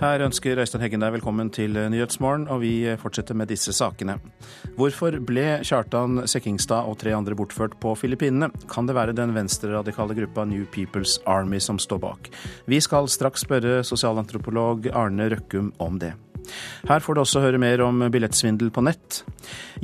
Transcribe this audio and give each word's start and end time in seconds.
Her 0.00 0.22
ønsker 0.24 0.56
Øystein 0.56 0.80
Heggen 0.80 1.02
deg 1.02 1.12
velkommen 1.12 1.50
til 1.52 1.74
Nyhetsmorgen, 1.92 2.46
og 2.48 2.62
vi 2.62 2.86
fortsetter 3.02 3.36
med 3.36 3.50
disse 3.52 3.74
sakene. 3.76 4.14
Hvorfor 4.78 5.18
ble 5.28 5.58
Kjartan 5.60 6.22
Sekkingstad 6.24 6.88
og 6.88 6.96
tre 7.02 7.12
andre 7.12 7.36
bortført 7.36 7.74
på 7.82 7.92
Filippinene? 8.00 8.48
Kan 8.72 8.88
det 8.88 8.96
være 8.96 9.12
den 9.12 9.34
venstreradikale 9.36 10.16
gruppa 10.16 10.46
New 10.48 10.64
People's 10.72 11.18
Army 11.28 11.60
som 11.60 11.76
står 11.76 12.00
bak? 12.00 12.32
Vi 12.64 12.80
skal 12.80 13.12
straks 13.12 13.44
spørre 13.44 13.82
sosialantropolog 13.84 14.88
Arne 14.88 15.28
Røkkum 15.34 15.74
om 15.76 16.00
det. 16.00 16.14
Her 16.88 17.04
får 17.04 17.14
du 17.14 17.20
også 17.20 17.44
høre 17.44 17.60
mer 17.60 17.84
om 17.84 18.00
billettsvindel 18.08 18.72
på 18.72 18.80
nett. 18.88 19.20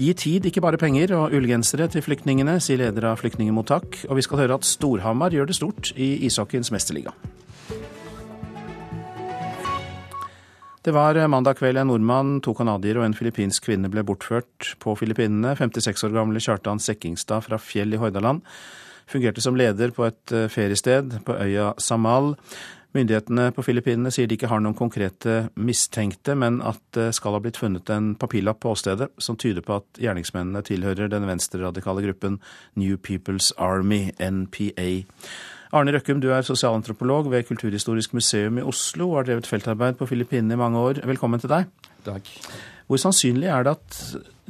Gi 0.00 0.14
tid, 0.16 0.48
ikke 0.48 0.64
bare 0.64 0.80
penger 0.80 1.12
og 1.12 1.36
ullgensere 1.36 1.92
til 1.92 2.08
flyktningene, 2.08 2.56
sier 2.64 2.80
leder 2.80 3.12
av 3.12 3.20
Flyktningmottak. 3.20 4.06
Og 4.08 4.16
vi 4.16 4.24
skal 4.24 4.46
høre 4.46 4.56
at 4.56 4.64
Storhamar 4.64 5.36
gjør 5.36 5.52
det 5.52 5.60
stort 5.60 5.92
i 5.92 6.14
ishockeyens 6.24 6.72
mesterliga. 6.72 7.12
Det 10.86 10.92
var 10.94 11.18
mandag 11.26 11.56
kveld 11.58 11.80
en 11.80 11.88
nordmann, 11.90 12.36
to 12.46 12.52
canadiere 12.54 13.00
og 13.00 13.08
en 13.08 13.14
filippinsk 13.18 13.64
kvinne 13.66 13.88
ble 13.90 14.04
bortført 14.06 14.76
på 14.78 14.92
Filippinene. 14.94 15.56
56 15.58 16.04
år 16.06 16.12
gamle 16.14 16.38
Kjartan 16.38 16.78
Sekkingstad 16.78 17.42
fra 17.42 17.58
Fjell 17.58 17.96
i 17.96 17.98
Hordaland 17.98 18.44
fungerte 19.10 19.42
som 19.42 19.56
leder 19.58 19.90
på 19.94 20.06
et 20.06 20.34
eh, 20.34 20.48
feriested 20.50 21.18
på 21.26 21.34
øya 21.42 21.72
Samal. 21.82 22.36
Myndighetene 22.96 23.50
på 23.52 23.64
Filippinene 23.66 24.12
sier 24.14 24.30
de 24.30 24.38
ikke 24.38 24.48
har 24.48 24.62
noen 24.62 24.78
konkrete 24.78 25.48
mistenkte, 25.58 26.36
men 26.38 26.62
at 26.64 26.80
det 26.96 27.10
skal 27.18 27.34
ha 27.36 27.42
blitt 27.44 27.58
funnet 27.60 27.90
en 27.92 28.14
papirlapp 28.16 28.62
på 28.62 28.72
åstedet 28.72 29.10
som 29.18 29.36
tyder 29.36 29.66
på 29.66 29.80
at 29.80 30.00
gjerningsmennene 30.00 30.64
tilhører 30.70 31.10
den 31.12 31.28
venstreradikale 31.28 32.06
gruppen 32.06 32.40
New 32.78 32.96
People's 32.96 33.50
Army, 33.58 34.14
NPA. 34.16 35.04
Arne 35.76 35.92
Røkkum, 35.92 36.22
du 36.22 36.30
er 36.32 36.44
sosialantropolog 36.46 37.26
ved 37.28 37.44
Kulturhistorisk 37.50 38.14
museum 38.16 38.56
i 38.60 38.64
Oslo 38.64 39.10
og 39.10 39.18
har 39.18 39.26
drevet 39.28 39.48
feltarbeid 39.50 39.98
på 39.98 40.08
Filippinene 40.08 40.56
i 40.56 40.60
mange 40.60 40.80
år. 40.80 41.00
Velkommen 41.04 41.42
til 41.42 41.52
deg. 41.52 41.66
Takk. 42.06 42.28
Hvor 42.88 43.00
sannsynlig 43.02 43.50
er 43.52 43.66
det 43.66 43.74
at 43.76 43.98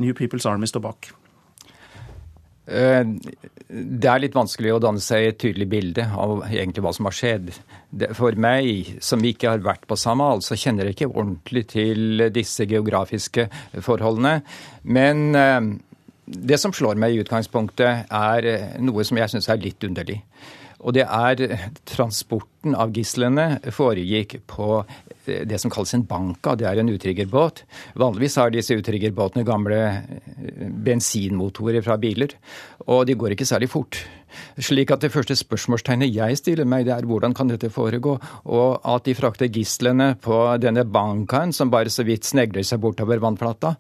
New 0.03 0.15
People's 0.15 0.47
Army 0.47 0.69
står 0.71 0.85
bak? 0.85 1.09
Eh, 2.67 3.03
det 3.67 4.11
er 4.11 4.23
litt 4.23 4.37
vanskelig 4.37 4.75
å 4.75 4.81
danne 4.83 5.03
seg 5.03 5.27
et 5.27 5.41
tydelig 5.43 5.67
bilde 5.73 6.05
av 6.07 6.45
egentlig 6.47 6.85
hva 6.85 6.93
som 6.95 7.09
har 7.09 7.17
skjedd. 7.17 7.51
For 8.19 8.39
meg, 8.39 8.93
som 9.03 9.25
ikke 9.27 9.55
har 9.55 9.65
vært 9.67 9.89
på 9.91 9.99
Samal, 9.99 10.45
så 10.47 10.59
kjenner 10.59 10.87
jeg 10.87 10.99
ikke 10.99 11.11
ordentlig 11.11 11.65
til 11.75 12.29
disse 12.35 12.69
geografiske 12.71 13.49
forholdene. 13.83 14.37
Men 14.87 15.27
eh, 15.35 15.73
det 16.27 16.61
som 16.63 16.75
slår 16.75 17.03
meg 17.03 17.17
i 17.17 17.25
utgangspunktet, 17.25 18.07
er 18.15 18.79
noe 18.83 19.07
som 19.07 19.19
jeg 19.19 19.35
syns 19.35 19.51
er 19.51 19.63
litt 19.63 19.91
underlig. 19.91 20.21
Og 20.87 20.95
det 20.95 21.05
er 21.05 21.71
transporten 21.89 22.77
av 22.79 22.93
gislene 22.95 23.59
foregikk 23.75 24.39
på 24.51 24.69
eh, 25.27 25.43
det 25.49 25.59
som 25.63 25.73
kalles 25.73 25.97
en 25.97 26.07
banka. 26.07 26.55
Det 26.59 26.69
er 26.71 26.81
en 26.81 26.93
utriggerbåt. 26.93 27.65
Vanligvis 27.99 28.39
har 28.39 28.53
disse 28.55 28.77
utriggerbåtene 28.79 29.47
gamle 29.47 29.81
eh, 29.91 30.69
bensinmotorer 30.87 31.83
fra 31.87 31.99
biler, 31.99 32.37
og 32.87 33.07
de 33.09 33.19
går 33.19 33.35
ikke 33.35 33.49
særlig 33.49 33.71
fort. 33.73 33.99
Slik 34.61 34.93
at 34.93 35.03
det 35.03 35.13
første 35.15 35.37
spørsmålstegnet 35.39 36.13
jeg 36.13 36.39
stiller 36.39 36.69
meg, 36.69 36.85
det 36.87 36.95
er 36.95 37.09
hvordan 37.09 37.35
kan 37.35 37.51
dette 37.51 37.73
foregå? 37.73 38.17
Og 38.53 38.87
at 38.87 39.07
de 39.09 39.17
frakter 39.17 39.51
gislene 39.51 40.13
på 40.23 40.39
denne 40.63 40.87
bankaen 40.87 41.55
som 41.57 41.73
bare 41.73 41.91
så 41.93 42.07
vidt 42.07 42.29
snegler 42.29 42.67
seg 42.67 42.83
bortover 42.83 43.23
vannflata. 43.23 43.75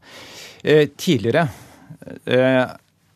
Eh, 0.65 0.89
tidligere 0.97 1.47
Eh, 2.25 2.65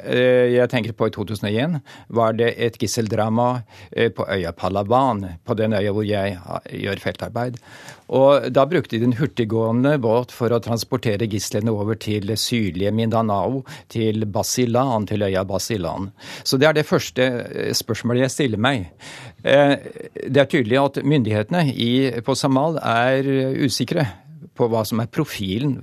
jeg 0.04 0.70
tenker 0.72 0.94
på 0.96 1.08
i 1.08 1.12
2001 1.14 1.80
var 2.08 2.36
det 2.38 2.52
et 2.58 2.76
gisseldrama 2.80 3.62
eh, 3.92 4.10
på 4.12 4.26
øya 4.28 4.52
Palawan, 4.56 5.24
på 5.44 5.56
den 5.58 5.74
øya 5.76 5.92
hvor 5.94 6.06
jeg 6.06 6.38
gjør 6.83 7.02
feltarbeid. 7.02 7.58
Og 8.10 8.48
Da 8.52 8.64
brukte 8.66 8.98
de 8.98 9.06
en 9.06 9.16
hurtiggående 9.18 9.96
båt 10.02 10.33
for 10.34 10.50
å 10.50 10.60
transportere 10.62 11.28
gislene 11.30 11.70
over 11.70 11.98
til 12.00 12.33
sydlige 12.36 12.92
Mindanao, 12.94 13.62
til 13.89 14.27
Basilan, 14.27 15.06
til 15.06 15.22
øya 15.28 15.44
Basilan. 15.46 16.10
Så 16.44 16.58
det 16.58 16.68
er 16.68 16.78
det 16.80 16.89
første 16.89 17.28
eh, 17.50 17.74
spørsmålet 17.77 18.27
jeg 18.27 18.36
stiller 18.36 18.60
meg. 18.60 18.90
Det 19.40 20.36
er 20.36 20.48
tydelig 20.50 20.77
at 20.77 20.98
myndighetene 21.00 21.62
på 22.27 22.34
Samal 22.36 22.77
er 22.84 23.24
usikre 23.64 24.05
på 24.52 24.66
hva 24.68 24.83
som 24.84 25.00
er 25.00 25.08
profilen 25.08 25.78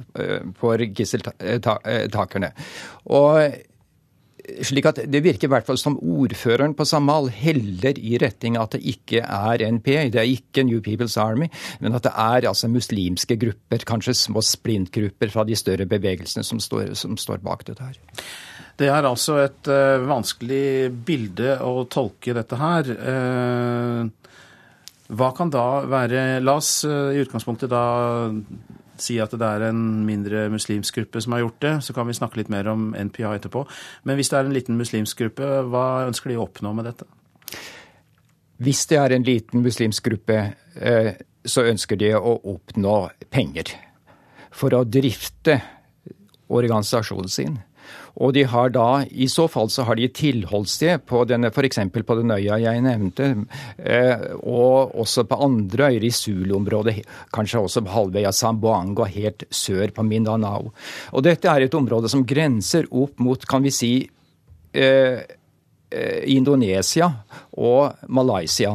for 0.59 0.77
gisseltakerne. 0.77 2.51
Og 3.09 3.57
slik 4.65 4.87
at 4.89 5.01
Det 5.11 5.21
virker 5.23 5.47
i 5.47 5.51
hvert 5.51 5.67
fall 5.67 5.79
som 5.79 5.97
ordføreren 5.99 6.75
på 6.77 6.85
Samal 6.87 7.29
heller 7.33 7.97
i 7.99 8.17
retning 8.21 8.57
at 8.59 8.75
det 8.75 8.83
ikke 8.87 9.21
er 9.23 9.63
NPA, 9.77 10.07
det 10.13 10.21
er 10.21 10.29
ikke 10.31 10.63
New 10.67 10.81
People's 10.83 11.17
Army, 11.21 11.49
men 11.83 11.97
at 11.97 12.05
det 12.07 12.13
er 12.13 12.47
altså 12.49 12.69
muslimske 12.71 13.37
grupper, 13.39 13.85
kanskje 13.87 14.15
små 14.17 14.43
splintgrupper 14.45 15.33
fra 15.33 15.45
de 15.47 15.57
større 15.59 15.87
bevegelsene 15.89 16.45
som 16.47 16.61
står, 16.63 16.93
som 16.99 17.17
står 17.19 17.43
bak 17.43 17.65
dette 17.67 17.83
her. 17.83 17.99
Det 18.77 18.91
er 18.93 19.07
altså 19.09 19.39
et 19.41 19.69
uh, 19.73 20.05
vanskelig 20.05 20.91
bilde 21.05 21.55
å 21.65 21.87
tolke 21.89 22.35
dette 22.37 22.59
her. 22.61 22.91
Uh, 22.93 24.05
hva 25.17 25.31
kan 25.33 25.49
da 25.49 25.81
være 25.87 26.43
La 26.43 26.57
oss 26.59 26.83
uh, 26.85 27.09
i 27.15 27.23
utgangspunktet 27.23 27.71
da 27.71 27.85
si 29.03 29.17
at 29.21 29.33
det 29.33 29.47
er 29.47 29.67
en 29.69 29.81
mindre 30.07 30.47
muslimsk 30.53 30.99
gruppe 30.99 31.21
som 31.23 31.35
har 31.35 31.45
gjort 31.45 31.61
det. 31.63 31.73
Så 31.85 31.95
kan 31.95 32.07
vi 32.07 32.15
snakke 32.17 32.41
litt 32.41 32.51
mer 32.53 32.69
om 32.71 32.89
NPA 32.95 33.35
etterpå. 33.37 33.63
Men 34.03 34.19
hvis 34.19 34.31
det 34.31 34.39
er 34.39 34.49
en 34.49 34.55
liten 34.55 34.79
muslimsk 34.79 35.23
gruppe, 35.23 35.49
hva 35.71 35.87
ønsker 36.07 36.31
de 36.31 36.39
å 36.39 36.45
oppnå 36.47 36.73
med 36.77 36.89
dette? 36.89 37.07
Hvis 38.63 38.85
det 38.89 38.97
er 38.97 39.13
en 39.13 39.25
liten 39.27 39.61
muslimsk 39.65 40.09
gruppe, 40.09 40.37
eh, 40.75 41.11
så 41.45 41.67
ønsker 41.69 41.99
de 41.99 42.13
å 42.17 42.33
oppnå 42.55 42.97
penger 43.29 43.75
for 44.51 44.73
å 44.73 44.83
drifte 44.83 45.59
organisasjonen 46.47 47.29
sin. 47.29 47.59
Og 48.17 48.33
de 48.33 48.43
har 48.49 48.71
da, 48.73 49.03
i 49.09 49.27
så 49.29 49.45
fall 49.51 49.69
så 49.73 49.85
har 49.87 49.97
de 49.99 50.07
tilholdssted 50.09 51.05
på 51.09 51.21
denne, 51.29 51.51
f.eks. 51.53 51.79
på 51.93 52.17
den 52.17 52.33
øya 52.33 52.57
jeg 52.63 52.81
nevnte, 52.85 53.29
eh, 53.77 54.25
og 54.41 54.95
også 55.03 55.27
på 55.29 55.39
andre 55.45 55.91
øyer 55.93 56.07
i 56.07 56.13
Zulu-området, 56.13 56.97
kanskje 57.35 57.61
også 57.61 57.85
på 57.85 57.93
halvveia 57.93 58.33
Samboanga, 58.33 59.05
helt 59.13 59.45
sør 59.53 59.93
på 59.93 60.05
Mindanao. 60.07 60.71
Og 61.13 61.25
dette 61.27 61.51
er 61.51 61.67
et 61.67 61.77
område 61.77 62.09
som 62.09 62.25
grenser 62.25 62.89
opp 62.89 63.21
mot, 63.21 63.45
kan 63.45 63.65
vi 63.65 63.73
si, 63.73 63.93
eh, 64.73 65.21
eh 65.91 66.23
Indonesia 66.33 67.11
og 67.53 67.93
Malaysia. 68.09 68.73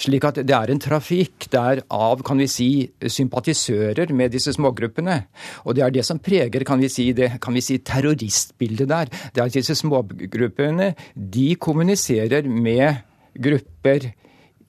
Slik 0.00 0.24
at 0.28 0.40
det 0.46 0.54
er 0.56 0.72
en 0.72 0.82
trafikk 0.82 1.48
der 1.52 1.82
av 1.92 2.22
kan 2.26 2.40
vi 2.40 2.46
si, 2.50 2.70
sympatisører 3.00 4.12
med 4.16 4.32
disse 4.34 4.54
smågruppene. 4.56 5.16
Og 5.64 5.76
det 5.76 5.84
er 5.86 5.94
det 5.94 6.06
som 6.08 6.20
preger 6.22 6.64
kan 6.68 6.80
vi 6.80 6.88
si, 6.92 7.10
det 7.16 7.32
kan 7.42 7.56
vi 7.56 7.64
si, 7.64 7.78
terroristbildet 7.84 8.88
der. 8.90 9.10
Det 9.34 9.42
er 9.42 9.50
at 9.50 9.58
disse 9.58 9.76
smågruppene 9.80 10.94
de 11.14 11.50
kommuniserer 11.60 12.48
med 12.48 13.02
grupper 13.40 14.10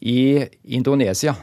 i 0.02 0.20
Indonesia. 0.74 1.36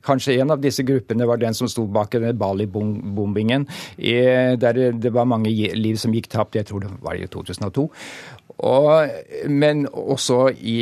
Kanskje 0.00 0.38
en 0.40 0.50
av 0.54 0.62
disse 0.62 0.80
gruppene 0.86 1.26
var 1.28 1.36
den 1.36 1.52
som 1.52 1.68
sto 1.68 1.84
bak 1.84 2.14
Bali-bombingen, 2.40 3.66
der 4.00 4.78
det 4.96 5.12
var 5.12 5.28
mange 5.28 5.52
liv 5.52 5.98
som 6.00 6.14
gikk 6.16 6.30
tapt. 6.32 6.56
Jeg 6.56 6.70
tror 6.70 6.80
det 6.86 6.92
var 7.04 7.18
i 7.20 7.28
2002 7.28 7.84
og, 8.66 9.08
men 9.48 9.86
også 9.88 10.50
i, 10.60 10.80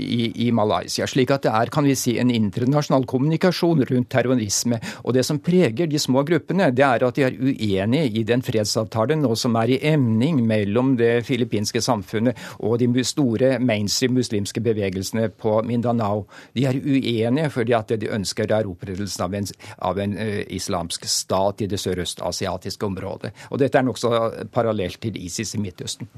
i, 0.00 0.20
i, 0.46 0.48
Malaysia. 0.54 1.06
Slik 1.08 1.32
at 1.34 1.44
det 1.44 1.52
er 1.52 1.72
kan 1.72 1.86
vi 1.86 1.96
si, 1.98 2.16
en 2.20 2.32
internasjonal 2.32 3.04
kommunikasjon 3.08 3.84
rundt 3.90 4.10
terrorisme. 4.12 4.80
Og 5.04 5.14
det 5.16 5.24
som 5.28 5.40
preger 5.44 5.90
de 5.90 6.00
små 6.00 6.24
gruppene, 6.28 6.70
det 6.72 6.84
er 6.86 7.04
at 7.04 7.18
de 7.18 7.26
er 7.26 7.36
uenige 7.36 8.08
i 8.20 8.24
den 8.28 8.42
fredsavtalen 8.44 9.22
nå 9.24 9.34
som 9.38 9.56
er 9.60 9.74
i 9.74 9.80
emning 9.92 10.40
mellom 10.48 10.94
det 10.98 11.26
filippinske 11.28 11.82
samfunnet 11.84 12.38
og 12.64 12.78
de 12.80 13.04
store 13.04 13.56
mainstream 13.60 14.16
muslimske 14.18 14.62
bevegelsene 14.64 15.28
på 15.28 15.58
Mindanao. 15.68 16.24
De 16.56 16.64
er 16.68 16.80
uenige 16.80 17.52
fordi 17.52 17.76
at 17.76 17.94
de 18.00 18.12
ønsker 18.14 18.48
er 18.48 18.68
opprettelsen 18.68 19.24
av 19.26 19.34
en, 19.36 19.46
av 19.84 20.00
en 20.00 20.16
uh, 20.16 20.42
islamsk 20.54 21.04
stat 21.10 21.64
i 21.64 21.68
det 21.70 21.80
sørøstasiatiske 21.82 22.86
området. 22.86 23.34
Og 23.52 23.60
dette 23.60 23.78
er 23.78 23.86
nokså 23.86 24.12
parallelt 24.54 25.00
til 25.02 25.16
ISIS 25.20 25.54
i 25.54 25.62
Midtøsten. 25.62 26.08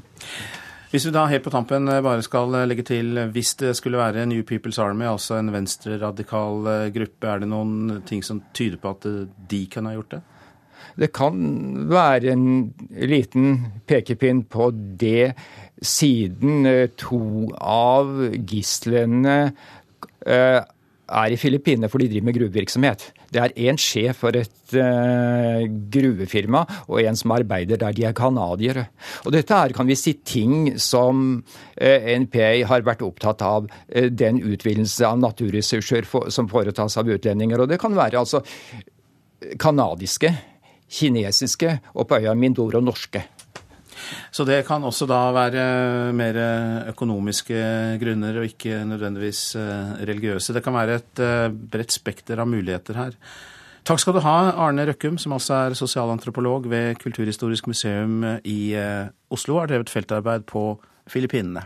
Hvis 0.91 1.05
vi 1.07 1.13
da 1.15 1.23
helt 1.31 1.45
på 1.47 1.53
tampen 1.55 1.87
eh, 1.87 2.01
bare 2.03 2.23
skal 2.27 2.55
eh, 2.59 2.67
legge 2.67 2.83
til, 2.89 3.13
eh, 3.15 3.29
hvis 3.31 3.53
det 3.61 3.77
skulle 3.79 4.01
være 4.01 4.25
New 4.27 4.43
People's 4.43 4.81
Army, 4.83 5.07
altså 5.07 5.37
en 5.39 5.53
venstreradikal 5.55 6.67
gruppe, 6.91 7.29
er 7.31 7.45
det 7.45 7.49
noen 7.53 8.01
ting 8.09 8.25
som 8.27 8.41
tyder 8.51 8.81
på 8.83 8.97
at 8.97 9.07
de 9.53 9.61
kan 9.71 9.87
ha 9.87 9.95
gjort 9.95 10.17
det? 10.17 10.21
Det 10.99 11.13
kan 11.15 11.37
være 11.93 12.33
en 12.33 12.49
liten 12.91 13.53
pekepinn 13.87 14.43
på 14.51 14.73
det, 14.99 15.37
siden 15.81 16.67
to 16.99 17.23
av 17.55 18.11
gislene 18.51 19.37
er 20.27 21.33
i 21.33 21.39
Filippinene 21.41 21.89
for 21.89 22.03
de 22.03 22.11
driver 22.11 22.27
med 22.27 22.37
gruvevirksomhet. 22.37 23.07
Det 23.31 23.41
er 23.43 23.55
én 23.71 23.79
sjef 23.79 24.25
for 24.25 24.35
et 24.35 24.75
uh, 24.75 25.63
gruvefirma 25.95 26.65
og 26.89 27.01
en 27.03 27.19
som 27.19 27.35
arbeider 27.35 27.79
der. 27.81 27.95
De 27.95 28.07
er 28.09 28.17
canadiere. 28.17 28.89
Og 29.25 29.35
dette 29.35 29.55
er 29.55 29.75
kan 29.77 29.87
vi 29.87 29.99
si, 29.99 30.17
ting 30.27 30.75
som 30.83 31.25
uh, 31.39 31.87
eh, 31.87 32.11
NPA 32.25 32.53
har 32.71 32.87
vært 32.87 33.05
opptatt 33.07 33.45
av. 33.47 33.71
Uh, 33.87 34.09
den 34.11 34.43
utvidelse 34.43 35.07
av 35.07 35.21
naturressurser 35.23 36.09
for, 36.11 36.31
som 36.35 36.51
foretas 36.51 36.99
av 37.01 37.11
utlendinger. 37.11 37.63
Og 37.63 37.71
det 37.71 37.81
kan 37.83 37.95
være 37.97 38.19
altså 38.21 38.43
canadiske, 39.61 40.33
kinesiske 40.91 41.77
og 41.95 42.11
på 42.11 42.19
øya 42.19 42.35
Mindoro 42.35 42.83
norske. 42.83 43.23
Så 44.35 44.47
det 44.49 44.63
kan 44.69 44.85
også 44.87 45.09
da 45.11 45.21
være 45.35 45.65
mer 46.17 46.39
økonomiske 46.91 47.63
grunner 48.01 48.41
og 48.41 48.49
ikke 48.51 48.83
nødvendigvis 48.89 49.43
eh, 49.61 49.95
religiøse. 50.11 50.55
Det 50.57 50.65
kan 50.65 50.77
være 50.77 51.01
et 51.01 51.23
eh, 51.25 51.49
bredt 51.51 51.95
spekter 51.95 52.43
av 52.43 52.51
muligheter 52.51 52.99
her. 52.99 53.17
Takk 53.87 54.03
skal 54.03 54.15
du 54.17 54.21
ha, 54.23 54.37
Arne 54.61 54.85
Røkkum, 54.87 55.17
som 55.19 55.33
altså 55.35 55.57
er 55.57 55.77
sosialantropolog 55.79 56.69
ved 56.71 57.01
Kulturhistorisk 57.01 57.71
museum 57.71 58.23
i 58.45 58.75
eh, 58.77 59.11
Oslo, 59.33 59.59
har 59.59 59.71
drevet 59.73 59.93
feltarbeid 59.93 60.45
på 60.51 60.75
Filippinene. 61.11 61.65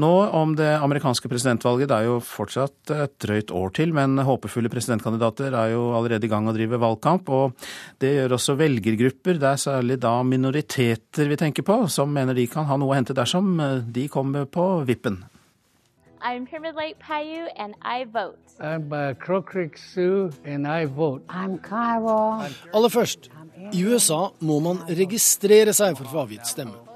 Nå 0.00 0.10
om 0.32 0.54
det 0.56 0.68
amerikanske 0.80 1.28
presidentvalget. 1.28 1.90
Det 1.90 1.96
er 1.96 2.06
jo 2.08 2.20
fortsatt 2.24 2.92
et 2.94 3.16
drøyt 3.20 3.50
år 3.52 3.72
til, 3.76 3.90
men 3.92 4.16
håpefulle 4.24 4.70
presidentkandidater 4.72 5.52
er 5.52 5.74
jo 5.74 5.90
allerede 5.98 6.24
i 6.24 6.30
gang 6.30 6.48
å 6.48 6.54
drive 6.56 6.80
valgkamp. 6.80 7.28
Og 7.28 7.66
det 8.00 8.14
gjør 8.14 8.36
også 8.38 8.56
velgergrupper. 8.60 9.40
Det 9.42 9.50
er 9.50 9.60
særlig 9.60 9.98
da 10.00 10.14
minoriteter 10.24 11.28
vi 11.28 11.40
tenker 11.40 11.66
på, 11.66 11.82
som 11.92 12.14
mener 12.16 12.38
de 12.38 12.46
kan 12.48 12.68
ha 12.70 12.78
noe 12.80 12.94
å 12.94 12.96
hente 12.96 13.16
dersom 13.16 13.60
de 13.92 14.06
kommer 14.08 14.48
på 14.48 14.70
vippen. 14.88 15.20
I'm 16.22 16.46
Pyramid 16.46 16.74
Lake 16.76 16.98
Paiute, 17.00 17.48
and 17.56 17.74
I 17.82 18.04
vote. 18.04 18.38
I'm 18.60 18.92
uh, 18.92 19.14
Crow 19.14 19.40
Creek 19.40 19.78
Sioux, 19.78 20.30
and 20.44 20.66
I 20.66 20.84
vote. 20.84 21.24
I'm 21.28 21.58
Kiowa. 21.58 22.46
Aller 22.74 22.92
først, 22.92 23.30
i 23.72 23.84
USA 23.84 24.30
må 24.40 24.60
man 24.60 24.84
registrere 24.88 25.72
seg 25.72 25.96
for 25.96 26.08
å 26.08 26.12
få 26.12 26.24
avgitt 26.26 26.48
stemme. 26.48 26.89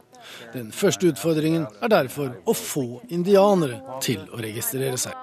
Den 0.55 0.71
første 0.71 1.09
utfordringen 1.11 1.65
er 1.83 1.91
derfor 1.91 2.31
å 2.47 2.55
få 2.55 3.01
indianere 3.11 3.81
til 4.05 4.21
å 4.31 4.39
registrere 4.39 4.99
seg. 5.03 5.15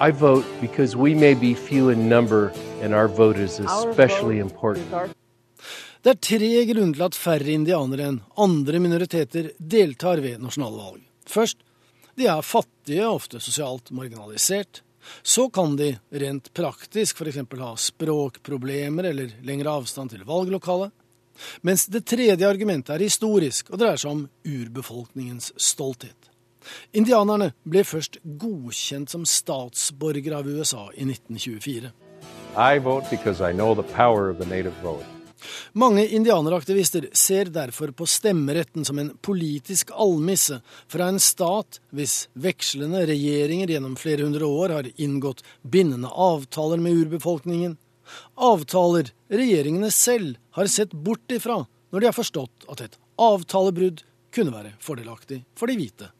I 0.00 0.08
vote 0.10 0.46
because 0.62 0.96
we 0.96 1.14
may 1.14 1.34
be 1.34 1.52
few 1.52 1.90
in 1.92 2.08
number 2.08 2.50
and 2.80 2.94
our 2.94 3.08
vote 3.08 3.36
is 3.36 3.60
especially 3.60 4.38
important. 4.40 5.12
Det 6.00 6.14
er 6.14 6.20
tre 6.24 6.64
grunner 6.70 6.96
til 6.96 7.04
at 7.04 7.18
færre 7.18 7.52
indianere 7.52 8.06
enn 8.08 8.22
andre 8.40 8.80
minoriteter 8.80 9.50
deltar 9.60 10.22
ved 10.24 10.40
nasjonalvalg. 10.40 11.02
Først, 11.28 11.60
de 12.16 12.30
er 12.32 12.40
fattige, 12.40 13.04
ofte 13.04 13.40
sosialt 13.40 13.92
marginalisert. 13.92 14.80
Så 15.20 15.50
kan 15.52 15.76
de 15.76 15.92
rent 16.22 16.48
praktisk 16.56 17.20
f.eks. 17.20 17.42
ha 17.60 17.74
språkproblemer 17.76 19.10
eller 19.12 19.36
lengre 19.44 19.76
avstand 19.76 20.16
til 20.16 20.24
valglokalet. 20.24 20.92
Mens 21.66 21.86
det 21.90 22.04
tredje 22.08 22.48
argumentet 22.48 22.94
er 22.96 23.04
historisk 23.04 23.70
og 23.72 23.80
dreier 23.82 24.00
seg 24.00 24.12
om 24.12 24.26
urbefolkningens 24.46 25.52
stolthet. 25.60 26.30
Indianerne 26.92 27.52
ble 27.64 27.84
først 27.86 28.20
godkjent 28.40 29.12
som 29.12 29.24
statsborgere 29.28 30.42
av 30.42 30.48
USA 30.50 30.88
i 30.92 31.06
1924. 31.08 31.92
Mange 35.72 36.02
indianeraktivister 36.06 37.06
ser 37.16 37.48
derfor 37.54 37.94
på 37.96 38.06
stemmeretten 38.06 38.84
som 38.84 38.98
en 39.00 39.12
politisk 39.24 39.92
almisse 39.94 40.60
fra 40.90 41.08
en 41.08 41.20
stat 41.22 41.80
hvis 41.96 42.26
vekslende 42.34 43.06
regjeringer 43.08 43.72
gjennom 43.72 43.96
flere 43.96 44.26
hundre 44.26 44.50
år 44.50 44.74
har 44.76 44.90
inngått 45.00 45.40
bindende 45.62 46.10
avtaler 46.12 46.82
med 46.82 47.06
urbefolkningen, 47.06 47.78
Avtaler 48.34 49.12
regjeringene 49.30 49.90
selv 49.94 50.38
har 50.56 50.70
sett 50.70 50.92
bort 50.92 51.32
ifra 51.32 51.62
når 51.90 52.00
de 52.00 52.08
har 52.08 52.16
forstått 52.16 52.66
at 52.72 52.84
et 52.84 52.96
avtalebrudd 53.20 54.04
kunne 54.34 54.54
være 54.54 54.72
fordelaktig 54.82 55.42
for 55.58 55.70
de 55.70 55.76
hvite. 55.78 56.10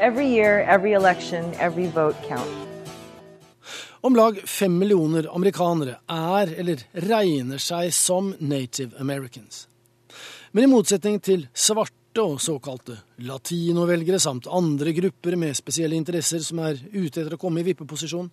Every 0.00 0.26
year, 0.26 0.64
every 0.64 0.94
election, 0.94 1.52
every 1.60 1.90
Om 4.00 4.16
lag 4.16 4.38
fem 4.48 4.78
millioner 4.78 5.28
amerikanere 5.34 5.98
er 6.08 6.54
eller 6.56 6.84
regner 6.94 7.58
seg 7.60 7.92
som 7.92 8.34
native 8.40 8.96
americans. 8.98 9.66
Men 10.52 10.64
i 10.64 10.70
motsetning 10.72 11.20
til 11.20 11.44
svarte 11.52 12.24
og 12.24 12.40
såkalte 12.40 12.96
latinovelgere 13.22 14.18
samt 14.18 14.48
andre 14.50 14.92
grupper 14.96 15.36
med 15.36 15.54
spesielle 15.54 15.94
interesser 16.00 16.40
som 16.42 16.58
er 16.64 16.80
ute 16.94 17.20
etter 17.20 17.36
å 17.36 17.40
komme 17.40 17.60
i 17.60 17.68
vippeposisjon, 17.68 18.30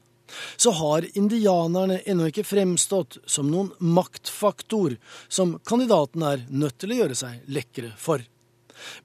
så 0.55 0.71
har 0.71 1.05
indianerne 1.17 1.99
ennå 2.05 2.29
ikke 2.31 2.45
fremstått 2.47 3.19
som 3.25 3.51
noen 3.51 3.71
maktfaktor 3.79 4.97
som 5.27 5.57
kandidaten 5.65 6.23
er 6.23 6.45
nødt 6.49 6.77
til 6.81 6.93
å 6.93 6.99
gjøre 7.01 7.17
seg 7.17 7.47
lekre 7.51 7.93
for. 7.97 8.23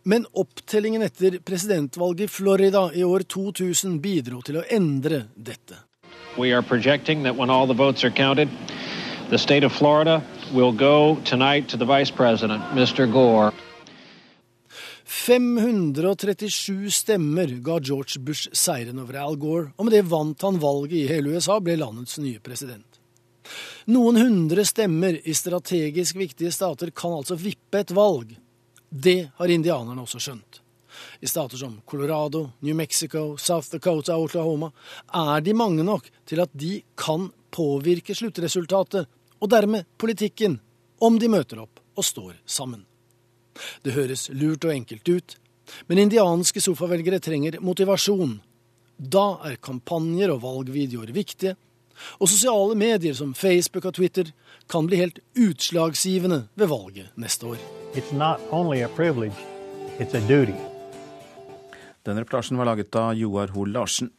Men 0.03 0.27
opptellingen 0.33 1.03
etter 1.03 1.39
presidentvalget 1.45 2.27
i 2.27 2.29
Florida 2.29 2.91
i 2.95 3.05
år 3.05 3.25
2000 3.25 4.01
bidro 4.05 4.43
til 4.45 4.61
å 4.61 4.67
endre 4.69 5.25
dette. 5.35 5.81
We 6.37 6.53
are 6.53 6.63
projecting 6.63 7.25
that 7.25 7.37
when 7.37 7.51
all 7.51 7.67
the 7.67 7.75
votes 7.75 8.05
are 8.05 8.11
counted, 8.11 8.49
the 9.31 9.39
Florida 9.69 10.23
will 10.53 10.73
go 10.73 11.17
tonight 11.25 11.69
to 11.69 11.77
the 11.77 11.87
vice 11.87 12.11
Mr. 12.11 13.11
Gore. 13.11 13.53
537 15.13 16.91
stemmer 16.91 17.47
ga 17.47 17.79
George 17.81 18.21
Bush 18.21 18.49
seieren 18.53 18.99
over 18.99 19.19
Al 19.21 19.37
Gore, 19.37 19.73
og 19.77 19.85
med 19.85 19.93
det 19.93 20.07
vant 20.09 20.41
han 20.43 20.57
valget 20.61 20.95
i 20.97 21.09
hele 21.11 21.35
USA, 21.35 21.59
ble 21.61 21.75
landets 21.77 22.17
nye 22.23 22.41
president. 22.41 22.97
Noen 23.93 24.17
hundre 24.17 24.65
stemmer 24.65 25.19
i 25.29 25.35
strategisk 25.37 26.17
viktige 26.17 26.53
stater 26.55 26.95
kan 26.97 27.13
altså 27.19 27.37
vippe 27.37 27.83
et 27.83 27.93
valg. 27.93 28.31
Det 28.89 29.19
har 29.37 29.53
indianerne 29.53 30.01
også 30.01 30.21
skjønt. 30.23 30.63
I 31.21 31.29
stater 31.29 31.61
som 31.61 31.75
Colorado, 31.85 32.47
New 32.65 32.77
Mexico, 32.79 33.37
South 33.37 33.69
Dakota 33.73 34.17
og 34.17 34.31
Oklahoma 34.31 34.71
er 35.13 35.45
de 35.45 35.53
mange 35.53 35.85
nok 35.85 36.09
til 36.25 36.41
at 36.41 36.55
de 36.57 36.79
kan 36.97 37.29
påvirke 37.53 38.17
sluttresultatet, 38.17 39.05
og 39.43 39.53
dermed 39.53 39.85
politikken, 40.01 40.57
om 41.05 41.21
de 41.21 41.29
møter 41.29 41.61
opp 41.67 41.85
og 41.99 42.09
står 42.09 42.41
sammen. 42.49 42.87
Det 43.85 43.97
høres 43.97 44.29
lurt 44.33 44.65
og 44.65 44.75
enkelt 44.75 45.09
ut, 45.09 45.37
men 45.89 46.01
indianske 46.03 46.63
sofavelgere 46.63 47.21
trenger 47.23 47.61
motivasjon. 47.65 48.41
Da 48.97 49.27
er 49.49 49.61
kampanjer 49.63 50.33
og 50.35 50.43
valgvideoer 50.45 51.13
viktige, 51.15 51.57
og 52.19 52.31
sosiale 52.31 52.77
medier 52.79 53.15
som 53.15 53.35
Facebook 53.37 53.87
og 53.89 53.97
Twitter 53.99 54.33
kan 54.71 54.87
bli 54.89 54.99
helt 55.03 55.21
utslagsgivende 55.39 56.47
ved 56.55 56.71
valget 56.71 57.13
neste 57.21 57.47
år. 57.47 57.61
Den 62.03 62.19
reportasjen 62.19 62.59
var 62.59 62.67
laget 62.67 62.97
av 62.99 63.13
Joar 63.15 63.53
Hoel 63.55 63.77
Larsen. 63.77 64.11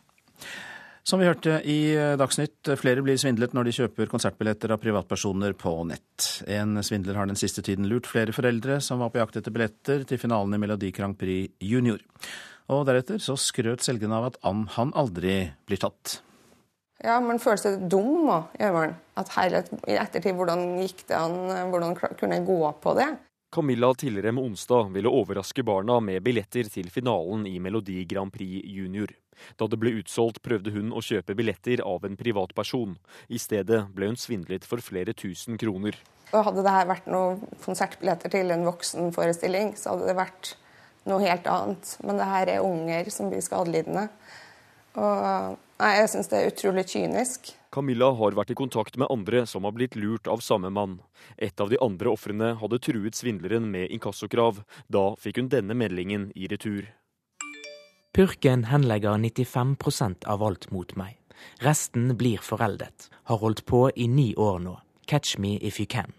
Som 1.03 1.19
vi 1.19 1.27
hørte 1.27 1.57
i 1.67 1.77
eh, 1.99 2.13
Dagsnytt, 2.15 2.69
flere 2.79 3.03
blir 3.03 3.17
svindlet 3.19 3.51
når 3.51 3.67
de 3.67 3.73
kjøper 3.75 4.07
konsertbilletter 4.07 4.71
av 4.71 4.79
privatpersoner 4.79 5.51
på 5.59 5.73
nett. 5.89 6.27
En 6.47 6.77
svindler 6.79 7.17
har 7.19 7.27
den 7.27 7.39
siste 7.39 7.59
tiden 7.65 7.89
lurt 7.91 8.07
flere 8.07 8.31
foreldre 8.31 8.77
som 8.79 9.03
var 9.03 9.11
på 9.11 9.19
jakt 9.19 9.41
etter 9.41 9.51
billetter 9.51 10.05
til 10.07 10.21
finalen 10.21 10.55
i 10.55 10.61
Melodi 10.63 10.93
Grand 10.95 11.17
Prix 11.19 11.51
Junior. 11.59 11.99
Og 12.71 12.85
deretter 12.87 13.19
så 13.19 13.35
skrøt 13.35 13.83
selgeren 13.83 14.15
av 14.15 14.29
at 14.29 14.39
han 14.47 14.93
aldri 14.95 15.41
blir 15.67 15.81
tatt. 15.83 16.21
Ja, 17.03 17.17
man 17.19 17.41
føler 17.43 17.59
seg 17.59 17.83
dum 17.91 18.29
òg, 18.31 18.53
gjør 18.55 18.77
man. 18.77 18.95
At 19.19 19.33
herlighet, 19.35 19.73
i 19.83 19.99
ettertid, 19.99 20.37
hvordan 20.39 20.63
gikk 20.85 21.03
det 21.09 21.19
an, 21.19 21.35
hvordan 21.73 21.97
kunne 21.99 22.39
jeg 22.39 22.47
gå 22.47 22.61
på 22.79 22.95
det? 22.95 23.09
Camilla 23.53 23.91
Tillerem 23.99 24.39
onsdag 24.39 24.87
ville 24.95 25.11
overraske 25.11 25.67
barna 25.67 25.99
med 26.01 26.23
billetter 26.25 26.71
til 26.71 26.87
finalen 26.95 27.43
i 27.45 27.59
Melodi 27.61 27.99
Grand 28.07 28.31
Prix 28.33 28.63
Junior. 28.71 29.11
Da 29.59 29.67
det 29.69 29.79
ble 29.81 29.95
utsolgt, 29.99 30.41
prøvde 30.45 30.73
hun 30.75 30.93
å 30.93 31.03
kjøpe 31.03 31.35
billetter 31.37 31.83
av 31.85 32.05
en 32.07 32.17
privatperson. 32.19 32.97
I 33.29 33.41
stedet 33.41 33.85
ble 33.95 34.11
hun 34.11 34.19
svindlet 34.19 34.67
for 34.67 34.83
flere 34.83 35.15
tusen 35.17 35.59
kroner. 35.61 35.97
Og 36.33 36.47
hadde 36.47 36.65
det 36.65 36.77
vært 36.89 37.09
noen 37.13 37.41
konsertbilletter 37.61 38.33
til 38.33 38.53
en 38.53 38.65
voksenforestilling, 38.65 39.75
så 39.77 39.93
hadde 39.93 40.09
det 40.09 40.17
vært 40.17 40.55
noe 41.09 41.21
helt 41.23 41.49
annet. 41.49 41.97
Men 42.03 42.19
det 42.19 42.29
her 42.29 42.53
er 42.55 42.65
unger 42.65 43.11
som 43.13 43.29
blir 43.29 43.43
skadelidende. 43.45 44.07
Og 44.93 45.59
nei, 45.81 45.91
jeg 45.99 46.09
syns 46.13 46.31
det 46.31 46.39
er 46.39 46.53
utrolig 46.53 46.87
kynisk. 46.89 47.53
Camilla 47.73 48.11
har 48.13 48.35
vært 48.37 48.53
i 48.53 48.57
kontakt 48.57 48.99
med 49.01 49.09
andre 49.13 49.47
som 49.49 49.65
har 49.65 49.73
blitt 49.73 49.97
lurt 49.97 50.29
av 50.29 50.43
samme 50.45 50.69
mann. 50.73 50.99
Et 51.37 51.61
av 51.61 51.71
de 51.71 51.79
andre 51.81 52.11
ofrene 52.13 52.51
hadde 52.59 52.81
truet 52.85 53.17
svindleren 53.17 53.65
med 53.73 53.89
inkassokrav. 53.95 54.61
Da 54.93 55.07
fikk 55.21 55.41
hun 55.41 55.49
denne 55.49 55.77
meldingen 55.77 56.29
i 56.37 56.49
retur. 56.51 56.85
Purken 58.13 58.63
henlegger 58.69 59.17
95 59.17 59.75
av 60.25 60.43
alt 60.43 60.71
mot 60.71 60.91
meg. 60.95 61.17
Resten 61.65 62.11
blir 62.17 62.37
foreldet. 62.45 63.07
Har 63.23 63.39
holdt 63.41 63.65
på 63.65 63.87
i 63.95 64.05
ni 64.07 64.35
år 64.37 64.59
nå. 64.61 64.75
Catch 65.09 65.39
me 65.39 65.55
if 65.55 65.79
you 65.79 65.87
can. 65.89 66.13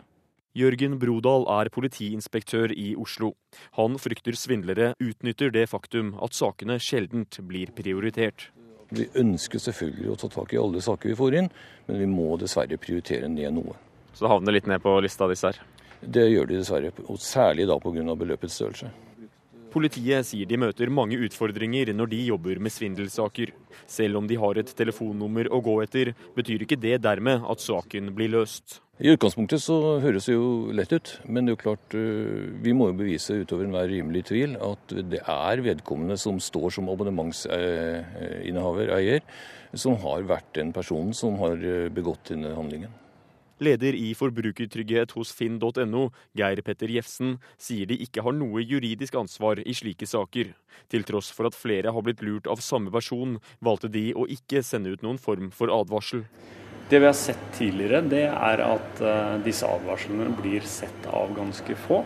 Jørgen 0.59 0.99
Brodal 0.99 1.47
er 1.61 1.71
politiinspektør 1.71 2.75
i 2.75 2.97
Oslo. 2.99 3.37
Han 3.79 3.95
frykter 4.03 4.35
svindlere 4.35 4.97
utnytter 4.99 5.55
det 5.55 5.69
faktum 5.71 6.17
at 6.19 6.35
sakene 6.35 6.81
sjeldent 6.83 7.39
blir 7.47 7.71
prioritert. 7.79 8.49
Vi 8.91 9.07
ønsker 9.15 9.63
selvfølgelig 9.63 10.11
å 10.11 10.19
ta 10.19 10.33
tak 10.35 10.51
i 10.51 10.59
alle 10.59 10.83
saker 10.83 11.13
vi 11.13 11.21
får 11.23 11.39
inn, 11.39 11.53
men 11.87 12.03
vi 12.03 12.11
må 12.11 12.35
dessverre 12.43 12.75
prioritere 12.75 13.31
ned 13.31 13.55
noe. 13.55 13.79
Så 14.11 14.27
det 14.27 14.35
havner 14.35 14.59
litt 14.59 14.67
ned 14.67 14.83
på 14.83 14.99
lista 14.99 15.31
disse 15.31 15.53
her? 15.53 15.63
Det 16.03 16.27
gjør 16.27 16.51
de 16.51 16.59
dessverre, 16.59 16.91
og 17.07 17.23
særlig 17.23 17.71
da 17.71 17.79
pga. 17.79 18.15
beløpets 18.19 18.59
størrelse. 18.59 18.91
Politiet 19.75 20.23
sier 20.29 20.47
de 20.47 20.55
møter 20.63 20.87
mange 20.93 21.17
utfordringer 21.27 21.91
når 21.99 22.07
de 22.13 22.19
jobber 22.29 22.61
med 22.63 22.71
svindelsaker. 22.71 23.51
Selv 23.91 24.21
om 24.21 24.29
de 24.31 24.37
har 24.39 24.55
et 24.61 24.71
telefonnummer 24.79 25.49
å 25.51 25.59
gå 25.65 25.75
etter, 25.83 26.13
betyr 26.37 26.63
ikke 26.63 26.79
det 26.79 27.01
dermed 27.03 27.43
at 27.51 27.65
saken 27.65 28.13
blir 28.15 28.31
løst. 28.37 28.79
I 29.03 29.11
utgangspunktet 29.11 29.59
så 29.59 29.99
høres 29.99 30.31
det 30.31 30.37
jo 30.37 30.71
lett 30.71 30.95
ut, 30.95 31.19
men 31.27 31.43
det 31.43 31.51
er 31.51 31.57
jo 31.57 31.65
klart 31.65 31.95
øh, 31.99 32.55
vi 32.63 32.71
må 32.79 32.87
jo 32.93 33.01
bevise 33.01 33.41
utover 33.43 33.67
enhver 33.67 33.91
rimelig 33.91 34.23
tvil 34.31 34.55
at 34.63 34.95
det 35.11 35.19
er 35.27 35.67
vedkommende 35.67 36.15
som 36.23 36.39
står 36.39 36.71
som 36.77 36.87
abonnementsinnehaver, 36.93 38.95
eier, 38.95 39.27
som 39.75 39.99
har 40.05 40.23
vært 40.31 40.47
den 40.55 40.71
personen 40.77 41.11
som 41.19 41.35
har 41.43 41.59
øh, 41.59 41.91
begått 41.91 42.31
denne 42.31 42.55
handlingen. 42.55 42.95
Leder 43.63 43.95
i 43.95 44.11
Forbrukertrygghet 44.19 45.15
hos 45.15 45.31
finn.no, 45.37 46.09
Geir 46.35 46.63
Petter 46.67 46.91
Jefsen, 46.91 47.37
sier 47.61 47.87
de 47.91 47.99
ikke 48.03 48.25
har 48.27 48.35
noe 48.35 48.65
juridisk 48.65 49.15
ansvar 49.21 49.63
i 49.63 49.77
slike 49.77 50.09
saker. 50.11 50.55
Til 50.91 51.07
tross 51.07 51.31
for 51.35 51.51
at 51.51 51.59
flere 51.59 51.95
har 51.95 52.07
blitt 52.07 52.25
lurt 52.25 52.51
av 52.51 52.63
samme 52.65 52.91
person, 52.95 53.39
valgte 53.63 53.93
de 53.93 54.11
å 54.15 54.27
ikke 54.31 54.65
sende 54.67 54.95
ut 54.95 55.07
noen 55.07 55.21
form 55.23 55.53
for 55.55 55.73
advarsel. 55.75 56.25
Det 56.91 56.99
vi 57.01 57.07
har 57.09 57.17
sett 57.17 57.45
tidligere, 57.57 58.03
det 58.05 58.27
er 58.29 58.61
at 58.61 59.01
uh, 59.01 59.39
disse 59.45 59.65
advarslene 59.65 60.29
blir 60.37 60.67
sett 60.69 61.07
av 61.09 61.33
ganske 61.37 61.79
få. 61.87 62.03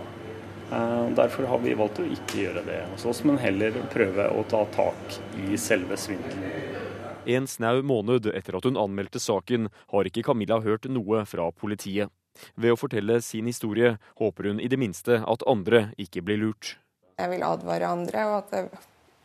Uh, 0.69 1.09
derfor 1.17 1.49
har 1.51 1.65
vi 1.65 1.75
valgt 1.75 1.99
å 1.99 2.07
ikke 2.07 2.45
gjøre 2.45 2.63
det 2.69 2.83
hos 2.93 3.09
oss, 3.09 3.25
men 3.27 3.41
heller 3.43 3.75
prøve 3.91 4.29
å 4.31 4.45
ta 4.47 4.63
tak 4.77 5.19
i 5.49 5.59
selve 5.59 5.99
svindelen. 5.99 6.87
En 7.29 7.47
snau 7.47 7.83
måned 7.85 8.31
etter 8.33 8.57
at 8.57 8.65
hun 8.65 8.79
anmeldte 8.81 9.21
saken, 9.21 9.69
har 9.93 10.09
ikke 10.09 10.25
Camilla 10.25 10.63
hørt 10.65 10.89
noe 10.89 11.25
fra 11.29 11.51
politiet. 11.53 12.09
Ved 12.57 12.73
å 12.73 12.79
fortelle 12.79 13.19
sin 13.25 13.51
historie 13.51 13.97
håper 14.21 14.49
hun 14.49 14.63
i 14.63 14.71
det 14.71 14.79
minste 14.81 15.21
at 15.21 15.45
andre 15.51 15.89
ikke 16.01 16.23
blir 16.25 16.41
lurt. 16.41 16.77
Jeg 17.19 17.33
vil 17.35 17.45
advare 17.45 17.91
andre, 17.91 18.25
og 18.31 18.37
at 18.39 18.55
jeg 18.55 18.71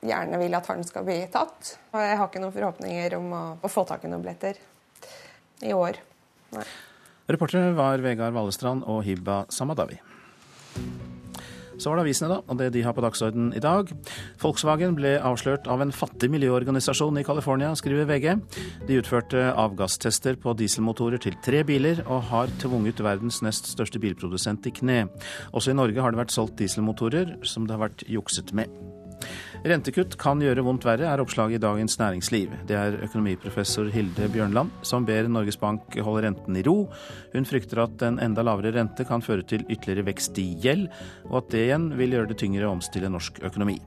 gjerne 0.09 0.39
vil 0.41 0.57
at 0.57 0.71
han 0.71 0.83
skal 0.87 1.05
bli 1.07 1.19
tatt. 1.31 1.75
Og 1.93 2.01
jeg 2.01 2.17
har 2.19 2.27
ikke 2.27 2.41
noen 2.43 2.55
forhåpninger 2.55 3.19
om 3.19 3.29
å, 3.37 3.43
å 3.61 3.71
få 3.71 3.85
tak 3.87 4.03
i 4.03 4.11
noen 4.11 4.25
billetter 4.25 4.59
i 5.63 5.71
år. 5.77 6.01
Nei. 6.57 6.65
Reportere 7.31 7.71
var 7.77 8.03
Vegard 8.03 8.35
Vallestrand 8.35 8.83
og 8.89 9.05
Hibba 9.07 9.45
Samadawi. 9.53 10.01
Så 11.77 11.89
var 11.89 11.99
det 11.99 12.05
avisene, 12.05 12.29
da, 12.31 12.39
og 12.47 12.59
det 12.59 12.69
de 12.75 12.83
har 12.85 12.95
på 12.95 13.03
dagsordenen 13.03 13.53
i 13.57 13.61
dag. 13.63 13.91
Volkswagen 14.41 14.97
ble 14.97 15.15
avslørt 15.23 15.67
av 15.71 15.83
en 15.83 15.93
fattig 15.95 16.29
miljøorganisasjon 16.33 17.19
i 17.21 17.25
California, 17.27 17.73
skriver 17.79 18.09
VG. 18.09 18.29
De 18.89 18.99
utførte 19.01 19.45
avgasstester 19.51 20.37
på 20.41 20.55
dieselmotorer 20.59 21.21
til 21.23 21.37
tre 21.45 21.63
biler, 21.67 22.03
og 22.07 22.27
har 22.31 22.53
tvunget 22.61 23.03
verdens 23.03 23.41
nest 23.45 23.71
største 23.73 24.01
bilprodusent 24.03 24.69
i 24.69 24.75
kne. 24.75 25.03
Også 25.53 25.73
i 25.73 25.77
Norge 25.77 26.03
har 26.03 26.13
det 26.13 26.23
vært 26.23 26.35
solgt 26.35 26.59
dieselmotorer 26.61 27.37
som 27.47 27.67
det 27.67 27.77
har 27.77 27.87
vært 27.87 28.05
jukset 28.11 28.53
med. 28.57 28.92
Rentekutt 29.63 30.17
kan 30.19 30.41
gjøre 30.43 30.65
vondt 30.65 30.83
verre, 30.83 31.07
er 31.07 31.21
oppslaget 31.23 31.59
i 31.59 31.63
Dagens 31.63 31.95
Næringsliv. 32.01 32.51
Det 32.67 32.75
er 32.75 32.97
økonomiprofessor 33.05 33.87
Hilde 33.93 34.27
Bjørnland 34.33 34.73
som 34.83 35.07
ber 35.07 35.29
Norges 35.31 35.59
Bank 35.61 35.95
holde 36.03 36.25
renten 36.27 36.59
i 36.59 36.65
ro. 36.67 36.89
Hun 37.31 37.47
frykter 37.47 37.85
at 37.85 38.03
en 38.03 38.19
enda 38.23 38.43
lavere 38.43 38.75
rente 38.75 39.07
kan 39.07 39.23
føre 39.23 39.47
til 39.47 39.63
ytterligere 39.69 40.09
vekst 40.11 40.39
i 40.43 40.49
gjeld, 40.63 40.89
og 41.31 41.43
at 41.45 41.53
det 41.55 41.67
igjen 41.69 41.93
vil 41.95 42.17
gjøre 42.17 42.33
det 42.33 42.41
tyngre 42.43 42.67
å 42.67 42.75
omstille 42.75 43.11
norsk 43.13 43.39
økonomi. 43.47 43.79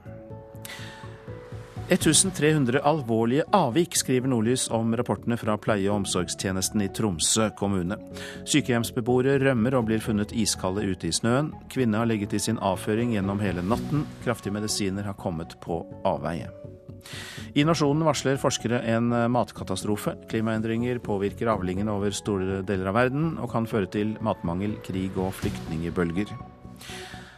1300 1.88 2.80
alvorlige 2.82 3.44
avvik, 3.54 3.94
skriver 3.94 4.26
Nordlys 4.26 4.64
om 4.74 4.90
rapportene 4.98 5.36
fra 5.38 5.54
pleie- 5.54 5.86
og 5.86 6.00
omsorgstjenesten 6.00 6.82
i 6.82 6.88
Tromsø 6.90 7.52
kommune. 7.54 7.94
Sykehjemsbeboere 8.42 9.36
rømmer 9.38 9.76
og 9.78 9.86
blir 9.86 10.02
funnet 10.02 10.34
iskalde 10.34 10.82
ute 10.82 11.06
i 11.06 11.14
snøen. 11.14 11.52
Kvinne 11.70 12.00
har 12.02 12.10
ligget 12.10 12.34
i 12.34 12.42
sin 12.42 12.58
avføring 12.58 13.14
gjennom 13.14 13.38
hele 13.38 13.62
natten. 13.62 14.02
Kraftige 14.24 14.56
medisiner 14.58 15.06
har 15.06 15.14
kommet 15.14 15.54
på 15.62 15.84
avveie. 16.02 16.50
I 17.54 17.62
Nasjonen 17.62 18.02
varsler 18.02 18.42
forskere 18.42 18.82
en 18.90 19.14
matkatastrofe. 19.30 20.16
Klimaendringer 20.26 20.98
påvirker 20.98 21.54
avlingene 21.54 21.94
over 21.94 22.10
store 22.10 22.64
deler 22.66 22.90
av 22.90 22.98
verden, 22.98 23.36
og 23.38 23.52
kan 23.54 23.70
føre 23.70 23.86
til 23.86 24.16
matmangel, 24.26 24.74
krig 24.82 25.14
og 25.14 25.30
flyktningebølger. 25.38 26.34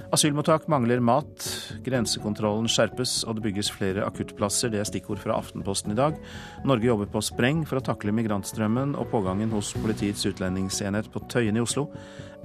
Asylmottak 0.09 0.65
mangler 0.73 1.03
mat, 1.05 1.45
grensekontrollen 1.85 2.65
skjerpes 2.73 3.27
og 3.29 3.37
det 3.37 3.43
bygges 3.45 3.69
flere 3.75 4.07
akuttplasser. 4.09 4.71
Det 4.73 4.81
er 4.81 4.89
stikkord 4.89 5.21
fra 5.21 5.37
Aftenposten 5.37 5.93
i 5.93 5.99
dag. 5.99 6.17
Norge 6.65 6.89
jobber 6.89 7.11
på 7.13 7.21
spreng 7.27 7.61
for 7.69 7.77
å 7.77 7.85
takle 7.85 8.15
migrantstrømmen, 8.17 8.95
og 8.97 9.11
pågangen 9.13 9.53
hos 9.53 9.75
Politiets 9.77 10.25
utlendingsenhet 10.31 11.11
på 11.13 11.21
Tøyen 11.29 11.61
i 11.61 11.65
Oslo 11.65 11.91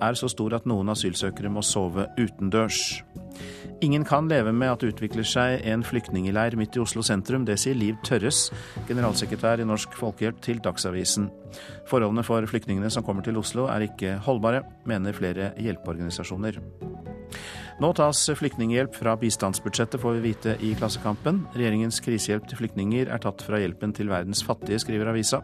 er 0.04 0.20
så 0.20 0.28
stor 0.28 0.58
at 0.58 0.68
noen 0.68 0.92
asylsøkere 0.92 1.54
må 1.54 1.64
sove 1.64 2.10
utendørs. 2.20 3.00
Ingen 3.84 4.04
kan 4.08 4.28
leve 4.28 4.52
med 4.52 4.74
at 4.74 4.84
det 4.84 4.92
utvikler 4.94 5.28
seg 5.28 5.64
en 5.68 5.88
flyktningleir 5.88 6.58
midt 6.60 6.76
i 6.76 6.84
Oslo 6.84 7.00
sentrum. 7.06 7.48
Det 7.48 7.56
sier 7.64 7.80
Liv 7.80 7.96
Tørres, 8.04 8.50
generalsekretær 8.92 9.64
i 9.64 9.70
Norsk 9.70 9.96
Folkehjelp, 10.00 10.44
til 10.44 10.60
Dagsavisen. 10.64 11.32
Forholdene 11.88 12.28
for 12.28 12.44
flyktningene 12.50 12.92
som 12.92 13.08
kommer 13.08 13.24
til 13.24 13.40
Oslo 13.40 13.70
er 13.72 13.88
ikke 13.88 14.18
holdbare, 14.28 14.66
mener 14.90 15.16
flere 15.16 15.54
hjelpeorganisasjoner. 15.64 16.60
Nå 17.82 17.90
tas 17.98 18.20
flyktninghjelp 18.38 18.94
fra 18.96 19.16
bistandsbudsjettet, 19.20 20.02
får 20.02 20.20
vi 20.20 20.28
vite 20.28 20.54
i 20.62 20.74
Klassekampen. 20.78 21.42
Regjeringens 21.58 21.98
krisehjelp 22.06 22.46
til 22.50 22.62
flyktninger 22.62 23.10
er 23.10 23.24
tatt 23.24 23.42
fra 23.46 23.60
hjelpen 23.62 23.96
til 23.98 24.12
verdens 24.14 24.44
fattige, 24.46 24.82
skriver 24.84 25.10
avisa. 25.10 25.42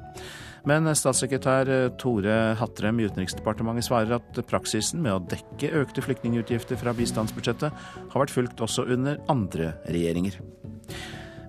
Men 0.70 0.90
statssekretær 0.94 1.72
Tore 2.02 2.38
Hattrem 2.60 3.00
i 3.00 3.08
Utenriksdepartementet 3.08 3.88
svarer 3.88 4.18
at 4.20 4.42
praksisen 4.50 5.02
med 5.04 5.16
å 5.16 5.24
dekke 5.32 5.72
økte 5.82 6.04
flyktningutgifter 6.06 6.80
fra 6.80 6.94
bistandsbudsjettet 6.98 7.86
har 8.12 8.24
vært 8.24 8.36
fulgt 8.36 8.62
også 8.66 8.86
under 8.92 9.22
andre 9.32 9.74
regjeringer. 9.88 10.42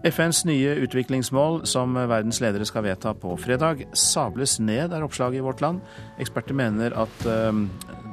FNs 0.01 0.47
nye 0.49 0.79
utviklingsmål, 0.81 1.67
som 1.69 1.93
verdens 1.93 2.39
ledere 2.41 2.65
skal 2.65 2.87
vedta 2.87 3.13
på 3.13 3.35
fredag, 3.37 3.83
sables 3.93 4.57
ned, 4.63 4.95
er 4.97 5.05
oppslaget 5.05 5.43
i 5.43 5.45
Vårt 5.45 5.61
Land. 5.61 5.83
Eksperter 6.23 6.57
mener 6.57 6.97
at 6.97 7.27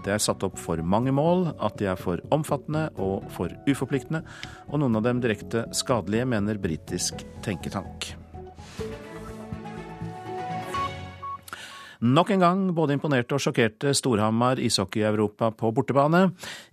det 0.08 0.16
er 0.16 0.24
satt 0.24 0.46
opp 0.48 0.56
for 0.62 0.80
mange 0.80 1.12
mål, 1.12 1.50
at 1.60 1.76
de 1.82 1.90
er 1.92 2.00
for 2.00 2.22
omfattende 2.32 2.88
og 2.96 3.28
for 3.36 3.52
uforpliktende, 3.68 4.24
og 4.72 4.80
noen 4.80 4.96
av 5.00 5.04
dem 5.10 5.20
direkte 5.24 5.66
skadelige, 5.76 6.30
mener 6.32 6.62
britisk 6.64 7.26
tenketank. 7.44 8.14
Nok 11.98 12.30
en 12.30 12.44
gang 12.44 12.60
både 12.78 12.94
imponerte 12.94 13.34
og 13.34 13.42
sjokkerte 13.42 13.90
Storhamar 13.98 14.60
ishockey-Europa 14.62 15.50
på 15.58 15.72
bortebane. 15.74 16.28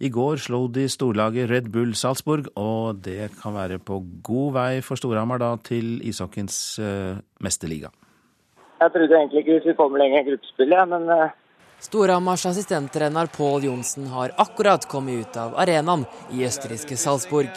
I 0.05 0.11
går 0.13 0.43
slo 0.45 0.67
de 0.69 0.85
storlaget 0.93 1.49
Red 1.49 1.71
Bull 1.73 1.95
Salzburg, 1.97 2.51
og 2.61 3.01
det 3.07 3.31
kan 3.41 3.57
være 3.57 3.81
på 3.81 4.03
god 4.23 4.51
vei 4.59 4.73
for 4.85 5.01
Storhamar 5.01 5.41
da 5.41 5.55
til 5.65 5.97
ishockeyens 6.05 6.59
uh, 6.77 7.17
mesterliga. 7.41 7.89
Jeg 8.83 8.93
trodde 8.93 9.17
egentlig 9.17 9.41
ikke 9.41 9.57
vi 9.57 9.63
skulle 9.65 9.81
komme 9.81 10.03
lenger 10.03 10.21
i 10.21 10.29
gruppespillet, 10.29 10.93
men 10.93 11.09
uh... 11.09 11.33
Storhamars 11.85 12.47
assistenttrener 12.47 13.27
Pål 13.27 13.65
Johnsen 13.65 14.07
har 14.07 14.31
akkurat 14.37 14.89
kommet 14.89 15.15
ut 15.21 15.37
av 15.37 15.53
arenaen 15.61 16.07
i 16.33 16.47
østerrikske 16.47 16.97
Salzburg. 16.97 17.51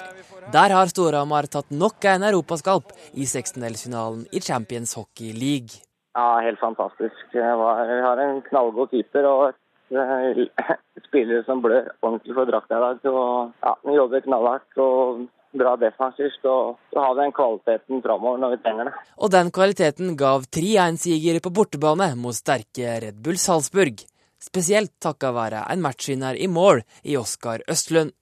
Der 0.52 0.74
har 0.76 0.90
Storhamar 0.92 1.48
tatt 1.48 1.70
nok 1.72 2.04
en 2.12 2.26
europaskalp 2.28 2.92
i 3.14 3.24
16-delsfinalen 3.24 4.26
i 4.36 4.42
Champions 4.44 4.98
Hockey 5.00 5.32
League. 5.32 5.80
Ja, 6.20 6.42
helt 6.44 6.60
fantastisk. 6.60 7.22
Vi 7.32 7.40
har 7.40 8.24
en 8.26 8.42
knallgod 8.50 8.92
keeper 8.92 9.30
og 9.30 9.56
spillere 11.08 11.46
som 11.48 11.64
blør 11.64 11.88
ordentlig 12.02 12.36
for 12.36 12.52
drakta 12.52 12.82
i 12.82 12.84
dag. 12.84 13.00
Så 13.08 13.16
ja, 13.64 13.74
vi 13.88 13.96
jobber 13.96 14.28
knallhardt 14.28 14.84
og 14.90 15.24
bra 15.64 15.78
defensivt. 15.86 16.44
Og 16.44 16.76
så 16.92 17.06
har 17.06 17.16
vi 17.16 17.24
den 17.24 17.38
kvaliteten 17.40 18.04
framover 18.04 18.44
når 18.44 18.58
vi 18.58 18.62
trenger 18.68 18.92
det. 18.92 19.08
Og 19.24 19.32
den 19.40 19.56
kvaliteten 19.56 20.14
gav 20.20 20.52
3-1-siger 20.60 21.42
på 21.48 21.56
bortebane 21.62 22.12
mot 22.20 22.36
sterke 22.36 23.00
Red 23.08 23.24
Bull 23.24 23.40
Salzburg. 23.40 24.04
Spesielt 24.38 25.00
takka 25.02 25.32
være 25.34 25.64
en 25.74 25.82
matchvinner 25.82 26.38
i 26.38 26.48
mål 26.48 26.84
i 27.04 27.18
Oskar 27.18 27.64
Østlund. 27.70 28.14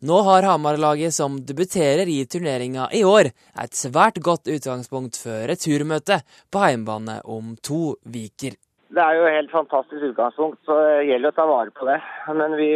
Nå 0.00 0.22
har 0.24 0.46
Hamar-laget 0.48 1.12
som 1.12 1.34
debuterer 1.44 2.08
i 2.08 2.22
turneringa 2.24 2.86
i 2.96 3.02
år, 3.04 3.28
et 3.60 3.76
svært 3.76 4.16
godt 4.24 4.48
utgangspunkt 4.48 5.18
før 5.20 5.42
returmøtet 5.50 6.24
på 6.48 6.62
heimbane 6.64 7.18
om 7.28 7.52
to 7.60 7.98
viker. 8.08 8.56
Det 8.88 9.02
er 9.04 9.18
jo 9.18 9.26
et 9.28 9.36
helt 9.36 9.52
fantastisk 9.52 10.06
utgangspunkt, 10.08 10.62
så 10.64 10.78
det 10.80 11.04
gjelder 11.10 11.34
å 11.34 11.36
ta 11.36 11.46
vare 11.50 11.74
på 11.76 11.90
det. 11.90 11.98
Men 12.40 12.56
vi, 12.56 12.70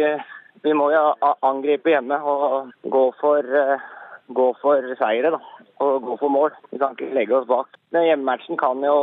vi 0.61 0.75
må 0.77 0.91
jo 0.93 1.01
angripe 1.49 1.95
hjemme 1.95 2.21
og 2.21 2.69
gå 2.93 3.03
for, 3.17 3.41
eh, 3.41 3.89
gå 4.29 4.47
for 4.61 4.93
seire, 5.01 5.33
da. 5.33 5.41
Og 5.81 6.05
gå 6.05 6.19
for 6.21 6.29
mål. 6.29 6.53
Vi 6.69 6.77
kan 6.77 6.93
ikke 6.93 7.09
legge 7.17 7.35
oss 7.41 7.49
bak. 7.49 7.73
Men 7.89 8.05
hjemmematchen 8.05 8.61
kan 8.61 8.85
jo, 8.85 8.95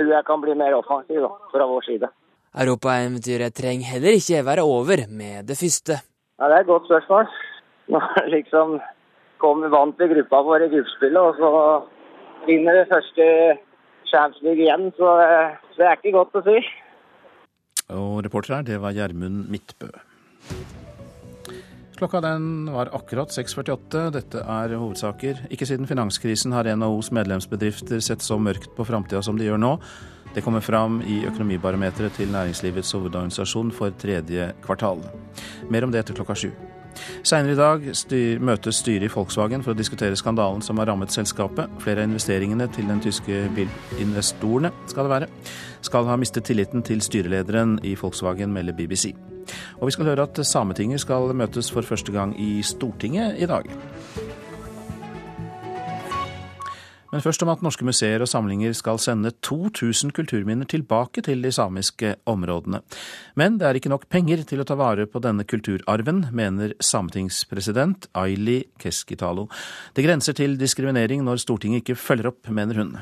tror 0.00 0.16
jeg 0.16 0.26
kan 0.26 0.40
bli 0.40 0.56
mer 0.56 0.80
offensiv 0.80 1.20
da, 1.28 1.34
fra 1.52 1.68
vår 1.68 1.86
side. 1.92 2.10
Europaeventyret 2.52 3.54
trenger 3.56 3.94
heller 3.94 4.18
ikke 4.18 4.42
være 4.44 4.64
over 4.68 5.06
med 5.08 5.48
det 5.48 5.56
første. 5.56 6.02
Ja, 6.38 6.48
Det 6.48 6.56
er 6.56 6.60
et 6.60 6.66
godt 6.66 6.84
spørsmål. 6.90 7.26
Nå 7.88 8.00
liksom 8.36 8.78
kom 9.40 9.62
vi 9.64 9.70
vant 9.72 9.96
til 9.98 10.12
gruppa 10.12 10.42
vår 10.46 10.66
i 10.66 10.72
gruppespillet, 10.74 11.20
og 11.20 11.34
så 11.40 11.50
vinner 12.46 12.78
det 12.78 12.90
første 12.92 13.24
Champions 14.10 14.42
League 14.42 14.62
igjen. 14.64 14.92
Så, 14.98 15.08
så 15.72 15.76
det 15.80 15.88
er 15.88 15.98
ikke 15.98 16.18
godt 16.18 16.38
å 16.38 16.44
si. 16.46 16.58
Og 17.92 18.22
reporter 18.24 18.58
her, 18.58 18.68
det 18.68 18.80
var 18.80 18.94
Gjermund 18.96 19.48
Midtbø. 19.52 19.90
Klokka 22.02 22.18
den 22.24 22.46
var 22.72 22.90
akkurat 22.96 23.30
6.48. 23.30 24.08
Dette 24.16 24.40
er 24.42 24.72
hovedsaker. 24.74 25.44
Ikke 25.54 25.68
siden 25.68 25.86
finanskrisen 25.86 26.52
har 26.52 26.66
NHOs 26.76 27.12
medlemsbedrifter 27.14 28.02
sett 28.02 28.24
så 28.26 28.40
mørkt 28.42 28.72
på 28.76 28.86
framtida 28.88 29.22
som 29.22 29.38
de 29.38 29.46
gjør 29.46 29.60
nå. 29.62 29.76
Det 30.34 30.44
kommer 30.44 30.60
fram 30.64 31.00
i 31.04 31.22
økonomibarometeret 31.28 32.16
til 32.16 32.30
Næringslivets 32.32 32.92
hovedorganisasjon 32.92 33.72
for 33.72 33.92
tredje 34.00 34.52
kvartal. 34.64 35.02
Mer 35.70 35.84
om 35.84 35.92
det 35.92 36.00
etter 36.00 36.16
klokka 36.16 36.34
sju. 36.34 36.52
Seinere 37.24 37.52
i 37.52 37.58
dag 37.58 37.84
styr, 37.96 38.40
møtes 38.44 38.80
styret 38.82 39.08
i 39.08 39.12
Volkswagen 39.12 39.64
for 39.64 39.72
å 39.72 39.78
diskutere 39.78 40.16
skandalen 40.18 40.62
som 40.64 40.80
har 40.80 40.90
rammet 40.90 41.12
selskapet. 41.12 41.70
Flere 41.80 42.04
av 42.04 42.10
investeringene 42.10 42.68
til 42.72 42.88
den 42.88 43.00
tyske 43.04 43.46
bilinvestorene 43.56 44.72
skal 44.90 45.08
det 45.08 45.14
være, 45.14 45.30
skal 45.84 46.08
ha 46.08 46.18
mistet 46.20 46.48
tilliten 46.48 46.84
til 46.86 47.04
styrelederen 47.04 47.78
i 47.84 47.94
Volkswagen, 47.98 48.52
melder 48.52 48.76
BBC. 48.76 49.12
Og 49.80 49.88
vi 49.88 49.94
skal 49.96 50.12
høre 50.12 50.28
at 50.28 50.38
Sametinget 50.46 51.02
skal 51.02 51.32
møtes 51.36 51.72
for 51.72 51.84
første 51.86 52.12
gang 52.14 52.36
i 52.40 52.60
Stortinget 52.66 53.40
i 53.42 53.48
dag. 53.50 53.68
Men 57.12 57.20
først 57.20 57.42
om 57.44 57.50
at 57.52 57.60
norske 57.60 57.84
museer 57.84 58.22
og 58.24 58.30
samlinger 58.30 58.72
skal 58.76 58.96
sende 59.02 59.34
2000 59.44 60.14
kulturminner 60.16 60.68
tilbake 60.68 61.20
til 61.26 61.42
de 61.44 61.50
samiske 61.52 62.14
områdene. 62.26 62.80
Men 63.36 63.58
det 63.60 63.68
er 63.68 63.76
ikke 63.76 63.92
nok 63.92 64.06
penger 64.08 64.46
til 64.48 64.62
å 64.62 64.66
ta 64.68 64.78
vare 64.80 65.04
på 65.04 65.20
denne 65.20 65.44
kulturarven, 65.44 66.30
mener 66.32 66.72
sametingspresident 66.80 68.08
Aili 68.16 68.62
Keskitalo. 68.80 69.44
Det 69.92 70.06
grenser 70.06 70.38
til 70.40 70.56
diskriminering 70.60 71.20
når 71.26 71.44
Stortinget 71.44 71.84
ikke 71.84 72.00
følger 72.00 72.32
opp, 72.32 72.48
mener 72.48 72.80
hun. 72.80 72.96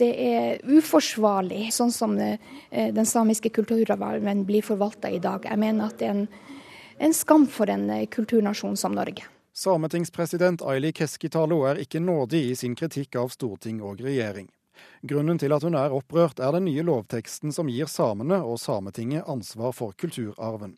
Det 0.00 0.08
er 0.24 0.64
uforsvarlig, 0.64 1.68
sånn 1.76 1.92
som 1.94 2.16
eh, 2.18 2.40
den 2.72 3.06
samiske 3.06 3.52
kulturarven 3.54 4.42
blir 4.48 4.64
forvalta 4.64 5.12
i 5.12 5.20
dag. 5.22 5.44
Jeg 5.46 5.60
mener 5.60 5.92
at 5.92 6.00
det 6.00 6.08
er 6.08 6.16
en, 6.16 6.26
en 6.96 7.14
skam 7.14 7.44
for 7.46 7.70
en 7.70 7.86
eh, 7.92 8.08
kulturnasjon 8.10 8.80
som 8.80 8.96
Norge. 8.96 9.28
Sametingspresident 9.56 10.62
Aili 10.66 10.88
Keskitalo 10.92 11.60
er 11.68 11.78
ikke 11.78 12.00
nådig 12.02 12.40
i 12.50 12.54
sin 12.58 12.72
kritikk 12.74 13.14
av 13.20 13.28
storting 13.30 13.76
og 13.86 14.00
regjering. 14.02 14.48
Grunnen 15.06 15.38
til 15.38 15.54
at 15.54 15.62
hun 15.62 15.76
er 15.78 15.94
opprørt, 15.94 16.40
er 16.42 16.56
den 16.56 16.64
nye 16.66 16.82
lovteksten 16.82 17.54
som 17.54 17.70
gir 17.70 17.86
samene 17.86 18.40
og 18.42 18.58
Sametinget 18.58 19.28
ansvar 19.30 19.70
for 19.70 19.94
kulturarven. 19.94 20.74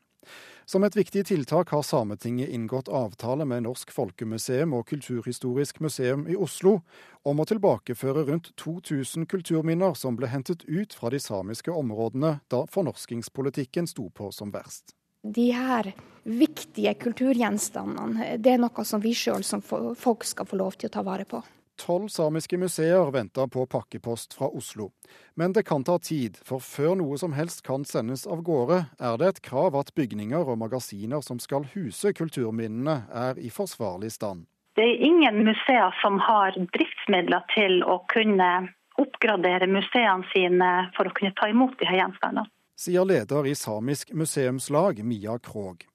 Som 0.69 0.85
et 0.85 0.99
viktig 0.99 1.23
tiltak 1.25 1.73
har 1.73 1.87
Sametinget 1.89 2.53
inngått 2.53 2.91
avtale 2.93 3.47
med 3.49 3.65
Norsk 3.65 3.95
Folkemuseum 3.97 4.77
og 4.77 4.85
Kulturhistorisk 4.93 5.81
museum 5.81 6.27
i 6.29 6.37
Oslo 6.37 6.83
om 7.25 7.41
å 7.41 7.49
tilbakeføre 7.49 8.27
rundt 8.29 8.53
2000 8.61 9.25
kulturminner 9.25 9.97
som 9.97 10.21
ble 10.21 10.29
hentet 10.29 10.69
ut 10.69 10.93
fra 10.93 11.15
de 11.15 11.23
samiske 11.23 11.73
områdene 11.73 12.41
da 12.53 12.65
fornorskingspolitikken 12.77 13.89
sto 13.89 14.11
på 14.13 14.29
som 14.37 14.53
verst 14.53 14.93
de 15.33 15.51
her 15.55 15.93
viktige 16.27 16.95
kulturgjenstandene, 16.95 18.37
det 18.43 18.57
er 18.57 18.63
noe 18.63 18.85
som 18.85 19.03
vi 19.03 19.15
sjøl 19.15 19.45
som 19.47 19.63
folk 19.63 20.27
skal 20.27 20.49
få 20.49 20.59
lov 20.59 20.79
til 20.79 20.91
å 20.91 20.97
ta 20.97 21.05
vare 21.07 21.27
på. 21.29 21.43
Tolv 21.77 22.09
samiske 22.09 22.57
museer 22.57 23.11
venter 23.13 23.51
på 23.53 23.67
pakkepost 23.69 24.33
fra 24.39 24.49
Oslo. 24.49 24.89
Men 25.37 25.53
det 25.53 25.67
kan 25.69 25.85
ta 25.85 25.99
tid, 26.01 26.39
for 26.41 26.65
før 26.65 26.95
noe 26.97 27.19
som 27.21 27.37
helst 27.37 27.61
kan 27.67 27.85
sendes 27.85 28.25
av 28.27 28.41
gårde, 28.43 28.81
er 28.97 29.19
det 29.21 29.29
et 29.29 29.43
krav 29.45 29.77
at 29.77 29.93
bygninger 29.95 30.41
og 30.41 30.57
magasiner 30.63 31.21
som 31.21 31.39
skal 31.43 31.69
huse 31.75 32.15
kulturminnene, 32.17 33.03
er 33.13 33.37
i 33.37 33.53
forsvarlig 33.53 34.15
stand. 34.17 34.47
Det 34.77 34.89
er 34.89 35.05
ingen 35.05 35.45
museer 35.45 35.93
som 36.01 36.17
har 36.21 36.57
driftsmidler 36.57 37.45
til 37.53 37.83
å 37.85 38.01
kunne 38.13 38.51
oppgradere 38.97 39.69
museene 39.69 40.25
sine 40.33 40.73
for 40.97 41.09
å 41.09 41.17
kunne 41.17 41.37
ta 41.37 41.53
imot 41.53 41.77
de 41.81 41.89
her 41.89 42.01
gjenstandene 42.01 42.49
sier 42.77 43.05
leder 43.05 43.47
i 43.47 43.55
Samisk 43.55 44.13
museumslag, 44.13 45.05
Mia 45.05 45.39
Krog. 45.39 45.87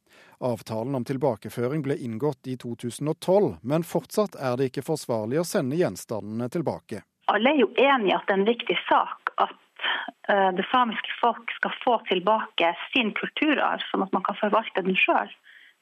Avtalen 0.41 0.95
om 0.95 1.05
tilbakeføring 1.05 1.83
ble 1.85 1.97
inngått 2.01 2.47
i 2.49 2.57
2012, 2.57 3.55
men 3.61 3.85
fortsatt 3.85 4.35
er 4.41 4.57
det 4.57 4.71
ikke 4.71 4.85
forsvarlig 4.87 5.41
å 5.41 5.45
sende 5.45 5.77
gjenstandene 5.77 6.49
tilbake. 6.49 7.03
Alle 7.29 7.53
er 7.53 7.61
jo 7.61 7.69
enig 7.77 8.09
i 8.09 8.15
at 8.15 8.25
det 8.25 8.33
er 8.33 8.39
en 8.39 8.49
viktig 8.49 8.77
sak 8.87 9.31
at 9.37 9.85
eh, 10.27 10.49
det 10.57 10.65
samiske 10.71 11.13
folk 11.19 11.53
skal 11.59 11.77
få 11.83 11.99
tilbake 12.09 12.73
sin 12.89 13.13
kulturarv, 13.19 13.85
sånn 13.91 14.07
at 14.07 14.17
man 14.17 14.25
kan 14.25 14.39
forvalte 14.41 14.81
den 14.87 14.97
sjøl. 14.97 15.29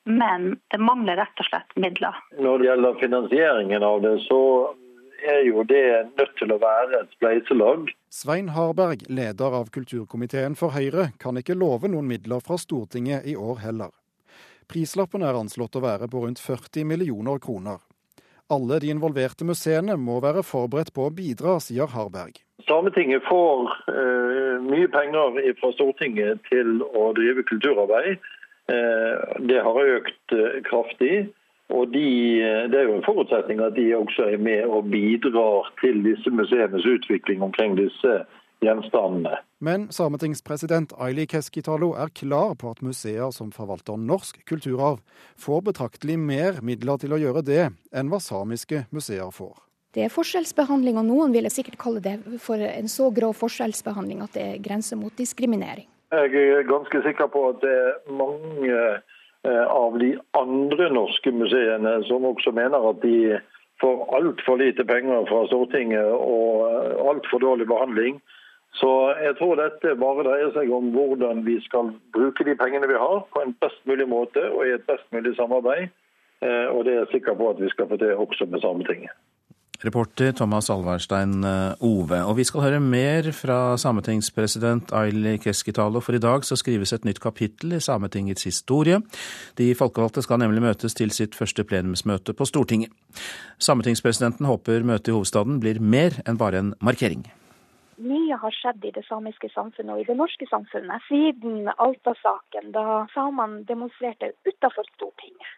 Men 0.10 0.52
det 0.74 0.82
mangler 0.84 1.20
rett 1.20 1.42
og 1.42 1.48
slett 1.48 1.76
midler. 1.80 2.20
Når 2.40 2.60
det 2.60 2.68
gjelder 2.70 3.00
finansieringen 3.00 3.84
av 3.84 4.04
det, 4.04 4.14
så 4.28 4.42
er 5.26 5.44
jo 5.48 5.64
det 5.68 5.86
nødt 6.18 6.36
til 6.40 6.54
å 6.54 6.60
være 6.62 7.04
et 7.04 7.14
spleiselag. 7.18 7.90
Svein 8.10 8.52
Harberg, 8.56 9.06
leder 9.10 9.56
av 9.60 9.70
kulturkomiteen 9.74 10.58
for 10.60 10.76
Høyre, 10.76 11.12
kan 11.22 11.38
ikke 11.40 11.58
love 11.58 11.92
noen 11.92 12.10
midler 12.10 12.44
fra 12.46 12.58
Stortinget 12.58 13.28
i 13.30 13.36
år 13.38 13.62
heller. 13.66 13.94
Prislappen 14.70 15.26
er 15.26 15.38
anslått 15.38 15.78
å 15.80 15.84
være 15.84 16.10
på 16.10 16.24
rundt 16.26 16.42
40 16.42 16.86
millioner 16.90 17.40
kroner. 17.42 17.80
Alle 18.50 18.80
de 18.82 18.90
involverte 18.90 19.46
museene 19.46 19.96
må 19.98 20.18
være 20.26 20.42
forberedt 20.46 20.94
på 20.94 21.06
å 21.06 21.14
bidra, 21.14 21.60
sier 21.62 21.90
Harberg. 21.94 22.40
Sametinget 22.66 23.26
får 23.30 23.70
uh, 23.90 24.58
mye 24.66 24.90
penger 24.94 25.38
fra 25.62 25.72
Stortinget 25.76 26.42
til 26.50 26.82
å 26.82 27.12
drive 27.18 27.46
kulturarbeid. 27.50 28.18
Uh, 28.70 29.38
det 29.50 29.62
har 29.66 29.94
økt 29.98 30.34
uh, 30.38 30.58
kraftig. 30.66 31.30
Og 31.70 31.92
de, 31.94 32.10
Det 32.72 32.80
er 32.80 32.88
jo 32.90 32.98
en 32.98 33.06
forutsetning 33.06 33.62
at 33.62 33.76
de 33.78 33.94
også 33.96 34.32
er 34.34 34.42
med 34.42 34.66
og 34.66 34.90
bidrar 34.90 35.70
til 35.82 36.02
disse 36.04 36.30
museenes 36.30 36.86
utvikling 36.86 37.44
omkring 37.46 37.78
disse 37.78 38.24
gjenstandene. 38.64 39.38
Men 39.60 39.88
sametingspresident 39.92 40.94
Aili 41.00 41.26
Keskitalo 41.30 41.92
er 41.94 42.12
klar 42.16 42.56
på 42.60 42.72
at 42.74 42.82
museer 42.82 43.32
som 43.36 43.52
forvalter 43.56 44.00
norsk 44.00 44.42
kulturarv, 44.50 45.00
får 45.38 45.62
betraktelig 45.70 46.18
mer 46.20 46.60
midler 46.64 47.00
til 47.00 47.14
å 47.16 47.22
gjøre 47.22 47.46
det 47.46 47.66
enn 47.70 48.12
hva 48.12 48.20
samiske 48.24 48.86
museer 48.96 49.32
får. 49.36 49.56
Det 49.94 50.04
er 50.06 50.14
forskjellsbehandling, 50.14 51.00
og 51.02 51.08
noen 51.08 51.32
ville 51.34 51.50
sikkert 51.50 51.80
kalle 51.82 52.02
det 52.04 52.20
for 52.42 52.62
en 52.62 52.92
så 52.92 53.10
grov 53.14 53.34
forskjellsbehandling 53.40 54.22
at 54.22 54.36
det 54.38 54.44
er 54.46 54.60
grenser 54.62 55.00
mot 55.00 55.16
diskriminering. 55.18 55.88
Jeg 56.14 56.34
er 56.58 56.68
ganske 56.70 57.02
sikker 57.06 57.30
på 57.30 57.48
at 57.52 57.62
det 57.62 57.74
er 57.74 57.98
mange 58.18 58.70
Eh, 58.74 58.98
av 59.48 59.96
de 60.02 60.10
andre 60.36 60.90
norske 60.92 61.32
museene, 61.32 61.94
som 62.10 62.26
også 62.28 62.52
mener 62.52 62.84
at 62.90 63.00
de 63.06 63.38
får 63.82 64.16
altfor 64.16 64.58
lite 64.58 64.84
penger 64.86 65.26
fra 65.30 65.46
Stortinget 65.48 66.12
og 66.12 66.68
eh, 66.68 67.08
altfor 67.12 67.40
dårlig 67.40 67.68
behandling. 67.68 68.20
Så 68.80 68.90
jeg 69.24 69.36
tror 69.40 69.56
dette 69.58 69.96
bare 70.02 70.26
dreier 70.28 70.52
seg 70.54 70.72
om 70.74 70.92
hvordan 70.94 71.42
vi 71.48 71.58
skal 71.66 71.94
bruke 72.14 72.46
de 72.46 72.56
pengene 72.60 72.90
vi 72.92 73.00
har, 73.00 73.24
på 73.34 73.42
en 73.42 73.56
best 73.64 73.80
mulig 73.90 74.08
måte 74.12 74.44
og 74.52 74.68
i 74.68 74.76
et 74.76 74.86
best 74.90 75.08
mulig 75.16 75.34
samarbeid. 75.40 75.90
Eh, 76.44 76.68
og 76.72 76.86
det 76.86 76.94
er 76.94 77.02
jeg 77.04 77.14
sikker 77.16 77.40
på 77.40 77.50
at 77.54 77.64
vi 77.64 77.72
skal 77.72 77.90
få 77.90 77.98
til 78.00 78.16
også 78.16 78.48
med 78.52 78.62
Sametinget. 78.64 79.16
Reporter 79.80 80.34
Thomas 80.36 80.68
Alvarstein 80.70 81.44
eh, 81.44 81.84
Ove. 81.88 82.18
Og 82.28 82.36
vi 82.36 82.44
skal 82.44 82.66
høre 82.66 82.80
mer 82.84 83.30
fra 83.32 83.78
sametingspresident 83.80 84.92
Aili 84.92 85.38
Keskitalo, 85.40 86.02
for 86.04 86.18
i 86.18 86.20
dag 86.20 86.44
så 86.44 86.58
skrives 86.60 86.92
et 86.92 87.08
nytt 87.08 87.22
kapittel 87.24 87.78
i 87.78 87.80
Sametingets 87.80 88.44
historie. 88.44 89.00
De 89.56 89.70
folkevalgte 89.80 90.26
skal 90.26 90.42
nemlig 90.44 90.66
møtes 90.66 90.98
til 91.00 91.14
sitt 91.16 91.38
første 91.40 91.64
plenumsmøte 91.64 92.36
på 92.36 92.48
Stortinget. 92.50 92.92
Sametingspresidenten 93.64 94.50
håper 94.52 94.84
møtet 94.84 95.14
i 95.14 95.16
hovedstaden 95.16 95.62
blir 95.64 95.80
mer 95.80 96.20
enn 96.28 96.42
bare 96.42 96.60
en 96.60 96.74
markering. 96.84 97.24
Mye 98.04 98.36
har 98.40 98.56
skjedd 98.56 98.84
i 98.84 98.92
det 98.96 99.06
samiske 99.08 99.48
samfunnet 99.54 99.96
og 99.96 100.04
i 100.04 100.08
det 100.08 100.18
norske 100.20 100.48
samfunnet 100.52 101.08
siden 101.08 101.72
Alta-saken, 101.72 102.74
da 102.76 103.06
samene 103.16 103.64
demonstrerte 103.68 104.34
utenfor 104.48 104.88
Stortinget. 104.94 105.56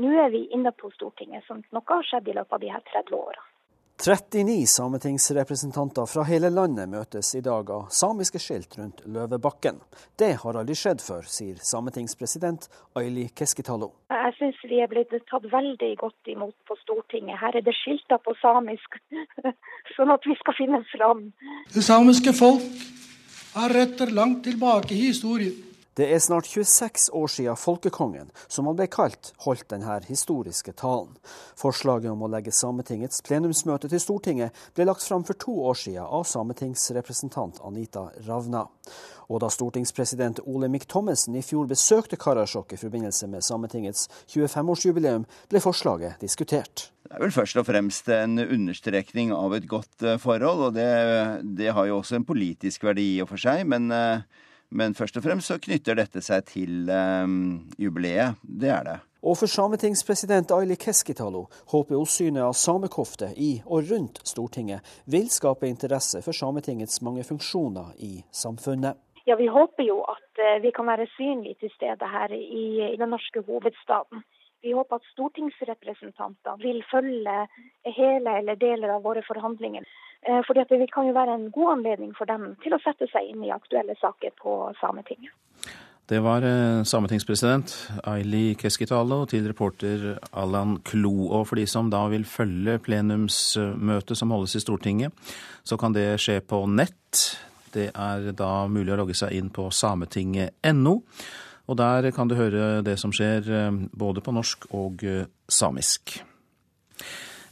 Nå 0.00 0.16
er 0.24 0.32
vi 0.32 0.46
inne 0.56 0.72
på 0.72 0.88
Stortinget, 0.96 1.44
så 1.44 1.60
noe 1.60 1.88
har 1.92 2.04
skjedd 2.08 2.28
i 2.28 2.36
løpet 2.36 2.56
av 2.56 2.64
de 2.64 2.72
her 2.72 2.84
30 2.92 3.16
årene. 3.20 3.47
39 4.04 4.66
sametingsrepresentanter 4.66 6.06
fra 6.06 6.22
hele 6.22 6.52
landet 6.54 6.86
møtes 6.86 7.32
i 7.34 7.40
dag 7.42 7.70
av 7.74 7.88
samiske 7.90 8.38
skilt 8.38 8.76
rundt 8.78 9.00
Løvebakken. 9.10 9.80
Det 10.14 10.28
har 10.38 10.58
aldri 10.60 10.76
skjedd 10.78 11.02
før, 11.02 11.26
sier 11.26 11.58
sametingspresident 11.66 12.68
Aili 12.94 13.26
Keskitalo. 13.34 13.90
Jeg 14.14 14.36
syns 14.36 14.62
vi 14.70 14.78
er 14.84 14.92
blitt 14.92 15.10
tatt 15.26 15.48
veldig 15.50 15.90
godt 15.98 16.30
imot 16.30 16.54
på 16.70 16.78
Stortinget. 16.84 17.40
Her 17.42 17.58
er 17.58 17.66
det 17.66 17.74
skilter 17.74 18.22
på 18.22 18.36
samisk, 18.38 19.00
sånn 19.96 20.14
at 20.14 20.30
vi 20.30 20.38
skal 20.44 20.58
finne 20.60 20.84
fram. 20.94 21.26
Det 21.74 21.82
samiske 21.82 22.36
folk 22.38 22.86
har 23.56 23.74
røtter 23.80 24.14
langt 24.14 24.44
tilbake 24.46 24.94
i 24.94 25.08
historien. 25.08 25.58
Det 25.98 26.06
er 26.14 26.20
snart 26.22 26.46
26 26.46 27.08
år 27.10 27.26
siden 27.26 27.56
folkekongen, 27.58 28.28
som 28.46 28.68
han 28.70 28.76
ble 28.78 28.86
kalt, 28.86 29.32
holdt 29.42 29.64
denne 29.72 29.96
historiske 30.06 30.70
talen. 30.78 31.16
Forslaget 31.58 32.12
om 32.12 32.22
å 32.22 32.28
legge 32.30 32.54
Sametingets 32.54 33.18
plenumsmøte 33.26 33.90
til 33.90 33.98
Stortinget 34.04 34.54
ble 34.78 34.86
lagt 34.86 35.02
fram 35.02 35.26
for 35.26 35.34
to 35.42 35.56
år 35.66 35.80
siden 35.82 36.06
av 36.06 36.22
sametingsrepresentant 36.30 37.58
Anita 37.66 38.12
Ravna. 38.28 38.62
Og 39.26 39.42
da 39.42 39.50
stortingspresident 39.50 40.38
Olemic 40.46 40.86
Thommessen 40.86 41.34
i 41.34 41.42
fjor 41.42 41.66
besøkte 41.66 42.14
Karasjok 42.14 42.78
i 42.78 42.78
forbindelse 42.78 43.26
med 43.34 43.42
Sametingets 43.42 44.06
25-årsjubileum, 44.30 45.26
ble 45.50 45.66
forslaget 45.66 46.22
diskutert. 46.22 46.92
Det 47.08 47.16
er 47.18 47.26
vel 47.26 47.34
først 47.34 47.58
og 47.58 47.66
fremst 47.66 48.06
en 48.14 48.38
understrekning 48.38 49.34
av 49.34 49.58
et 49.58 49.66
godt 49.66 50.06
eh, 50.06 50.20
forhold, 50.22 50.68
og 50.68 50.76
det, 50.78 50.92
det 51.58 51.74
har 51.74 51.90
jo 51.90 51.98
også 51.98 52.20
en 52.20 52.28
politisk 52.28 52.86
verdi 52.86 53.16
i 53.16 53.24
og 53.24 53.34
for 53.34 53.42
seg. 53.50 53.66
men 53.66 53.90
eh, 53.90 54.44
men 54.70 54.94
først 54.94 55.16
og 55.16 55.24
fremst 55.24 55.50
så 55.50 55.58
knytter 55.62 55.98
dette 55.98 56.22
seg 56.24 56.46
til 56.50 56.90
um, 56.90 57.68
jubileet. 57.80 58.40
Det 58.42 58.72
er 58.72 58.84
det. 58.86 58.98
Og 59.26 59.34
for 59.40 59.50
sametingspresident 59.50 60.52
Aili 60.54 60.76
Keskitalo 60.78 61.48
håper 61.72 61.98
oppsynet 61.98 62.44
av 62.44 62.54
samekofte 62.54 63.32
i 63.34 63.56
og 63.66 63.90
rundt 63.90 64.20
Stortinget 64.28 64.86
vil 65.10 65.26
skape 65.32 65.66
interesse 65.66 66.22
for 66.22 66.36
Sametingets 66.36 67.02
mange 67.02 67.24
funksjoner 67.26 67.96
i 67.98 68.22
samfunnet. 68.30 68.94
Ja, 69.26 69.36
Vi 69.36 69.48
håper 69.50 69.84
jo 69.84 69.98
at 70.08 70.40
eh, 70.40 70.62
vi 70.62 70.70
kan 70.72 70.86
være 70.86 71.08
synlige 71.16 71.58
til 71.60 71.72
stede 71.74 72.06
her 72.08 72.32
i, 72.32 72.94
i 72.94 72.96
den 72.96 73.10
norske 73.12 73.42
hovedstaden. 73.44 74.22
Vi 74.62 74.72
håper 74.74 74.98
at 74.98 75.10
stortingsrepresentanter 75.12 76.58
vil 76.62 76.82
følge 76.90 77.36
hele 77.86 78.38
eller 78.40 78.58
deler 78.58 78.96
av 78.96 79.04
våre 79.06 79.22
forhandlinger. 79.26 79.84
Eh, 80.26 80.40
fordi 80.46 80.64
Det 80.68 80.92
kan 80.92 81.06
jo 81.06 81.12
være 81.12 81.34
en 81.34 81.50
god 81.50 81.72
anledning 81.78 82.14
for 82.18 82.24
dem 82.24 82.56
til 82.62 82.74
å 82.74 82.82
sette 82.82 83.06
seg 83.12 83.30
inn 83.30 83.44
i 83.44 83.54
aktuelle 83.54 83.94
saker 84.00 84.30
på 84.42 84.72
Sametinget. 84.80 85.30
Det 86.08 86.22
var 86.24 86.42
eh, 86.42 86.82
sametingspresident 86.88 87.72
Aili 88.08 88.54
Keskitalo 88.56 89.26
til 89.28 89.46
reporter 89.46 90.18
Allan 90.32 90.78
Klo. 90.80 91.28
Og 91.28 91.46
for 91.50 91.60
de 91.60 91.66
som 91.66 91.90
da 91.92 92.06
vil 92.08 92.24
følge 92.24 92.78
plenumsmøtet 92.78 94.16
som 94.16 94.32
holdes 94.32 94.56
i 94.56 94.62
Stortinget, 94.64 95.12
så 95.62 95.76
kan 95.76 95.92
det 95.92 96.16
skje 96.16 96.40
på 96.40 96.64
nett. 96.66 97.26
Det 97.74 97.90
er 97.92 98.32
da 98.32 98.66
mulig 98.72 98.94
å 98.94 99.02
logge 99.02 99.14
seg 99.14 99.36
inn 99.36 99.52
på 99.52 99.68
sametinget.no. 99.68 100.96
Og 101.68 101.76
der 101.76 102.10
kan 102.16 102.28
du 102.28 102.36
høre 102.38 102.80
det 102.84 102.96
som 103.00 103.12
skjer 103.14 103.48
eh, 103.52 103.82
både 103.92 104.24
på 104.24 104.34
norsk 104.34 104.70
og 104.72 105.04
eh, 105.04 105.28
samisk. 105.48 106.18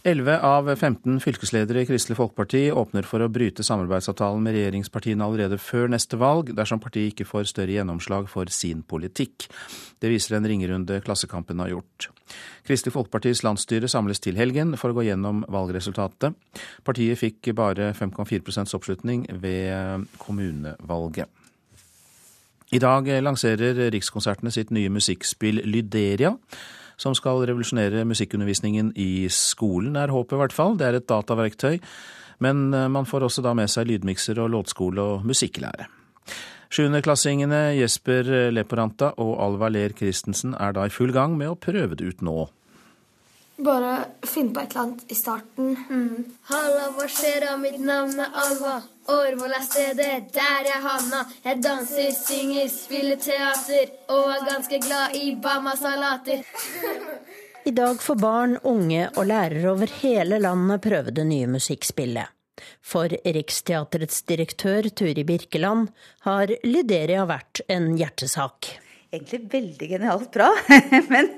11 0.07 0.37
av 0.46 0.68
15 0.76 1.16
fylkesledere 1.18 1.81
i 1.83 1.87
Kristelig 1.88 2.14
Folkeparti 2.14 2.68
åpner 2.70 3.02
for 3.02 3.24
å 3.24 3.26
bryte 3.33 3.64
samarbeidsavtalen 3.66 4.44
med 4.44 4.55
regjeringspartiene 4.55 5.26
allerede 5.26 5.59
før 5.59 5.90
neste 5.90 6.14
valg, 6.20 6.52
dersom 6.55 6.79
partiet 6.79 7.11
ikke 7.11 7.26
får 7.26 7.48
større 7.50 7.74
gjennomslag 7.74 8.29
for 8.31 8.46
sin 8.55 8.85
politikk. 8.87 9.48
Det 9.98 10.12
viser 10.12 10.37
en 10.38 10.46
ringerunde 10.46 11.00
Klassekampen 11.02 11.59
har 11.59 11.72
gjort. 11.72 12.07
Kristelig 12.68 12.94
Folkepartis 12.94 13.42
landsstyre 13.42 13.90
samles 13.90 14.22
til 14.22 14.38
helgen 14.38 14.76
for 14.79 14.94
å 14.94 15.00
gå 15.00 15.09
gjennom 15.09 15.42
valgresultatet. 15.50 16.38
Partiet 16.87 17.18
fikk 17.18 17.50
bare 17.59 17.90
5,4 17.98 18.62
oppslutning 18.79 19.26
ved 19.42 20.07
kommunevalget. 20.22 21.45
I 22.74 22.81
dag 22.83 23.07
lanserer 23.22 23.79
Rikskonsertene 23.94 24.50
sitt 24.50 24.72
nye 24.74 24.90
musikkspill 24.90 25.62
Lyderia, 25.70 26.33
som 26.98 27.14
skal 27.14 27.44
revolusjonere 27.46 28.02
musikkundervisningen 28.09 28.90
i 28.98 29.29
skolen, 29.31 29.94
er 30.00 30.11
håpet 30.11 30.35
i 30.35 30.40
hvert 30.40 30.57
fall. 30.57 30.74
Det 30.81 30.88
er 30.88 30.98
et 30.98 31.07
dataverktøy, 31.07 31.79
men 32.42 32.66
eh, 32.74 32.88
man 32.90 33.07
får 33.07 33.29
også 33.29 33.44
da 33.44 33.55
med 33.55 33.70
seg 33.70 33.87
lydmikser 33.90 34.40
og 34.42 34.50
låtskole 34.57 35.05
og 35.05 35.29
musikklære. 35.29 35.87
Sjuendeklassingene 36.72 37.76
Jesper 37.79 38.50
Leporanta 38.50 39.12
og 39.22 39.37
Alva 39.44 39.68
Ler 39.70 39.94
Christensen 39.94 40.57
er 40.59 40.74
da 40.74 40.88
i 40.88 40.92
full 40.92 41.14
gang 41.14 41.37
med 41.38 41.52
å 41.52 41.61
prøve 41.61 41.94
det 41.94 42.09
ut 42.11 42.24
nå. 42.26 42.48
Bare 43.57 44.05
finne 44.29 44.53
på 44.53 44.61
et 44.61 44.75
eller 44.75 44.83
annet 44.83 45.12
i 45.12 45.16
starten. 45.16 45.71
Mm. 45.88 46.25
Halla, 46.51 46.90
hva 46.92 47.07
skjer 47.09 47.47
da? 47.47 47.55
Mitt 47.57 47.79
navn 47.81 48.21
er 48.21 48.37
Alva. 48.42 48.75
Årvoll 49.09 49.55
er 49.57 49.64
stedet 49.64 50.29
der 50.35 50.69
jeg 50.69 50.83
havna. 50.85 51.23
Jeg 51.47 51.62
danser, 51.64 52.11
synger, 52.12 52.69
spiller 52.69 53.16
teater 53.23 53.95
og 54.12 54.29
er 54.35 54.47
ganske 54.51 54.81
glad 54.85 55.16
i 55.16 55.33
Bama-salater. 55.40 56.45
I 57.66 57.73
dag 57.75 58.03
får 58.03 58.21
barn, 58.21 58.59
unge 58.62 59.09
og 59.16 59.25
lærere 59.27 59.73
over 59.73 59.90
hele 60.03 60.38
landet 60.42 60.85
prøve 60.85 61.14
det 61.16 61.25
nye 61.27 61.49
musikkspillet. 61.57 62.29
For 62.85 63.09
Riksteatrets 63.09 64.23
direktør 64.29 64.88
Turi 64.97 65.25
Birkeland 65.29 65.88
har 66.29 66.53
Lyderia 66.64 67.25
vært 67.29 67.64
en 67.73 67.95
hjertesak 67.97 68.77
egentlig 69.14 69.40
veldig 69.53 69.88
genialt 69.90 70.31
bra. 70.35 70.49
Men 71.12 71.31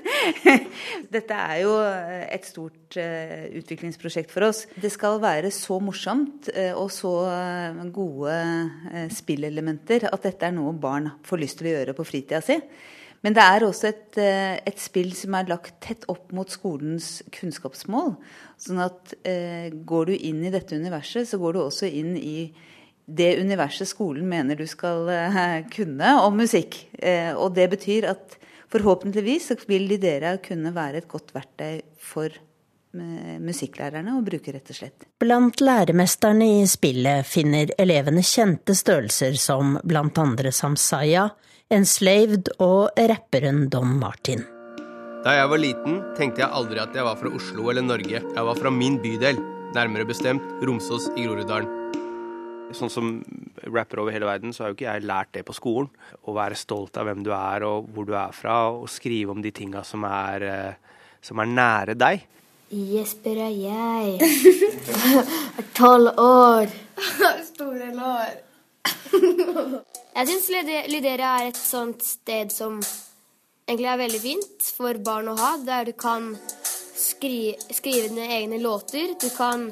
dette 1.13 1.37
er 1.37 1.55
jo 1.63 1.73
et 1.79 2.47
stort 2.47 2.97
uh, 2.99 3.47
utviklingsprosjekt 3.59 4.33
for 4.33 4.49
oss. 4.49 4.65
Det 4.79 4.91
skal 4.93 5.19
være 5.23 5.51
så 5.53 5.79
morsomt 5.83 6.49
uh, 6.55 6.73
og 6.79 6.89
så 6.93 7.13
uh, 7.29 7.83
gode 7.93 8.37
spillelementer 9.15 10.09
at 10.09 10.29
dette 10.29 10.49
er 10.49 10.55
noe 10.55 10.73
barn 10.77 11.11
får 11.25 11.43
lyst 11.43 11.59
til 11.61 11.69
å 11.69 11.75
gjøre 11.77 11.97
på 11.97 12.07
fritida 12.07 12.41
si. 12.45 12.59
Men 13.19 13.35
det 13.35 13.43
er 13.43 13.65
også 13.65 13.89
et, 13.89 14.15
et, 14.15 14.77
spill 14.79 15.09
som 15.11 15.33
er 15.35 15.49
lagt 15.49 15.73
tett 15.83 16.05
opp 16.07 16.29
mot 16.31 16.47
skolens 16.47 17.17
kunnskapsmål. 17.35 18.13
Sånn 18.63 18.79
at 18.79 19.11
går 19.91 20.07
du 20.07 20.13
inn 20.15 20.39
i 20.47 20.51
dette 20.53 20.79
universet, 20.79 21.27
så 21.27 21.35
går 21.41 21.57
du 21.57 21.59
også 21.65 21.89
inn 21.91 22.13
i 22.15 22.37
det 23.15 23.39
universet 23.41 23.89
skolen 23.89 24.27
mener 24.29 24.59
du 24.59 24.67
skal 24.69 25.09
eh, 25.13 25.63
kunne 25.73 26.13
om 26.23 26.37
musikk. 26.37 26.77
Eh, 26.99 27.31
og 27.33 27.55
det 27.57 27.69
betyr 27.73 28.09
at 28.11 28.37
forhåpentligvis 28.69 29.51
vil 29.69 29.89
de 29.89 29.97
dere 30.01 30.37
kunne 30.45 30.73
være 30.75 31.01
et 31.01 31.09
godt 31.09 31.33
verktøy 31.35 31.81
for 31.97 32.29
eh, 32.29 33.37
musikklærerne 33.41 34.17
å 34.17 34.23
bruke, 34.25 34.53
rett 34.53 34.69
og 34.73 34.79
slett. 34.81 35.09
Blant 35.21 35.63
læremesterne 35.63 36.51
i 36.59 36.67
spillet 36.69 37.27
finner 37.27 37.73
elevene 37.81 38.23
kjente 38.25 38.77
størrelser 38.77 39.39
som 39.41 39.77
blant 39.83 40.21
andre 40.21 40.53
Samsaya, 40.53 41.29
Enslaved 41.69 42.49
og 42.65 42.97
rapperen 42.97 43.67
Don 43.69 43.99
Martin. 44.01 44.41
Da 45.25 45.35
jeg 45.35 45.49
var 45.51 45.59
liten, 45.59 45.99
tenkte 46.17 46.45
jeg 46.45 46.55
aldri 46.55 46.79
at 46.81 46.95
jeg 46.95 47.05
var 47.05 47.19
fra 47.19 47.29
Oslo 47.35 47.67
eller 47.69 47.83
Norge. 47.85 48.23
Jeg 48.23 48.47
var 48.47 48.57
fra 48.57 48.71
min 48.73 48.97
bydel, 49.03 49.37
nærmere 49.75 50.07
bestemt 50.07 50.63
Romsås 50.65 51.11
i 51.13 51.27
Groruddalen. 51.27 51.78
Sånn 52.75 52.91
som 52.93 53.07
rapper 53.73 54.03
over 54.03 54.13
hele 54.13 54.27
verden, 54.29 54.53
så 54.53 54.63
har 54.63 54.71
jo 54.71 54.77
ikke 54.77 54.87
jeg 54.87 55.07
lært 55.09 55.31
det 55.33 55.45
på 55.47 55.55
skolen. 55.57 55.89
Å 56.29 56.35
være 56.35 56.57
stolt 56.59 56.99
av 57.01 57.07
hvem 57.09 57.23
du 57.25 57.31
er 57.35 57.65
og 57.65 57.89
hvor 57.93 58.05
du 58.05 58.13
er 58.17 58.35
fra, 58.35 58.59
og 58.69 58.89
skrive 58.91 59.33
om 59.33 59.41
de 59.41 59.51
tinga 59.55 59.81
som, 59.87 60.05
eh, 60.05 60.75
som, 61.21 61.41
er 61.41 61.49
nære 61.49 61.97
deg. 61.97 62.27
Jesper 62.69 63.41
er 63.47 63.55
jeg. 63.57 64.29
Er 65.57 65.69
tolv 65.79 66.13
år. 66.21 66.69
Store 67.51 67.89
lår. 67.97 68.37
jeg 70.17 70.29
syns 70.29 70.49
Lyderia 70.93 71.35
er 71.39 71.49
et 71.49 71.57
sånt 71.57 72.05
sted 72.05 72.53
som 72.53 72.77
egentlig 73.69 73.89
er 73.89 74.03
veldig 74.03 74.21
fint 74.21 74.69
for 74.77 75.01
barn 75.05 75.31
å 75.33 75.37
ha, 75.39 75.55
der 75.65 75.89
du 75.89 75.95
kan 75.97 76.35
skri 76.99 77.55
skrive 77.73 78.09
dine 78.11 78.29
egne 78.37 78.61
låter. 78.61 79.15
Du 79.21 79.29
kan 79.33 79.69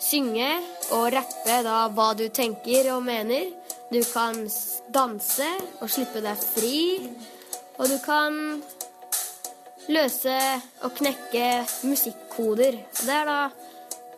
synge 0.00 0.50
og 0.96 1.10
rappe 1.14 1.56
da 1.66 1.84
hva 1.94 2.10
du 2.18 2.26
tenker 2.32 2.90
og 2.94 3.04
mener. 3.06 3.50
Du 3.90 4.00
kan 4.12 4.46
danse 4.94 5.48
og 5.80 5.90
slippe 5.90 6.22
deg 6.24 6.38
fri. 6.40 6.80
Og 7.80 7.88
du 7.88 7.96
kan 8.04 8.60
løse 9.90 10.36
og 10.84 10.94
knekke 10.98 11.46
musikkoder. 11.88 12.80
Det 13.00 13.14
er 13.14 13.28
da 13.28 13.40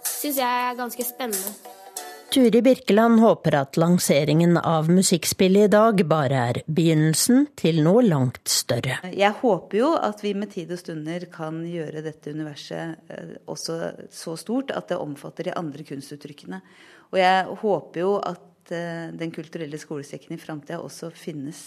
syns 0.06 0.38
jeg 0.38 0.66
er 0.70 0.78
ganske 0.78 1.06
spennende. 1.06 1.71
Turi 2.32 2.62
Birkeland 2.62 3.20
håper 3.20 3.54
at 3.58 3.76
lanseringen 3.76 4.56
av 4.56 4.86
musikkspillet 4.88 5.66
i 5.66 5.72
dag 5.74 5.98
bare 6.08 6.38
er 6.48 6.60
begynnelsen 6.64 7.42
til 7.60 7.82
noe 7.84 8.00
langt 8.06 8.48
større. 8.48 8.94
Jeg 9.12 9.36
håper 9.42 9.76
jo 9.76 9.90
at 10.00 10.22
vi 10.24 10.32
med 10.40 10.48
tid 10.54 10.72
og 10.72 10.80
stunder 10.80 11.26
kan 11.34 11.58
gjøre 11.68 12.00
dette 12.06 12.32
universet 12.32 13.12
eh, 13.12 13.34
også 13.52 13.76
så 14.08 14.38
stort 14.40 14.72
at 14.72 14.88
det 14.88 14.96
omfatter 15.02 15.50
de 15.50 15.54
andre 15.60 15.84
kunstuttrykkene. 15.84 16.62
Og 17.12 17.20
jeg 17.20 17.58
håper 17.66 18.00
jo 18.00 18.14
at 18.16 18.72
eh, 18.72 19.12
Den 19.12 19.36
kulturelle 19.36 19.76
skolesekken 19.76 20.32
i 20.32 20.40
framtida 20.40 20.80
også 20.80 21.12
finnes 21.12 21.60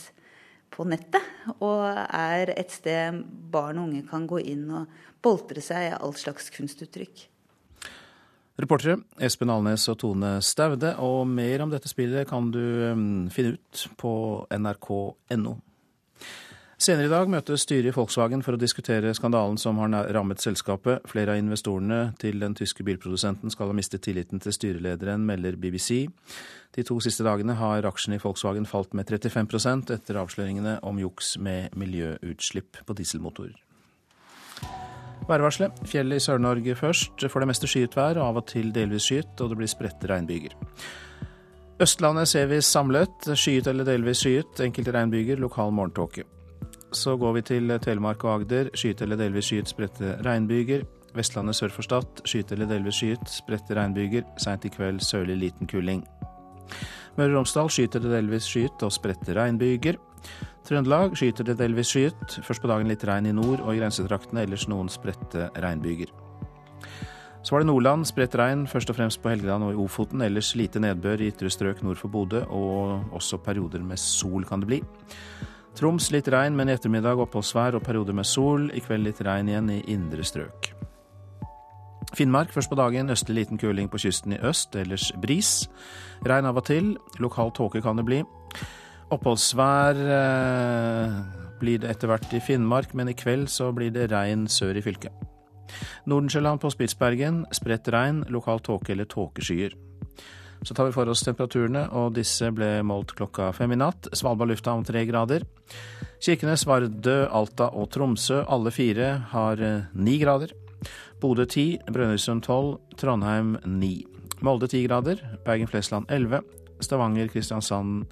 på 0.74 0.88
nettet. 0.90 1.22
Og 1.60 1.86
er 1.94 2.56
et 2.58 2.74
sted 2.74 3.22
barn 3.54 3.84
og 3.84 3.92
unge 3.92 4.02
kan 4.10 4.26
gå 4.26 4.42
inn 4.42 4.66
og 4.82 4.98
boltre 5.22 5.62
seg 5.62 5.92
i 5.92 5.96
all 6.02 6.18
slags 6.18 6.50
kunstuttrykk. 6.58 7.28
Reportere 8.56 9.02
Espen 9.20 9.52
Alnes 9.52 9.84
og 9.92 9.98
Tone 10.00 10.38
Staude. 10.46 10.94
Og 11.04 11.26
mer 11.28 11.66
om 11.66 11.72
dette 11.74 11.92
spillet 11.92 12.28
kan 12.30 12.48
du 12.54 12.62
um, 12.92 13.08
finne 13.34 13.58
ut 13.58 13.88
på 14.00 14.12
nrk.no. 14.56 15.58
Senere 16.76 17.08
i 17.08 17.12
dag 17.12 17.30
møtes 17.32 17.64
styret 17.64 17.88
i 17.88 17.96
Volkswagen 17.96 18.42
for 18.44 18.56
å 18.56 18.60
diskutere 18.60 19.14
skandalen 19.16 19.56
som 19.60 19.80
har 19.80 20.10
rammet 20.16 20.44
selskapet. 20.44 21.04
Flere 21.08 21.36
av 21.36 21.40
investorene 21.40 22.00
til 22.20 22.40
den 22.44 22.56
tyske 22.56 22.84
bilprodusenten 22.84 23.52
skal 23.52 23.72
ha 23.72 23.76
mistet 23.76 24.04
tilliten 24.08 24.44
til 24.44 24.56
styrelederen, 24.56 25.24
melder 25.28 25.56
BBC. 25.60 26.06
De 26.76 26.84
to 26.84 27.00
siste 27.04 27.24
dagene 27.28 27.56
har 27.60 27.88
aksjene 27.88 28.20
i 28.20 28.24
Volkswagen 28.24 28.68
falt 28.68 28.96
med 28.96 29.08
35% 29.08 29.96
etter 29.96 30.20
avsløringene 30.20 30.78
om 30.84 31.00
juks 31.00 31.38
med 31.40 31.76
miljøutslipp 31.80 32.84
på 32.84 33.00
dieselmotorer. 33.00 33.65
Værvarselet. 35.30 35.80
Fjellet 35.90 36.22
i 36.22 36.26
Sør-Norge 36.26 36.76
først. 36.78 37.26
For 37.32 37.42
det 37.42 37.50
meste 37.50 37.70
skyet 37.70 37.98
vær, 37.98 38.20
av 38.22 38.38
og 38.38 38.46
til 38.52 38.72
delvis 38.76 39.08
skyet, 39.10 39.34
og 39.42 39.52
det 39.52 39.58
blir 39.58 39.72
spredte 39.72 40.10
regnbyger. 40.12 40.54
Østlandet 41.82 42.30
ser 42.32 42.46
vi 42.48 42.62
samlet. 42.62 43.32
Skyet 43.36 43.68
eller 43.68 43.88
delvis 43.88 44.22
skyet. 44.24 44.62
Enkelte 44.64 44.94
regnbyger, 44.96 45.42
lokal 45.42 45.74
morgentåke. 45.76 46.24
Så 46.96 47.18
går 47.20 47.34
vi 47.36 47.42
til 47.42 47.74
Telemark 47.84 48.24
og 48.24 48.36
Agder. 48.36 48.70
Skyet 48.78 49.02
eller 49.02 49.20
delvis 49.20 49.50
skyet, 49.50 49.72
spredte 49.74 50.16
regnbyger. 50.24 50.86
Vestlandet 51.16 51.56
sør 51.56 51.74
for 51.74 51.84
Stad. 51.84 52.22
Skyet 52.24 52.52
eller 52.56 52.70
delvis 52.70 53.02
skyet, 53.02 53.26
spredte 53.32 53.76
regnbyger. 53.76 54.24
Seint 54.40 54.66
i 54.66 54.72
kveld 54.72 55.02
sørlig 55.04 55.36
liten 55.42 55.68
kuling. 55.68 56.06
Møre 57.18 57.32
og 57.32 57.42
Romsdal 57.42 57.70
skyet 57.72 57.96
eller 58.00 58.18
delvis 58.18 58.48
skyet 58.52 58.84
og 58.84 58.94
spredte 58.94 59.36
regnbyger. 59.36 60.00
Trøndelag 60.66 61.14
skyter 61.18 61.46
det 61.46 61.60
delvis 61.60 61.92
skyet. 61.94 62.40
Først 62.46 62.64
på 62.64 62.70
dagen 62.72 62.90
litt 62.90 63.04
regn 63.06 63.30
i 63.30 63.34
nord 63.36 63.62
og 63.62 63.74
i 63.76 63.80
grensetraktene, 63.82 64.46
ellers 64.48 64.66
noen 64.72 64.90
spredte 64.90 65.52
regnbyger. 65.62 66.14
Så 67.46 67.54
var 67.54 67.62
det 67.62 67.70
Nordland, 67.70 68.08
spredt 68.10 68.34
regn, 68.40 68.64
først 68.66 68.90
og 68.90 68.98
fremst 68.98 69.20
på 69.22 69.30
Helgeland 69.30 69.68
og 69.68 69.76
i 69.76 69.78
Ofoten. 69.84 70.24
Ellers 70.26 70.56
lite 70.58 70.82
nedbør 70.82 71.22
i 71.22 71.28
ytre 71.30 71.52
strøk 71.54 71.84
nord 71.86 72.00
for 72.02 72.10
Bodø, 72.10 72.42
og 72.50 73.14
også 73.14 73.38
perioder 73.46 73.84
med 73.86 74.02
sol 74.02 74.48
kan 74.50 74.64
det 74.64 74.72
bli. 74.72 74.80
Troms 75.78 76.10
litt 76.10 76.32
regn, 76.34 76.56
men 76.58 76.72
i 76.72 76.74
ettermiddag 76.74 77.22
oppholdsvær 77.22 77.78
og 77.78 77.84
perioder 77.86 78.18
med 78.18 78.26
sol. 78.26 78.72
I 78.74 78.82
kveld 78.82 79.06
litt 79.06 79.22
regn 79.22 79.52
igjen 79.52 79.70
i 79.76 79.84
indre 79.94 80.26
strøk. 80.26 80.72
Finnmark 82.16 82.50
først 82.56 82.72
på 82.72 82.80
dagen, 82.80 83.12
østlig 83.14 83.44
liten 83.44 83.62
kuling 83.62 83.92
på 83.92 84.02
kysten 84.02 84.34
i 84.34 84.42
øst, 84.42 84.74
ellers 84.80 85.12
bris. 85.22 85.68
Regn 86.26 86.50
av 86.50 86.58
og 86.58 86.66
til, 86.66 86.96
lokal 87.22 87.54
tåke 87.54 87.84
kan 87.86 88.02
det 88.02 88.08
bli. 88.08 88.24
Oppholdsvær 89.14 90.00
eh, 90.18 91.18
blir 91.62 91.82
det 91.82 91.92
etter 91.94 92.10
hvert 92.10 92.34
i 92.34 92.42
Finnmark, 92.42 92.96
men 92.98 93.12
i 93.12 93.18
kveld 93.18 93.48
så 93.54 93.70
blir 93.76 93.94
det 93.94 94.10
regn 94.12 94.48
sør 94.50 94.80
i 94.80 94.84
fylket. 94.86 95.14
Nordensjøland 96.10 96.62
på 96.62 96.72
Spitsbergen 96.74 97.44
spredt 97.54 97.90
regn, 97.94 98.24
lokal 98.34 98.62
tåke 98.66 98.94
eller 98.94 99.10
tåkeskyer. 99.10 99.76
Så 100.66 100.74
tar 100.74 100.88
vi 100.88 100.96
for 100.96 101.10
oss 101.12 101.22
temperaturene, 101.26 101.84
og 101.94 102.16
disse 102.16 102.50
ble 102.56 102.80
målt 102.88 103.14
klokka 103.18 103.52
fem 103.54 103.76
i 103.76 103.78
natt. 103.78 104.10
Svalbard 104.18 104.50
lufthavn 104.50 104.86
tre 104.88 105.04
grader. 105.06 105.46
Kirkenes, 106.24 106.66
Vardø, 106.66 107.26
Alta 107.30 107.70
og 107.78 107.92
Tromsø, 107.94 108.42
alle 108.50 108.74
fire 108.74 109.12
har 109.36 109.62
eh, 109.62 109.90
ni 109.94 110.18
grader. 110.22 110.56
Bodø 111.22 111.46
ti, 111.50 111.76
Brønnøysund 111.86 112.46
tolv, 112.46 112.80
Trondheim 112.98 113.56
ni. 113.70 114.00
Molde 114.42 114.70
ti 114.72 114.82
grader, 114.88 115.22
Bergen-Flesland 115.46 116.10
elleve, 116.14 116.42
Stavanger, 116.84 117.30
Kristiansand 117.32 118.10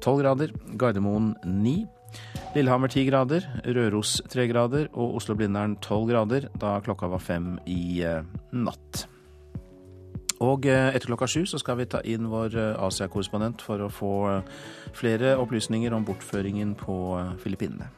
12 0.00 0.22
grader, 0.22 0.52
Gardermoen 0.78 1.34
9. 1.44 1.86
Lillehammer 2.54 2.88
10 2.88 3.04
grader, 3.10 3.44
Røros 3.66 4.22
3 4.32 4.48
grader 4.48 4.88
og 4.92 5.18
Oslo-Blindern 5.20 5.76
12 5.84 6.08
grader 6.08 6.48
da 6.60 6.78
klokka 6.84 7.10
var 7.12 7.22
fem 7.22 7.58
i 7.68 8.00
eh, 8.06 8.24
natt. 8.56 9.04
Og 10.40 10.66
eh, 10.70 10.88
etter 10.94 11.10
klokka 11.10 11.28
sju 11.28 11.44
så 11.50 11.60
skal 11.60 11.80
vi 11.80 11.88
ta 11.90 12.00
inn 12.08 12.30
vår 12.32 12.56
eh, 12.56 12.82
Asia-korrespondent 12.88 13.64
for 13.64 13.84
å 13.84 13.92
få 13.92 14.14
flere 14.96 15.36
opplysninger 15.42 15.92
om 15.94 16.08
bortføringen 16.08 16.74
på 16.78 16.98
Filippinene. 17.42 17.90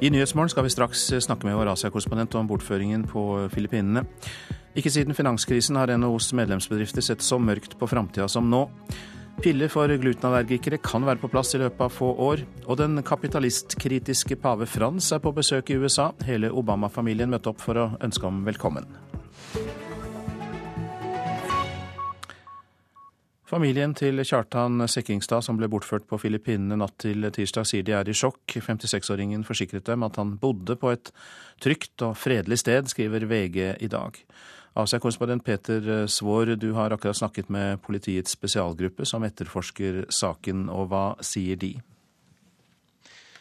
I 0.00 0.08
Nyhetsmorgen 0.10 0.48
skal 0.48 0.64
vi 0.64 0.70
straks 0.72 1.02
snakke 1.20 1.44
med 1.44 1.58
vår 1.58 1.74
Asia-korrespondent 1.74 2.32
om 2.40 2.46
bortføringen 2.48 3.02
på 3.04 3.22
Filippinene. 3.52 4.06
Ikke 4.72 4.88
siden 4.88 5.12
finanskrisen 5.12 5.76
har 5.76 5.92
NHOs 5.92 6.30
medlemsbedrifter 6.38 7.04
sett 7.04 7.20
så 7.20 7.36
mørkt 7.36 7.76
på 7.76 7.88
framtida 7.90 8.24
som 8.32 8.48
nå. 8.48 8.62
Piller 9.44 9.68
for 9.68 9.92
glutenallergikere 9.92 10.80
kan 10.80 11.04
være 11.04 11.20
på 11.20 11.28
plass 11.28 11.52
i 11.52 11.60
løpet 11.60 11.84
av 11.84 11.92
få 11.92 12.14
år. 12.16 12.46
Og 12.64 12.80
den 12.80 13.04
kapitalistkritiske 13.04 14.40
pave 14.40 14.64
Frans 14.64 15.12
er 15.12 15.20
på 15.20 15.36
besøk 15.36 15.68
i 15.68 15.76
USA. 15.76 16.10
Hele 16.24 16.48
Obama-familien 16.48 17.28
møtte 17.28 17.52
opp 17.52 17.60
for 17.60 17.76
å 17.76 17.88
ønske 18.00 18.24
ham 18.24 18.40
velkommen. 18.48 18.88
Familien 23.50 23.96
til 23.98 24.22
Kjartan 24.22 24.78
Sekkingstad, 24.86 25.42
som 25.42 25.56
ble 25.58 25.66
bortført 25.66 26.04
på 26.06 26.20
Filippinene 26.22 26.76
natt 26.78 26.94
til 27.02 27.26
tirsdag, 27.34 27.66
sier 27.66 27.82
de 27.82 27.96
er 27.98 28.06
i 28.06 28.14
sjokk. 28.14 28.44
56-åringen 28.62 29.42
forsikret 29.42 29.88
dem 29.88 30.04
at 30.06 30.20
han 30.20 30.36
bodde 30.38 30.76
på 30.78 30.92
et 30.94 31.10
trygt 31.58 32.04
og 32.06 32.14
fredelig 32.14 32.60
sted, 32.62 32.86
skriver 32.92 33.26
VG 33.26 33.58
i 33.82 33.90
dag. 33.90 34.20
Asia-korrespondent 34.78 35.42
Peter 35.42 36.06
Svaar, 36.06 36.54
du 36.54 36.68
har 36.78 36.94
akkurat 36.94 37.18
snakket 37.18 37.50
med 37.50 37.82
politiets 37.82 38.38
spesialgruppe 38.38 39.02
som 39.02 39.26
etterforsker 39.26 40.04
saken, 40.14 40.68
og 40.70 40.92
hva 40.92 41.04
sier 41.26 41.58
de? 41.58 41.72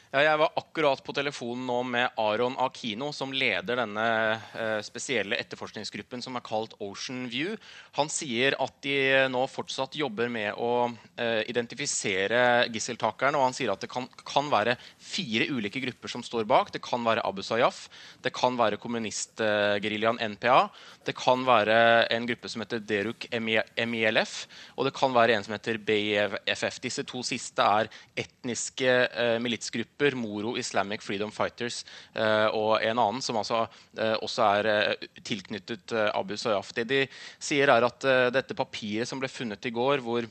Ja, 0.09 0.23
jeg 0.25 0.39
var 0.41 0.55
akkurat 0.57 1.03
på 1.05 1.13
telefonen 1.13 1.67
nå 1.69 1.83
med 1.85 2.15
Aron 2.17 2.55
Akino, 2.57 3.11
som 3.13 3.29
leder 3.29 3.77
denne 3.77 4.05
eh, 4.57 4.79
spesielle 4.81 5.37
etterforskningsgruppen 5.37 6.23
som 6.25 6.33
er 6.33 6.41
kalt 6.41 6.71
Ocean 6.81 7.27
View. 7.29 7.51
Han 7.93 8.09
sier 8.09 8.57
at 8.57 8.73
de 8.81 8.95
nå 9.29 9.43
fortsatt 9.53 9.93
jobber 9.99 10.31
med 10.33 10.57
å 10.57 10.87
eh, 11.13 11.43
identifisere 11.53 12.65
gisseltakerne. 12.73 13.37
Og 13.37 13.51
han 13.51 13.53
sier 13.53 13.69
at 13.69 13.85
det 13.85 13.91
kan, 13.93 14.07
kan, 14.25 14.49
være 14.49 14.79
fire 14.97 15.45
ulike 15.53 15.83
grupper 15.83 16.15
som 16.15 16.25
står 16.25 16.49
bak. 16.49 16.73
Det 16.73 16.81
kan 16.81 17.05
være 17.05 17.21
Abu 17.29 17.43
Sayyaf, 17.45 17.83
det 18.25 18.33
kan 18.33 18.57
være 18.57 18.81
kommunistgeriljaen 18.81 20.17
NPA, 20.33 20.57
det 21.05 21.13
kan 21.21 21.45
være 21.45 21.77
en 22.17 22.25
gruppe 22.25 22.49
som 22.49 22.65
heter 22.65 22.81
Deruk 22.81 23.29
MILF, 23.29 24.35
og 24.73 24.89
det 24.89 24.95
kan 24.97 25.13
være 25.13 25.37
en 25.37 25.45
som 25.45 25.53
heter 25.53 25.77
BFF. 25.77 26.81
Disse 26.81 27.05
to 27.05 27.21
siste 27.21 27.69
er 27.77 27.93
etniske 28.25 28.97
eh, 29.05 29.37
militsgrupper, 29.99 30.15
Moro 30.15 30.57
Islamic 30.57 31.01
Freedom 31.01 31.31
Fighters 31.31 31.85
eh, 32.13 32.47
og 32.53 32.81
en 32.81 32.99
annen 32.99 33.21
som 33.21 33.37
altså, 33.37 33.67
eh, 33.97 34.15
også 34.21 34.43
er 34.59 34.65
eh, 34.65 35.07
tilknyttet 35.23 35.93
Abu 36.13 36.35
Sayyaf. 36.37 36.73
Det 36.73 36.87
de 36.87 37.07
sier, 37.39 37.69
er 37.69 37.83
at 37.83 38.33
dette 38.33 38.55
papiret 38.55 39.07
som 39.07 39.19
ble 39.19 39.29
funnet 39.29 39.65
i 39.65 39.71
går, 39.71 39.99
hvor 40.01 40.25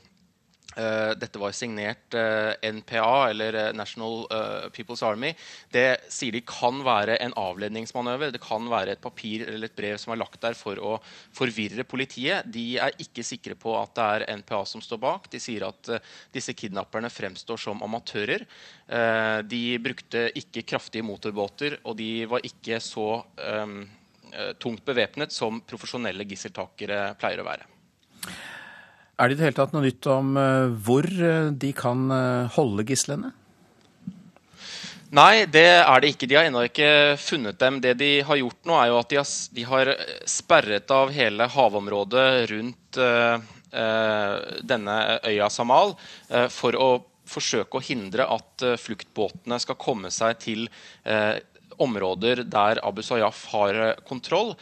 dette 1.19 1.39
var 1.41 1.51
signert 1.51 2.13
uh, 2.13 2.53
NPA, 2.61 3.29
eller 3.31 3.55
uh, 3.57 3.71
National 3.75 4.27
People's 4.75 5.01
Army. 5.03 5.33
Det 5.73 5.97
sier 6.13 6.35
de 6.35 6.43
kan 6.45 6.83
være 6.85 7.17
en 7.23 7.33
avledningsmanøver. 7.39 8.31
Det 8.31 8.41
kan 8.43 8.67
være 8.69 8.93
et 8.93 9.01
papir 9.01 9.47
eller 9.47 9.67
et 9.67 9.75
brev 9.75 9.97
som 9.99 10.13
er 10.13 10.21
lagt 10.21 10.39
der 10.43 10.57
for 10.57 10.79
å 10.79 10.93
forvirre 11.35 11.83
politiet. 11.89 12.47
De 12.53 12.77
er 12.81 12.95
ikke 13.01 13.25
sikre 13.25 13.57
på 13.59 13.73
at 13.79 13.95
det 13.97 14.05
er 14.05 14.41
NPA 14.43 14.61
som 14.69 14.83
står 14.83 15.01
bak. 15.01 15.29
De 15.33 15.41
sier 15.41 15.65
at 15.67 15.91
disse 16.35 16.53
kidnapperne 16.53 17.09
fremstår 17.11 17.59
som 17.59 17.81
amatører. 17.83 18.45
de 19.49 19.63
brukte 19.81 20.29
ikke 20.37 20.65
kraftige 20.69 21.05
motorbåter, 21.05 21.79
og 21.83 21.97
de 21.97 22.25
var 22.29 22.45
ikke 22.45 22.79
så 22.83 23.09
tungt 24.61 24.85
bevæpnet 24.85 25.33
som 25.33 25.61
profesjonelle 25.61 26.27
gisseltakere 26.29 27.15
pleier 27.19 27.41
å 27.41 27.49
være. 27.49 27.67
Er 29.19 29.27
det 29.27 29.35
i 29.35 29.39
det 29.39 29.47
hele 29.49 29.57
tatt 29.57 29.73
noe 29.75 29.83
nytt 29.83 30.07
om 30.07 30.37
eh, 30.39 30.71
hvor 30.85 31.03
eh, 31.03 31.49
de 31.51 31.73
kan 31.75 32.05
eh, 32.15 32.53
holde 32.55 32.85
gislene? 32.87 33.33
Nei, 35.11 35.43
det 35.49 35.65
er 35.81 35.99
det 35.99 36.13
ikke. 36.13 36.29
De 36.29 36.37
har 36.37 36.47
ennå 36.47 36.61
ikke 36.69 37.17
funnet 37.19 37.57
dem. 37.59 37.81
Det 37.83 37.95
de 37.99 38.11
har 38.23 38.39
gjort 38.39 38.69
nå, 38.69 38.77
er 38.77 38.91
jo 38.91 38.99
at 39.01 39.15
de 39.57 39.65
har, 39.65 39.91
sperret 40.29 40.93
av 40.93 41.11
hele 41.11 41.47
havområdet 41.49 42.27
rundt 42.51 42.99
denne 44.69 44.97
øya 45.25 45.47
Samal 45.49 45.95
for 46.53 46.77
å 46.77 46.87
forsøke 47.29 47.77
å 47.77 47.83
hindre 47.85 48.27
at 48.37 48.65
fluktbåtene 48.81 49.57
skal 49.61 49.79
komme 49.81 50.13
seg 50.13 50.37
til 50.45 50.67
områder 51.81 52.43
der 52.45 52.81
Abu 52.85 53.01
Sayyaf 53.05 53.47
har 53.55 53.81
kontroll. 54.05 54.53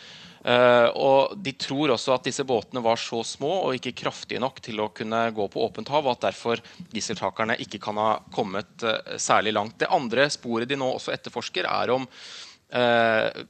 Uh, 0.47 0.87
og 0.95 1.33
De 1.43 1.51
tror 1.59 1.91
også 1.91 2.13
at 2.15 2.29
disse 2.29 2.45
båtene 2.47 2.79
var 2.83 2.99
så 3.01 3.19
små 3.27 3.49
og 3.65 3.75
ikke 3.75 3.97
kraftige 4.05 4.39
nok 4.39 4.61
til 4.63 4.79
å 4.79 4.87
kunne 4.95 5.25
gå 5.35 5.47
på 5.51 5.65
åpent 5.65 5.91
hav, 5.91 6.07
og 6.07 6.15
at 6.15 6.29
derfor 6.29 6.63
gisseltakerne 6.93 7.57
ikke 7.63 7.81
kan 7.83 7.99
ha 7.99 8.13
kommet 8.31 8.87
uh, 8.87 9.17
særlig 9.19 9.57
langt. 9.57 9.75
Det 9.81 9.91
andre 9.91 10.29
sporet 10.31 10.71
de 10.71 10.79
nå 10.79 10.87
også 10.93 11.11
etterforsker, 11.17 11.67
er 11.67 11.91
om 11.97 12.07
uh, 12.07 13.43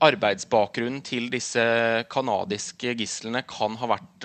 arbeidsbakgrunnen 0.00 1.02
til 1.04 1.26
disse 1.28 1.62
canadiske 2.10 2.94
gislene 2.96 3.42
kan, 3.44 3.74
vært, 3.76 4.24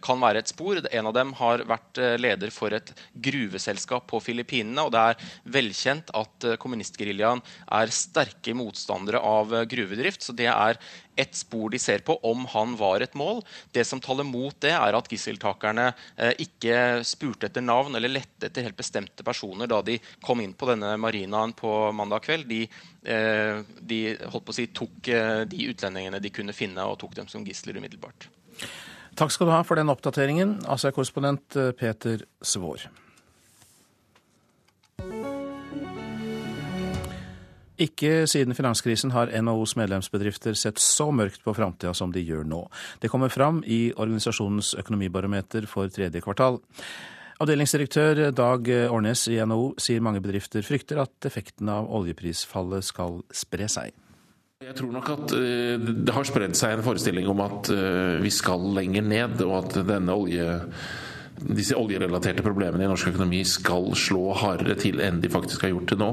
kan, 0.00 0.22
være 0.22 0.40
et 0.40 0.48
spor. 0.48 0.80
En 0.88 1.10
av 1.10 1.12
dem 1.12 1.34
har 1.36 1.60
vært 1.68 2.00
leder 2.16 2.48
for 2.48 2.72
et 2.72 2.88
gruveselskap 3.12 4.06
på 4.08 4.22
Filippinene. 4.24 4.86
og 4.86 4.94
Det 4.94 5.02
er 5.02 5.26
velkjent 5.58 6.14
at 6.16 6.48
kommunistgeriljaen 6.62 7.44
er 7.68 7.92
sterke 7.92 8.56
motstandere 8.56 9.20
av 9.20 9.52
gruvedrift. 9.68 10.24
så 10.24 10.32
det 10.32 10.48
er 10.48 10.80
ett 11.16 11.34
spor 11.34 11.70
de 11.70 11.78
ser 11.78 11.98
på 11.98 12.16
om 12.22 12.46
han 12.46 12.76
var 12.76 13.00
et 13.00 13.14
mål. 13.14 13.42
Det 13.72 13.84
som 13.84 14.00
taler 14.00 14.24
mot 14.24 14.54
det, 14.64 14.72
er 14.72 14.96
at 14.96 15.10
gisseltakerne 15.12 15.90
eh, 16.16 16.32
ikke 16.44 17.02
spurte 17.06 17.48
etter 17.48 17.64
navn 17.64 17.96
eller 17.98 18.12
lette 18.12 18.48
etter 18.48 18.66
helt 18.66 18.78
bestemte 18.78 19.26
personer 19.26 19.70
da 19.70 19.82
de 19.84 19.98
kom 20.24 20.40
inn 20.40 20.54
på 20.56 20.70
denne 20.72 20.94
marinaen 21.00 21.54
på 21.56 21.74
mandag 21.96 22.24
kveld. 22.28 22.48
De, 22.48 22.62
eh, 23.04 23.60
de 23.80 24.00
holdt 24.22 24.48
på 24.48 24.54
å 24.54 24.58
si, 24.60 24.68
tok 24.72 25.12
eh, 25.12 25.42
de 25.48 25.68
utlendingene 25.72 26.22
de 26.22 26.32
kunne 26.32 26.56
finne, 26.56 26.86
og 26.86 26.98
tok 27.02 27.16
dem 27.18 27.28
som 27.30 27.44
gisler 27.46 27.78
umiddelbart. 27.80 28.30
Takk 29.18 29.32
skal 29.34 29.48
du 29.48 29.52
ha 29.52 29.60
for 29.66 29.76
den 29.76 29.92
oppdateringen, 29.92 30.62
Asia-korrespondent 30.72 31.58
Peter 31.76 32.24
Svår. 32.40 32.88
Ikke 37.82 38.28
siden 38.30 38.54
finanskrisen 38.54 39.10
har 39.14 39.32
NHOs 39.42 39.74
medlemsbedrifter 39.80 40.54
sett 40.58 40.78
så 40.82 41.08
mørkt 41.14 41.42
på 41.42 41.54
framtida 41.56 41.94
som 41.96 42.12
de 42.14 42.22
gjør 42.22 42.44
nå. 42.46 42.60
Det 43.02 43.10
kommer 43.10 43.32
fram 43.32 43.62
i 43.66 43.90
organisasjonens 43.96 44.74
økonomibarometer 44.78 45.66
for 45.70 45.90
tredje 45.90 46.22
kvartal. 46.22 46.60
Avdelingsdirektør 47.42 48.28
Dag 48.36 48.68
Årnes 48.92 49.24
i 49.32 49.40
NHO 49.42 49.72
sier 49.82 50.04
mange 50.04 50.22
bedrifter 50.22 50.62
frykter 50.62 51.00
at 51.02 51.26
effekten 51.26 51.70
av 51.72 51.88
oljeprisfallet 51.90 52.86
skal 52.86 53.22
spre 53.34 53.66
seg. 53.72 53.96
Jeg 54.62 54.76
tror 54.78 54.92
nok 54.94 55.08
at 55.10 55.32
eh, 55.34 55.88
det 56.06 56.14
har 56.14 56.28
spredd 56.28 56.54
seg 56.54 56.76
en 56.76 56.84
forestilling 56.86 57.26
om 57.32 57.40
at 57.42 57.70
eh, 57.74 58.20
vi 58.22 58.30
skal 58.30 58.62
lenger 58.76 59.02
ned, 59.02 59.40
og 59.42 59.56
at 59.58 59.80
denne 59.88 60.14
olje, 60.14 60.44
disse 61.42 61.74
oljerelaterte 61.74 62.44
problemene 62.46 62.86
i 62.86 62.92
norsk 62.92 63.10
økonomi 63.10 63.42
skal 63.48 63.90
slå 63.98 64.28
hardere 64.38 64.78
til 64.78 65.02
enn 65.02 65.18
de 65.24 65.32
faktisk 65.32 65.66
har 65.66 65.74
gjort 65.74 65.90
til 65.90 66.02
nå. 66.04 66.12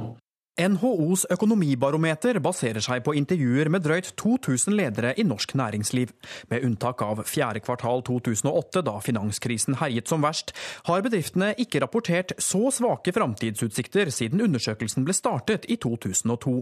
NHOs 0.60 1.24
økonomibarometer 1.32 2.36
baserer 2.44 2.84
seg 2.84 3.04
på 3.06 3.14
intervjuer 3.16 3.70
med 3.72 3.86
drøyt 3.86 4.10
2000 4.20 4.76
ledere 4.76 5.14
i 5.16 5.24
norsk 5.24 5.54
næringsliv. 5.56 6.12
Med 6.52 6.66
unntak 6.68 7.00
av 7.06 7.22
fjerde 7.30 7.62
kvartal 7.64 8.04
2008, 8.08 8.84
da 8.84 8.98
finanskrisen 9.04 9.78
herjet 9.80 10.12
som 10.12 10.26
verst, 10.26 10.52
har 10.90 11.06
bedriftene 11.06 11.54
ikke 11.64 11.80
rapportert 11.86 12.34
så 12.44 12.66
svake 12.76 13.14
framtidsutsikter 13.16 14.12
siden 14.12 14.44
undersøkelsen 14.50 15.08
ble 15.08 15.16
startet 15.16 15.70
i 15.72 15.80
2002. 15.80 16.58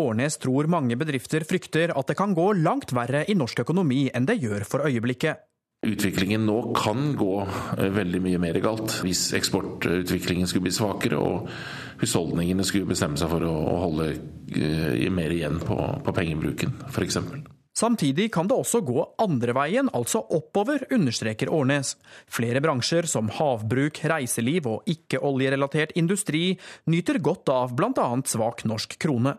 Årnes 0.00 0.40
tror 0.40 0.70
mange 0.72 0.96
bedrifter 0.96 1.44
frykter 1.44 1.92
at 1.92 2.08
det 2.08 2.16
kan 2.16 2.32
gå 2.36 2.54
langt 2.62 2.96
verre 2.96 3.26
i 3.28 3.36
norsk 3.36 3.66
økonomi 3.66 4.06
enn 4.16 4.28
det 4.28 4.40
gjør 4.40 4.64
for 4.64 4.88
øyeblikket. 4.88 5.44
Utviklingen 5.86 6.46
nå 6.48 6.58
kan 6.76 7.12
gå 7.18 7.32
eh, 7.78 7.90
veldig 7.94 8.22
mye 8.24 8.40
mer 8.42 8.60
galt 8.64 8.98
hvis 9.06 9.28
eksportutviklingen 9.38 10.48
skulle 10.50 10.66
bli 10.68 10.74
svakere 10.74 11.20
og 11.22 11.50
husholdningene 12.00 12.66
skulle 12.66 12.88
bestemme 12.90 13.18
seg 13.20 13.30
for 13.32 13.46
å 13.46 13.56
holde 13.86 14.08
eh, 14.12 15.06
mer 15.12 15.34
igjen 15.34 15.60
på, 15.62 15.76
på 16.02 16.16
pengebruken, 16.16 16.74
f.eks. 16.90 17.20
Samtidig 17.76 18.30
kan 18.32 18.48
det 18.48 18.56
også 18.56 18.80
gå 18.80 19.02
andre 19.20 19.52
veien, 19.52 19.90
altså 19.92 20.22
oppover, 20.32 20.86
understreker 20.96 21.50
Årnes. 21.52 21.92
Flere 22.32 22.62
bransjer 22.64 23.04
som 23.10 23.28
havbruk, 23.36 24.00
reiseliv 24.08 24.70
og 24.70 24.88
ikke-oljerelatert 24.88 25.92
industri 26.00 26.54
nyter 26.88 27.20
godt 27.20 27.52
av 27.52 27.74
bl.a. 27.76 28.08
svak 28.24 28.64
norsk 28.64 28.96
krone. 29.02 29.36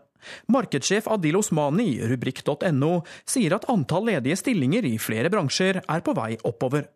Markedssjef 0.53 1.09
Adil 1.11 1.39
Osmani 1.39 1.89
i 1.95 2.11
rubrikk.no 2.11 2.93
sier 3.27 3.57
at 3.57 3.67
antall 3.71 4.07
ledige 4.11 4.37
stillinger 4.39 4.87
i 4.87 4.97
flere 5.01 5.31
bransjer 5.33 5.81
er 5.83 6.05
på 6.05 6.15
vei 6.17 6.35
oppover. 6.47 6.87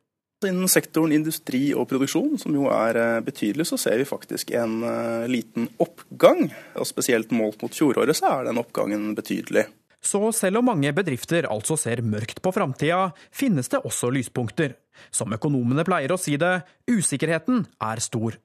Innen 0.41 0.69
sektoren 0.71 1.11
industri 1.13 1.67
og 1.77 1.85
produksjon, 1.91 2.39
som 2.41 2.55
jo 2.57 2.65
er 2.73 2.97
eh, 2.97 3.19
betydelig, 3.21 3.67
så 3.69 3.77
ser 3.77 3.99
vi 4.01 4.07
faktisk 4.09 4.49
en 4.57 4.79
eh, 4.81 5.27
liten 5.29 5.67
oppgang. 5.83 6.47
Og 6.81 6.87
spesielt 6.89 7.29
målt 7.35 7.61
mot 7.61 7.75
fjoråret 7.77 8.17
så 8.17 8.39
er 8.39 8.49
den 8.49 8.57
oppgangen 8.57 9.11
betydelig. 9.17 9.67
Så 10.01 10.31
selv 10.33 10.57
om 10.57 10.65
mange 10.71 10.89
bedrifter 10.97 11.45
altså 11.45 11.77
ser 11.77 12.01
mørkt 12.01 12.41
på 12.41 12.53
framtida, 12.55 13.11
finnes 13.29 13.69
det 13.69 13.83
også 13.85 14.09
lyspunkter. 14.09 14.73
Som 15.13 15.33
økonomene 15.37 15.85
pleier 15.85 16.15
å 16.15 16.17
si 16.17 16.33
det, 16.41 16.63
usikkerheten 16.89 17.67
er 17.77 18.01
stor. 18.01 18.39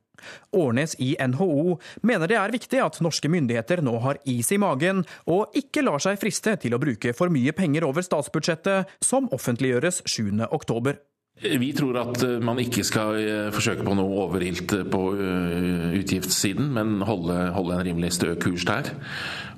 Årnes 0.56 0.96
i 1.02 1.14
NHO 1.20 1.78
mener 2.06 2.30
det 2.30 2.38
er 2.40 2.54
viktig 2.54 2.82
at 2.82 3.00
norske 3.04 3.30
myndigheter 3.32 3.82
nå 3.84 3.98
har 4.04 4.20
is 4.28 4.52
i 4.52 4.60
magen, 4.62 5.04
og 5.26 5.56
ikke 5.58 5.84
lar 5.86 6.02
seg 6.02 6.20
friste 6.20 6.56
til 6.62 6.76
å 6.76 6.82
bruke 6.82 7.14
for 7.16 7.32
mye 7.32 7.54
penger 7.56 7.86
over 7.88 8.06
statsbudsjettet, 8.06 8.96
som 9.04 9.28
offentliggjøres 9.34 10.02
7. 10.06 10.46
oktober. 10.50 11.00
Vi 11.36 11.72
tror 11.76 11.98
at 12.00 12.22
eh, 12.24 12.38
man 12.40 12.56
ikke 12.62 12.80
skal 12.86 13.18
eh, 13.20 13.48
forsøke 13.52 13.84
på 13.84 13.92
noe 13.98 14.22
overilt 14.24 14.72
eh, 14.72 14.86
på 14.88 15.00
utgiftssiden, 15.98 16.70
men 16.72 17.02
holde, 17.04 17.36
holde 17.52 17.76
en 17.76 17.84
rimelig 17.84 18.14
stø 18.16 18.32
kurs 18.40 18.64
der. 18.64 18.88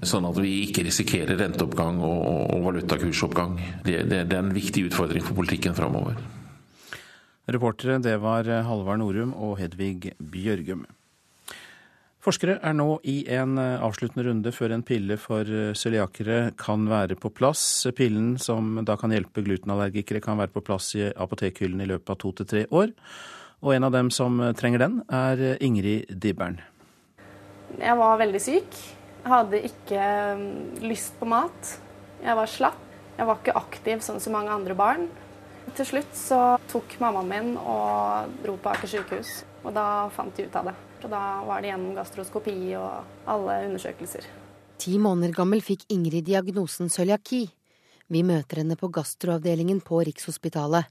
Sånn 0.02 0.26
at 0.26 0.40
vi 0.42 0.56
ikke 0.64 0.82
risikerer 0.88 1.38
renteoppgang 1.38 2.02
og, 2.02 2.24
og 2.56 2.66
valutakursoppgang. 2.66 3.54
Det, 3.86 4.02
det, 4.10 4.24
det 4.26 4.34
er 4.34 4.42
en 4.42 4.56
viktig 4.56 4.88
utfordring 4.90 5.22
for 5.22 5.38
politikken 5.38 5.78
framover. 5.78 6.18
Reportere 7.48 7.96
det 8.04 8.18
var 8.20 8.44
Halvard 8.44 9.00
Norum 9.00 9.30
og 9.32 9.56
Hedvig 9.56 10.12
Bjørgum. 10.20 10.82
Forskere 12.20 12.58
er 12.60 12.74
nå 12.76 12.98
i 13.08 13.22
en 13.32 13.54
avsluttende 13.56 14.26
runde 14.26 14.50
før 14.52 14.74
en 14.74 14.82
pille 14.84 15.16
for 15.16 15.48
cøliakere 15.48 16.50
kan 16.60 16.84
være 16.90 17.16
på 17.16 17.30
plass. 17.32 17.62
Pillen 17.96 18.34
som 18.42 18.82
da 18.84 18.98
kan 19.00 19.14
hjelpe 19.14 19.40
glutenallergikere 19.46 20.20
kan 20.20 20.36
være 20.36 20.52
på 20.52 20.64
plass 20.66 20.90
i 20.98 21.06
apotekhyllen 21.08 21.80
i 21.80 21.86
løpet 21.88 22.12
av 22.12 22.18
to 22.20 22.34
til 22.36 22.48
tre 22.50 22.64
år. 22.68 22.92
Og 23.64 23.72
en 23.74 23.86
av 23.88 23.94
dem 23.96 24.10
som 24.12 24.42
trenger 24.58 24.82
den, 24.84 24.98
er 25.08 25.56
Ingrid 25.64 26.10
Dibbern. 26.20 26.58
Jeg 27.78 27.96
var 27.96 28.20
veldig 28.20 28.42
syk. 28.44 28.76
Jeg 29.22 29.32
hadde 29.32 29.62
ikke 29.70 30.04
lyst 30.84 31.16
på 31.16 31.30
mat. 31.32 31.72
Jeg 32.20 32.36
var 32.36 32.52
slapp. 32.58 32.84
Jeg 33.16 33.26
var 33.26 33.40
ikke 33.40 33.56
aktiv 33.58 34.04
sånn 34.04 34.20
som 34.20 34.36
mange 34.36 34.52
andre 34.52 34.76
barn. 34.78 35.08
Til 35.76 35.86
slutt 35.86 36.14
så 36.16 36.40
tok 36.70 36.96
mammaen 37.02 37.28
min 37.28 37.54
og 37.60 38.34
dro 38.42 38.56
på 38.62 38.70
Aker 38.72 38.90
sykehus, 38.90 39.42
og 39.64 39.74
da 39.76 40.08
fant 40.14 40.34
de 40.36 40.46
ut 40.48 40.56
av 40.58 40.70
det. 40.70 40.74
Og 41.04 41.10
da 41.12 41.22
var 41.46 41.62
det 41.62 41.70
gjennom 41.70 41.94
gastroskopi 41.98 42.54
og 42.78 43.28
alle 43.30 43.60
undersøkelser. 43.68 44.26
Ti 44.78 44.94
måneder 45.02 45.34
gammel 45.34 45.62
fikk 45.62 45.84
Ingrid 45.94 46.26
diagnosen 46.26 46.90
cøliaki. 46.90 47.44
Vi 48.08 48.22
møter 48.24 48.62
henne 48.62 48.78
på 48.78 48.90
gastroavdelingen 48.94 49.82
på 49.84 50.00
Rikshospitalet. 50.08 50.88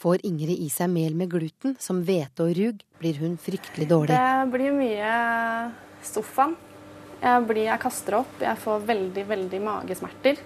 Får 0.00 0.24
Ingrid 0.26 0.58
i 0.58 0.68
seg 0.72 0.90
mel 0.90 1.14
med 1.16 1.30
gluten, 1.30 1.76
som 1.78 2.02
hvete 2.04 2.44
og 2.44 2.54
rug, 2.58 2.80
blir 2.98 3.20
hun 3.22 3.36
fryktelig 3.40 3.86
dårlig. 3.92 4.16
Det 4.18 4.50
blir 4.52 4.74
mye 4.74 5.14
sofaen. 6.04 6.56
Jeg, 7.22 7.44
blir, 7.48 7.64
jeg 7.70 7.80
kaster 7.80 8.18
opp, 8.18 8.34
jeg 8.42 8.60
får 8.60 8.82
veldig, 8.90 9.24
veldig 9.30 9.60
magesmerter. 9.64 10.42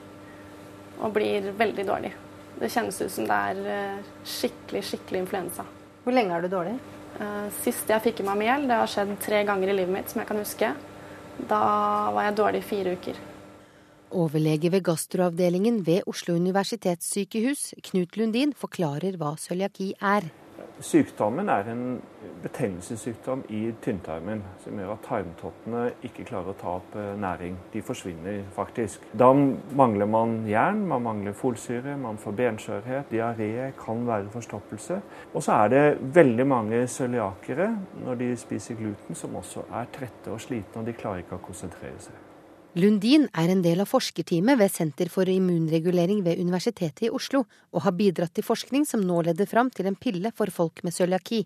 Og 0.98 1.14
blir 1.14 1.48
veldig 1.58 1.86
dårlig. 1.88 2.12
Det 2.58 2.70
kjennes 2.72 3.00
ut 3.00 3.12
som 3.14 3.26
det 3.28 3.40
er 3.52 3.58
eh, 3.70 4.12
skikkelig, 4.26 4.82
skikkelig 4.90 5.24
influensa. 5.24 5.66
Hvor 6.04 6.14
lenge 6.16 6.34
er 6.34 6.44
du 6.44 6.50
dårlig? 6.52 6.74
Eh, 7.18 7.48
sist 7.62 7.90
jeg 7.90 8.04
fikk 8.04 8.22
i 8.22 8.26
meg 8.26 8.40
mel, 8.40 8.66
det 8.70 8.78
har 8.80 8.90
skjedd 8.90 9.14
tre 9.22 9.44
ganger 9.46 9.70
i 9.70 9.76
livet 9.78 9.94
mitt 9.94 10.10
som 10.10 10.22
jeg 10.22 10.30
kan 10.30 10.42
huske. 10.42 10.72
Da 11.38 11.62
var 12.14 12.26
jeg 12.26 12.38
dårlig 12.40 12.62
i 12.64 12.68
fire 12.68 12.96
uker. 12.98 13.20
Overlege 14.18 14.70
ved 14.72 14.86
gastroavdelingen 14.86 15.82
ved 15.86 16.06
Oslo 16.08 16.34
universitetssykehus, 16.40 17.74
Knut 17.90 18.16
Lundin, 18.16 18.54
forklarer 18.56 19.18
hva 19.20 19.34
cøliaki 19.38 19.92
er. 20.00 20.30
Sykdommen 20.80 21.48
er 21.50 21.66
en 21.72 22.00
betennelsessykdom 22.42 23.40
i 23.50 23.72
tynntarmen 23.82 24.44
som 24.62 24.78
gjør 24.78 24.92
at 24.92 25.02
tarmtottene 25.08 25.80
ikke 26.06 26.26
klarer 26.28 26.52
å 26.52 26.58
ta 26.60 26.74
opp 26.78 26.94
eh, 26.94 27.16
næring. 27.18 27.56
De 27.72 27.82
forsvinner 27.82 28.44
faktisk. 28.54 29.08
Da 29.10 29.32
mangler 29.34 30.06
man 30.06 30.36
jern, 30.46 30.84
man 30.86 31.02
mangler 31.02 31.34
folsyre, 31.34 31.96
man 31.98 32.20
får 32.22 32.38
benskjørhet, 32.42 33.10
diaré, 33.10 33.50
kan 33.80 34.06
være 34.06 34.30
forstoppelse. 34.36 35.00
Og 35.32 35.42
så 35.42 35.58
er 35.64 35.74
det 35.74 35.84
veldig 36.14 36.46
mange 36.46 36.86
cøliakere 36.86 37.72
når 38.04 38.22
de 38.22 38.32
spiser 38.38 38.78
gluten 38.78 39.18
som 39.18 39.34
også 39.42 39.66
er 39.82 39.90
trette 39.98 40.30
og 40.30 40.40
slitne, 40.46 40.82
og 40.82 40.86
de 40.86 40.94
klarer 40.94 41.26
ikke 41.26 41.40
å 41.40 41.46
konsentrere 41.50 41.98
seg. 42.06 42.27
Lundin 42.78 43.24
er 43.34 43.50
en 43.50 43.62
del 43.64 43.80
av 43.82 43.88
forskerteamet 43.90 44.54
ved 44.60 44.70
Senter 44.70 45.08
for 45.10 45.26
immunregulering 45.26 46.20
ved 46.22 46.38
Universitetet 46.38 47.08
i 47.08 47.10
Oslo, 47.10 47.40
og 47.74 47.82
har 47.82 47.94
bidratt 47.98 48.36
til 48.36 48.44
forskning 48.46 48.84
som 48.86 49.02
nå 49.02 49.16
leder 49.26 49.48
fram 49.50 49.66
til 49.74 49.88
en 49.90 49.96
pille 49.98 50.30
for 50.36 50.52
folk 50.54 50.84
med 50.86 50.94
cøliaki. 50.94 51.40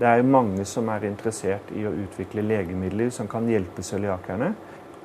Det 0.00 0.08
er 0.08 0.24
mange 0.26 0.64
som 0.66 0.88
er 0.90 1.06
interessert 1.06 1.70
i 1.78 1.84
å 1.86 1.92
utvikle 1.94 2.42
legemidler 2.42 3.12
som 3.14 3.28
kan 3.30 3.46
hjelpe 3.46 3.84
cøliakerne. 3.86 4.48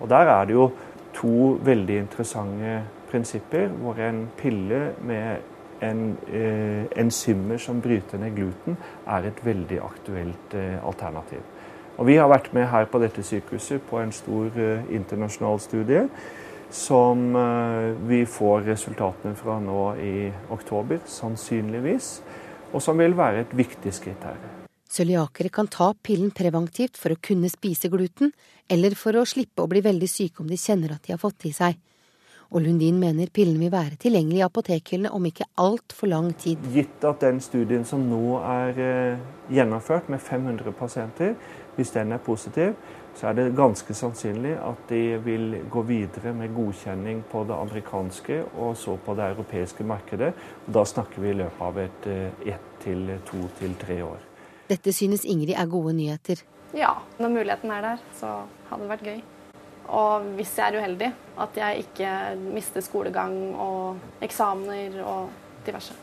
Og 0.02 0.10
der 0.10 0.32
er 0.34 0.50
det 0.50 0.56
jo 0.58 0.72
to 1.14 1.36
veldig 1.68 2.00
interessante 2.08 2.80
prinsipper, 3.12 3.70
hvor 3.78 4.02
en 4.02 4.24
pille 4.42 4.82
med 5.06 5.86
en, 5.86 6.02
eh, 6.34 6.90
enzymer 6.98 7.62
som 7.62 7.82
bryter 7.82 8.18
ned 8.18 8.34
gluten, 8.34 8.78
er 9.06 9.30
et 9.30 9.46
veldig 9.46 9.80
aktuelt 9.86 10.58
eh, 10.58 10.82
alternativ. 10.82 11.46
Og 11.98 12.06
Vi 12.06 12.18
har 12.18 12.30
vært 12.30 12.52
med 12.54 12.68
her 12.70 12.86
på 12.86 13.00
dette 13.02 13.24
sykehuset 13.26 13.82
på 13.90 13.98
en 13.98 14.12
stor 14.14 14.54
uh, 14.54 14.86
internasjonal 14.94 15.58
studie 15.64 16.04
som 16.70 17.32
uh, 17.34 17.96
vi 18.06 18.22
får 18.30 18.68
resultatene 18.68 19.34
fra 19.40 19.58
nå 19.64 19.82
i 20.04 20.28
oktober, 20.54 21.00
sannsynligvis. 21.10 22.12
Og 22.76 22.84
som 22.84 23.00
vil 23.00 23.16
være 23.18 23.46
et 23.46 23.58
viktig 23.58 23.94
skritt 23.96 24.28
her. 24.28 24.38
Cøliakere 24.92 25.50
kan 25.52 25.68
ta 25.72 25.90
pillen 26.04 26.32
preventivt 26.36 27.00
for 27.00 27.16
å 27.16 27.22
kunne 27.24 27.50
spise 27.52 27.90
gluten, 27.92 28.32
eller 28.70 28.96
for 29.00 29.18
å 29.18 29.26
slippe 29.28 29.64
å 29.64 29.72
bli 29.72 29.82
veldig 29.84 30.10
syke 30.12 30.44
om 30.44 30.52
de 30.52 30.60
kjenner 30.60 30.94
at 30.96 31.08
de 31.08 31.16
har 31.16 31.22
fått 31.22 31.42
det 31.44 31.52
i 31.52 31.58
seg. 31.58 31.80
Og 32.48 32.62
Lundin 32.64 32.96
mener 33.00 33.28
pillen 33.34 33.58
vil 33.60 33.72
være 33.74 33.98
tilgjengelig 34.00 34.40
i 34.40 34.46
apotekhyllene 34.46 35.12
om 35.12 35.26
ikke 35.28 35.50
altfor 35.60 36.08
lang 36.14 36.30
tid. 36.40 36.62
Gitt 36.72 37.04
at 37.08 37.26
den 37.26 37.42
studien 37.44 37.84
som 37.88 38.06
nå 38.08 38.38
er 38.40 38.80
uh, 38.80 39.26
gjennomført 39.52 40.08
med 40.12 40.24
500 40.24 40.76
pasienter, 40.80 41.36
hvis 41.78 41.94
den 41.94 42.12
er 42.12 42.24
positiv, 42.24 42.74
så 43.18 43.30
er 43.30 43.38
det 43.38 43.56
ganske 43.58 43.94
sannsynlig 43.98 44.54
at 44.62 44.90
de 44.90 45.02
vil 45.26 45.56
gå 45.74 45.82
videre 45.88 46.34
med 46.38 46.54
godkjenning 46.54 47.24
på 47.32 47.44
det 47.50 47.56
amerikanske 47.58 48.44
og 48.58 48.76
så 48.78 48.98
på 49.06 49.16
det 49.18 49.32
europeiske 49.32 49.86
markedet. 49.88 50.34
Og 50.68 50.74
da 50.78 50.84
snakker 50.86 51.24
vi 51.24 51.32
i 51.32 51.38
løpet 51.40 51.64
av 51.70 51.80
et 51.82 52.10
eh, 52.12 52.44
ett 52.54 52.68
til 52.84 53.10
to 53.26 53.48
til 53.60 53.74
tre 53.82 54.02
år. 54.06 54.22
Dette 54.70 54.94
synes 54.94 55.26
Ingrid 55.26 55.56
er 55.56 55.70
gode 55.72 55.96
nyheter. 55.98 56.44
Ja, 56.76 56.94
når 57.18 57.34
muligheten 57.40 57.72
er 57.72 57.82
der, 57.82 58.06
så 58.20 58.44
hadde 58.70 58.84
det 58.84 58.92
vært 58.92 59.08
gøy. 59.08 59.20
Og 59.88 60.28
hvis 60.36 60.52
jeg 60.60 60.68
er 60.68 60.82
uheldig, 60.82 61.12
at 61.40 61.58
jeg 61.58 61.86
ikke 61.86 62.12
mister 62.52 62.84
skolegang 62.84 63.56
og 63.56 64.22
eksamener 64.22 65.00
og 65.08 65.30
diverse. 65.66 65.96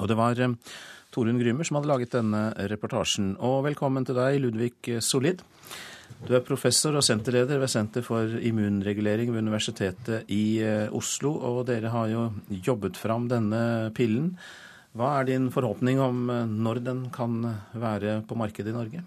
Og 0.00 0.08
det 0.08 0.16
var 0.16 0.40
eh, 0.40 0.56
Torunn 1.16 1.38
Grymer 1.40 1.64
som 1.64 1.78
hadde 1.78 1.88
laget 1.88 2.12
denne 2.12 2.50
reportasjen. 2.68 3.30
Og 3.40 3.62
velkommen 3.64 4.04
til 4.04 4.18
deg, 4.18 4.36
Ludvig 4.42 4.98
Solid. 5.00 5.40
Du 6.28 6.34
er 6.36 6.44
professor 6.44 6.98
og 6.98 7.04
senterleder 7.06 7.56
ved 7.62 7.72
Senter 7.72 8.04
for 8.04 8.36
immunregulering 8.36 9.32
ved 9.32 9.46
Universitetet 9.46 10.28
i 10.32 10.60
eh, 10.60 10.92
Oslo. 10.92 11.32
Og 11.48 11.62
dere 11.70 11.88
har 11.94 12.12
jo 12.12 12.28
jobbet 12.52 13.00
fram 13.00 13.30
denne 13.32 13.62
pillen. 13.96 14.34
Hva 14.96 15.14
er 15.16 15.30
din 15.30 15.48
forhåpning 15.54 16.04
om 16.04 16.28
eh, 16.28 16.44
når 16.52 16.84
den 16.84 17.04
kan 17.16 17.40
være 17.72 18.20
på 18.28 18.36
markedet 18.36 18.74
i 18.74 18.76
Norge? 18.76 19.06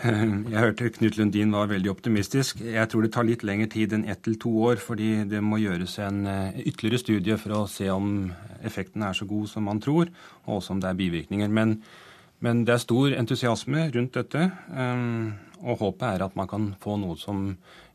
Jeg 0.52 0.56
hørte 0.56 0.88
Knut 0.94 1.18
Lundin 1.18 1.50
var 1.52 1.68
veldig 1.68 1.90
optimistisk. 1.92 2.62
Jeg 2.64 2.88
tror 2.88 3.04
det 3.04 3.10
tar 3.12 3.26
litt 3.28 3.42
lengre 3.44 3.68
tid 3.68 3.92
enn 3.92 4.06
ett 4.08 4.22
til 4.24 4.38
to 4.40 4.52
år, 4.70 4.80
fordi 4.80 5.26
det 5.28 5.42
må 5.44 5.58
gjøres 5.60 5.98
en 6.00 6.22
eh, 6.30 6.62
ytterligere 6.62 7.02
studie 7.02 7.36
for 7.40 7.58
å 7.58 7.66
se 7.68 7.90
om 7.92 8.30
effekten 8.64 9.04
er 9.04 9.16
så 9.16 9.28
god 9.28 9.50
som 9.50 9.68
man 9.68 9.82
tror, 9.84 10.08
og 10.46 10.56
også 10.56 10.72
om 10.72 10.80
det 10.80 10.88
er 10.88 10.96
bivirkninger. 11.02 11.52
Men, 11.52 11.76
men 12.40 12.64
det 12.64 12.78
er 12.78 12.84
stor 12.86 13.12
entusiasme 13.18 13.90
rundt 13.92 14.16
dette, 14.16 14.46
eh, 14.72 15.04
og 15.60 15.84
håpet 15.84 16.06
er 16.14 16.24
at 16.24 16.40
man 16.40 16.48
kan 16.48 16.72
få 16.80 16.96
noe 17.02 17.20
som 17.20 17.50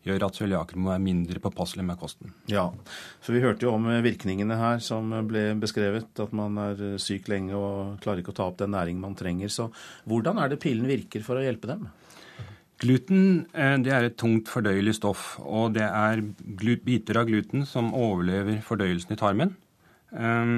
gjør 0.05 0.27
at 0.27 0.37
cøliaker 0.37 0.79
må 0.79 0.91
være 0.91 1.03
mindre 1.03 1.41
påpasselige 1.41 1.87
med 1.87 1.99
kosten. 1.99 2.33
Ja, 2.51 2.67
for 3.23 3.35
vi 3.35 3.43
hørte 3.43 3.67
jo 3.67 3.73
om 3.75 3.89
virkningene 4.05 4.57
her 4.59 4.81
som 4.83 5.11
ble 5.27 5.47
beskrevet, 5.61 6.11
at 6.21 6.33
man 6.37 6.57
er 6.61 6.97
syk 7.01 7.29
lenge 7.31 7.57
og 7.57 7.97
klarer 8.03 8.21
ikke 8.21 8.35
å 8.35 8.39
ta 8.39 8.47
opp 8.49 8.59
den 8.61 8.75
næringen 8.75 9.03
man 9.03 9.17
trenger. 9.17 9.51
Så 9.51 9.69
hvordan 10.05 10.41
er 10.41 10.53
det 10.53 10.61
pillen 10.63 10.89
virker 10.89 11.25
for 11.25 11.41
å 11.41 11.45
hjelpe 11.45 11.71
dem? 11.73 11.87
Gluten 12.83 13.45
eh, 13.55 13.77
det 13.81 13.93
er 13.95 14.09
et 14.09 14.17
tungt 14.19 14.49
fordøyelig 14.51 14.97
stoff, 14.97 15.35
og 15.39 15.77
det 15.77 15.85
er 15.87 16.21
biter 16.83 17.21
av 17.21 17.29
gluten 17.29 17.63
som 17.67 17.93
overlever 17.95 18.59
fordøyelsen 18.65 19.15
i 19.15 19.19
tarmen. 19.19 19.55
Eh, 20.11 20.51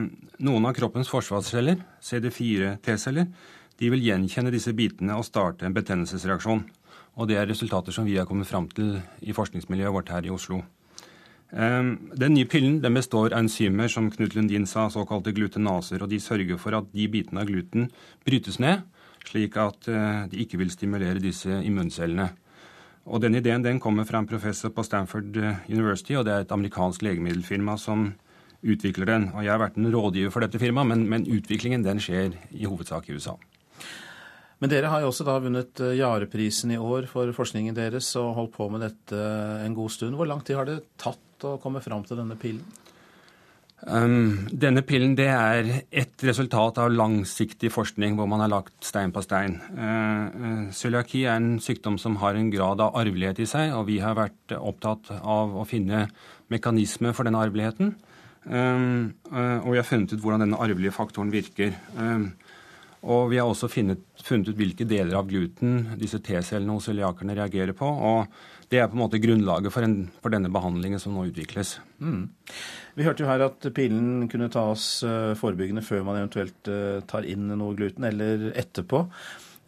noen 0.43 0.67
av 0.67 0.73
kroppens 0.77 1.11
forsvarsceller, 1.13 1.83
CD4 2.01 2.73
T-celler, 2.83 3.29
de 3.77 3.91
vil 3.93 4.07
gjenkjenne 4.07 4.49
disse 4.53 4.73
bitene 4.73 5.19
og 5.19 5.27
starte 5.27 5.67
en 5.67 5.75
betennelsesreaksjon. 5.75 6.63
Og 7.17 7.27
det 7.29 7.37
er 7.39 7.49
resultater 7.49 7.93
som 7.93 8.05
vi 8.05 8.17
har 8.17 8.27
kommet 8.29 8.47
fram 8.47 8.67
til 8.69 8.99
i 9.25 9.33
forskningsmiljøet 9.33 9.93
vårt 9.93 10.11
her 10.13 10.25
i 10.25 10.33
Oslo. 10.33 10.61
Ehm, 11.53 12.11
den 12.13 12.33
nye 12.35 12.45
pillen 12.45 12.81
den 12.83 12.93
består 12.93 13.31
av 13.31 13.39
enzymer 13.39 13.87
som 13.89 14.11
Knut 14.11 14.35
Lundin 14.35 14.67
sa, 14.67 14.89
såkalte 14.89 15.33
glutenaser. 15.33 16.03
og 16.03 16.09
De 16.09 16.19
sørger 16.19 16.57
for 16.57 16.75
at 16.75 16.91
de 16.93 17.07
bitene 17.07 17.41
av 17.41 17.47
gluten 17.47 17.89
brytes 18.25 18.59
ned, 18.59 18.83
slik 19.25 19.57
at 19.57 19.87
eh, 19.87 20.27
de 20.27 20.43
ikke 20.43 20.57
vil 20.57 20.71
stimulere 20.71 21.23
disse 21.23 21.49
immuncellene. 21.49 22.29
Og 23.07 23.21
Den 23.21 23.35
ideen 23.35 23.63
den 23.63 23.79
kommer 23.79 24.03
fra 24.03 24.19
en 24.19 24.27
professor 24.27 24.69
på 24.69 24.83
Stanford 24.83 25.37
eh, 25.37 25.55
University, 25.69 26.13
og 26.13 26.25
det 26.25 26.33
er 26.33 26.39
et 26.45 26.51
amerikansk 26.51 27.01
legemiddelfirma 27.01 27.77
som 27.77 28.13
utvikler 28.61 29.05
den. 29.05 29.31
Og 29.33 29.43
Jeg 29.43 29.51
har 29.51 29.59
vært 29.59 29.77
en 29.77 29.91
rådgiver 29.93 30.29
for 30.29 30.41
dette 30.41 30.59
firmaet, 30.59 30.87
men, 30.87 31.09
men 31.09 31.25
utviklingen 31.25 31.83
den 31.83 31.99
skjer 31.99 32.35
i 32.51 32.65
hovedsak 32.65 33.09
i 33.09 33.13
USA. 33.13 33.37
Men 34.57 34.71
dere 34.71 34.89
har 34.89 35.03
jo 35.03 35.11
også 35.11 35.25
da 35.27 35.37
vunnet 35.41 35.83
eh, 35.85 35.97
Jareprisen 35.99 36.73
i 36.73 36.81
år 36.81 37.05
for 37.11 37.29
forskningen 37.35 37.77
deres 37.77 38.09
og 38.17 38.33
holdt 38.39 38.55
på 38.57 38.69
med 38.73 38.85
dette 38.87 39.21
en 39.63 39.77
god 39.77 39.93
stund. 39.93 40.17
Hvor 40.17 40.29
lang 40.29 40.41
tid 40.45 40.57
har 40.57 40.69
det 40.69 40.81
tatt 40.97 41.45
å 41.45 41.57
komme 41.61 41.83
fram 41.85 42.05
til 42.07 42.17
denne 42.17 42.37
pillen? 42.41 42.65
Um, 43.85 44.47
denne 44.49 44.81
pillen 44.81 45.13
det 45.13 45.27
er 45.29 45.67
et 45.93 46.23
resultat 46.25 46.79
av 46.81 46.89
langsiktig 46.89 47.69
forskning 47.69 48.15
hvor 48.17 48.25
man 48.29 48.41
har 48.41 48.49
lagt 48.49 48.87
stein 48.87 49.13
på 49.13 49.21
stein. 49.21 49.59
Uh, 49.77 50.73
er 50.73 51.29
en 51.35 51.51
sykdom 51.61 51.99
som 52.01 52.17
har 52.23 52.33
en 52.33 52.49
grad 52.49 52.81
av 52.81 52.97
arvelighet 52.97 53.43
i 53.45 53.45
seg, 53.45 53.75
og 53.77 53.85
vi 53.91 53.99
har 54.01 54.17
vært 54.17 54.57
opptatt 54.57 55.13
av 55.21 55.53
å 55.53 55.67
finne 55.69 56.07
mekanismer 56.49 57.13
for 57.13 57.29
denne 57.29 57.43
arveligheten. 57.45 57.93
Um, 58.47 59.13
uh, 59.29 59.61
og 59.61 59.75
vi 59.75 59.79
har 59.83 59.85
funnet 59.85 60.15
ut 60.15 60.25
hvordan 60.25 60.47
denne 60.47 60.59
arvelige 60.63 60.95
faktoren 60.97 61.29
virker. 61.29 61.77
Um, 61.99 62.31
og 63.07 63.29
vi 63.31 63.39
har 63.39 63.47
også 63.47 63.69
funnet, 63.71 64.03
funnet 64.23 64.51
ut 64.51 64.59
hvilke 64.59 64.85
deler 64.87 65.15
av 65.19 65.27
gluten 65.29 65.93
disse 65.99 66.19
T-cellene 66.23 66.75
hos 66.75 66.89
cøliakerne 66.89 67.37
reagerer 67.37 67.75
på. 67.77 67.87
og 67.87 68.27
Det 68.67 68.81
er 68.81 68.89
på 68.91 68.97
en 68.97 69.03
måte 69.05 69.21
grunnlaget 69.23 69.71
for, 69.71 69.87
en, 69.87 70.09
for 70.21 70.33
denne 70.33 70.51
behandlingen 70.51 70.99
som 70.99 71.15
nå 71.15 71.27
utvikles. 71.29 71.77
Mm. 72.03 72.27
Vi 72.99 73.05
hørte 73.07 73.23
jo 73.23 73.29
her 73.29 73.45
at 73.47 73.67
pillen 73.75 74.27
kunne 74.31 74.51
tas 74.51 74.89
uh, 75.07 75.35
forebyggende 75.39 75.85
før 75.87 76.03
man 76.07 76.19
eventuelt 76.19 76.71
uh, 76.71 76.99
tar 77.07 77.27
inn 77.29 77.47
noe 77.53 77.77
gluten, 77.79 78.09
eller 78.09 78.49
etterpå. 78.57 79.05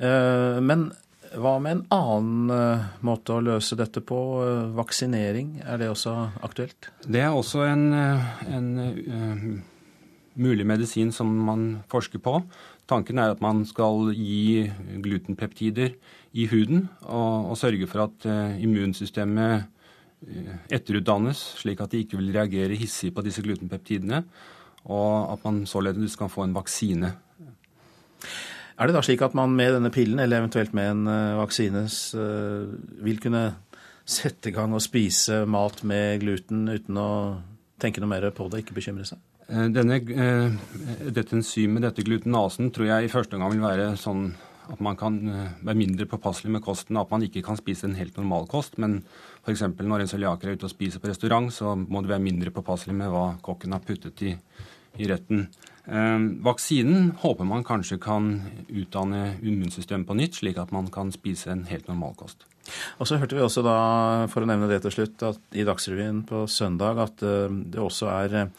Uh, 0.04 0.60
men 0.60 0.90
hva 1.30 1.60
med 1.62 1.76
en 1.76 1.82
annen 1.94 2.86
måte 3.06 3.36
å 3.36 3.44
løse 3.46 3.78
dette 3.78 4.02
på? 4.02 4.18
Vaksinering, 4.74 5.60
er 5.62 5.78
det 5.78 5.92
også 5.92 6.16
aktuelt? 6.42 6.90
Det 7.06 7.22
er 7.22 7.36
også 7.38 7.68
en, 7.70 7.84
en 8.50 9.60
mulig 10.34 10.66
medisin 10.66 11.12
som 11.14 11.30
man 11.46 11.68
forsker 11.92 12.22
på. 12.24 12.40
Tanken 12.90 13.22
er 13.22 13.36
at 13.36 13.42
man 13.44 13.62
skal 13.70 14.10
gi 14.18 14.66
glutenpeptider 15.04 15.94
i 16.34 16.48
huden 16.50 16.88
og, 17.06 17.52
og 17.52 17.58
sørge 17.60 17.88
for 17.90 18.08
at 18.08 18.26
uh, 18.26 18.56
immunsystemet 18.58 19.68
uh, 20.26 20.56
etterutdannes, 20.74 21.42
slik 21.62 21.84
at 21.84 21.94
de 21.94 22.02
ikke 22.02 22.18
vil 22.18 22.34
reagere 22.34 22.78
hissig 22.80 23.14
på 23.14 23.26
disse 23.26 23.44
glutenpeptidene, 23.46 24.24
og 24.90 25.34
at 25.36 25.46
man 25.46 25.66
således 25.70 26.18
kan 26.18 26.34
få 26.34 26.48
en 26.48 26.58
vaksine. 26.58 27.14
Er 28.80 28.88
det 28.88 28.96
da 28.96 29.04
slik 29.06 29.22
at 29.22 29.36
man 29.38 29.54
med 29.54 29.76
denne 29.76 29.92
pillen, 29.94 30.22
eller 30.24 30.42
eventuelt 30.42 30.74
med 30.74 30.92
en 30.96 31.08
uh, 31.08 31.40
vaksine, 31.44 31.86
vil 33.06 33.22
kunne 33.22 33.46
sette 34.10 34.50
i 34.50 34.56
gang 34.56 34.74
og 34.74 34.82
spise 34.82 35.44
mat 35.46 35.84
med 35.86 36.24
gluten 36.24 36.66
uten 36.72 36.98
å 36.98 37.10
tenke 37.80 38.02
noe 38.02 38.10
mer 38.10 38.32
på 38.34 38.50
det, 38.50 38.64
ikke 38.64 38.80
bekymre 38.82 39.06
seg? 39.06 39.22
Eh, 39.50 39.66
denne, 39.74 39.96
eh, 39.96 40.52
dette 41.10 41.34
enzymet, 41.36 41.82
dette 41.82 42.04
glutenasen, 42.06 42.70
tror 42.70 42.86
jeg 42.86 43.08
i 43.08 43.10
første 43.10 43.34
omgang 43.34 43.56
vil 43.56 43.66
være 43.66 43.88
sånn 43.98 44.28
at 44.70 44.82
man 44.86 44.98
kan 45.00 45.16
eh, 45.26 45.48
være 45.66 45.80
mindre 45.80 46.06
påpasselig 46.06 46.52
med 46.54 46.62
kosten. 46.62 47.00
At 47.02 47.10
man 47.10 47.26
ikke 47.26 47.42
kan 47.48 47.58
spise 47.58 47.88
en 47.88 47.98
helt 47.98 48.18
normal 48.20 48.46
kost. 48.52 48.78
Men 48.78 49.00
f.eks. 49.42 49.66
når 49.80 50.04
en 50.04 50.12
cøliaker 50.12 50.52
er 50.52 50.60
ute 50.60 50.70
og 50.70 50.74
spiser 50.76 51.02
på 51.02 51.10
restaurant, 51.10 51.50
så 51.54 51.74
må 51.80 52.04
du 52.04 52.12
være 52.12 52.22
mindre 52.22 52.54
påpasselig 52.54 52.94
med 53.00 53.10
hva 53.10 53.26
kokken 53.42 53.74
har 53.74 53.82
puttet 53.82 54.22
i, 54.22 54.36
i 54.98 55.10
retten. 55.10 55.48
Eh, 55.86 56.20
vaksinen 56.46 57.12
håper 57.22 57.48
man 57.50 57.66
kanskje 57.68 58.00
kan 58.02 58.32
utdanne 58.68 59.38
immunsystemet 59.42 60.08
på 60.08 60.18
nytt, 60.18 60.42
slik 60.42 60.60
at 60.62 60.74
man 60.76 60.90
kan 60.94 61.12
spise 61.14 61.52
en 61.54 61.66
helt 61.70 61.90
normal 61.90 62.16
kost. 62.20 62.46
Og 63.02 63.08
så 63.10 63.18
hørte 63.18 63.38
vi 63.38 63.42
også 63.42 63.64
da, 63.66 63.78
for 64.30 64.46
å 64.46 64.50
nevne 64.50 64.70
det 64.70 64.84
til 64.84 64.94
slutt, 64.94 65.24
at 65.26 65.58
i 65.58 65.66
Dagsrevyen 65.66 66.22
på 66.30 66.44
søndag 66.52 67.02
at 67.02 67.24
det 67.24 67.82
også 67.82 68.12
er 68.14 68.52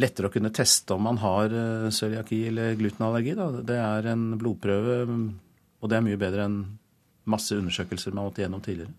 lettere 0.00 0.28
å 0.28 0.32
kunne 0.32 0.52
teste 0.54 0.94
om 0.94 1.06
man 1.08 1.20
har 1.22 1.52
eh, 1.52 1.90
cøliaki 1.94 2.42
eller 2.50 2.76
glutenallergi. 2.78 3.36
Da. 3.38 3.50
Det 3.66 3.78
er 3.80 4.10
en 4.12 4.26
blodprøve, 4.40 4.98
og 5.80 5.90
det 5.90 5.98
er 5.98 6.06
mye 6.06 6.20
bedre 6.20 6.46
enn 6.46 6.60
masse 7.26 7.56
undersøkelser 7.58 8.14
man 8.14 8.28
måtte 8.28 8.44
gjennom 8.44 8.62
tidligere. 8.62 8.92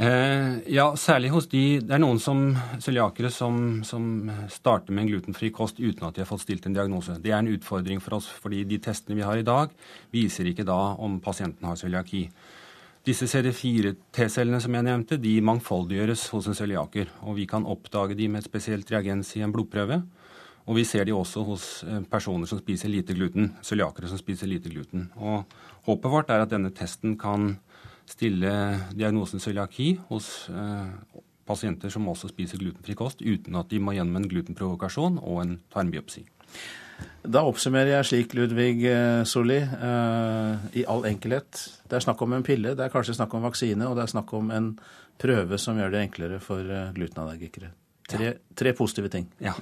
Eh, 0.00 0.58
ja, 0.72 0.86
særlig 0.96 1.28
hos 1.28 1.44
de 1.52 1.80
Det 1.84 1.92
er 1.92 2.00
noen 2.00 2.16
som 2.16 2.54
cøliakere 2.80 3.28
som, 3.28 3.82
som, 3.84 4.30
starter 4.48 4.94
med 4.96 5.02
en 5.02 5.10
glutenfri 5.10 5.50
kost 5.52 5.76
uten 5.76 6.06
at 6.06 6.16
de 6.16 6.22
har 6.22 6.30
fått 6.30 6.46
stilt 6.46 6.64
en 6.64 6.76
diagnose. 6.76 7.18
Det 7.20 7.34
er 7.34 7.42
en 7.42 7.50
utfordring 7.52 8.00
for 8.00 8.16
oss, 8.16 8.30
fordi 8.32 8.62
de 8.64 8.78
testene 8.80 9.18
vi 9.18 9.26
har 9.26 9.36
i 9.36 9.44
dag, 9.44 9.68
viser 10.14 10.48
ikke 10.48 10.64
da 10.64 10.78
om 10.96 11.18
pasienten 11.20 11.68
har 11.68 11.76
cøliaki. 11.76 12.22
Disse 13.04 13.28
CD4-T-cellene 13.28 14.62
som 14.64 14.78
jeg 14.78 14.88
nevnte, 14.88 15.20
de 15.20 15.34
mangfoldiggjøres 15.44 16.26
hos 16.32 16.48
en 16.48 16.56
cøliaker. 16.56 17.12
Og 17.28 17.36
vi 17.36 17.44
kan 17.50 17.68
oppdage 17.68 18.16
de 18.16 18.28
med 18.28 18.40
et 18.40 18.48
spesielt 18.48 18.88
reagens 18.92 19.36
i 19.36 19.44
en 19.44 19.52
blodprøve. 19.52 20.00
Og 20.64 20.80
vi 20.80 20.86
ser 20.88 21.04
de 21.04 21.12
også 21.12 21.44
hos 21.44 21.68
eh, 21.84 22.00
personer 22.08 22.48
som 22.48 22.60
spiser 22.60 22.88
lite 22.88 23.12
gluten, 23.16 23.52
cøliakere 23.60 24.08
som 24.08 24.20
spiser 24.20 24.48
lite 24.48 24.72
gluten. 24.72 25.10
Og 25.20 25.44
håpet 25.84 26.12
vårt 26.12 26.32
er 26.32 26.46
at 26.46 26.52
denne 26.52 26.72
testen 26.72 27.18
kan 27.20 27.58
stille 28.10 28.52
diagnosen 28.96 29.42
cøliaki 29.42 29.94
hos 30.10 30.48
eh, 30.50 31.22
pasienter 31.48 31.92
som 31.92 32.08
også 32.10 32.30
spiser 32.30 32.60
glutenfri 32.60 32.96
kost, 32.98 33.22
uten 33.22 33.58
at 33.58 33.70
de 33.70 33.80
må 33.82 33.94
gjennom 33.96 34.20
en 34.20 34.28
glutenprovokasjon 34.30 35.18
og 35.22 35.42
en 35.44 35.56
tarmbiopsi. 35.72 36.24
Da 37.24 37.42
oppsummerer 37.48 37.94
jeg 37.94 38.08
slik, 38.10 38.36
Ludvig 38.36 38.84
eh, 38.90 39.22
Solli, 39.28 39.60
eh, 39.60 40.70
i 40.82 40.86
all 40.90 41.06
enkelhet. 41.08 41.64
Det 41.88 41.98
er 41.98 42.06
snakk 42.06 42.22
om 42.26 42.36
en 42.36 42.46
pille, 42.46 42.74
det 42.76 42.86
er 42.86 42.92
kanskje 42.92 43.16
snakk 43.18 43.34
om 43.36 43.46
vaksine, 43.48 43.88
og 43.88 43.98
det 43.98 44.06
er 44.06 44.14
snakk 44.14 44.34
om 44.36 44.50
en 44.54 44.72
prøve 45.20 45.58
som 45.60 45.78
gjør 45.78 45.92
det 45.92 46.06
enklere 46.06 46.40
for 46.42 46.64
glutenallergikere. 46.96 47.74
Tre, 48.10 48.30
tre 48.58 48.72
positive 48.74 49.06
ting. 49.12 49.28
Ja. 49.38 49.52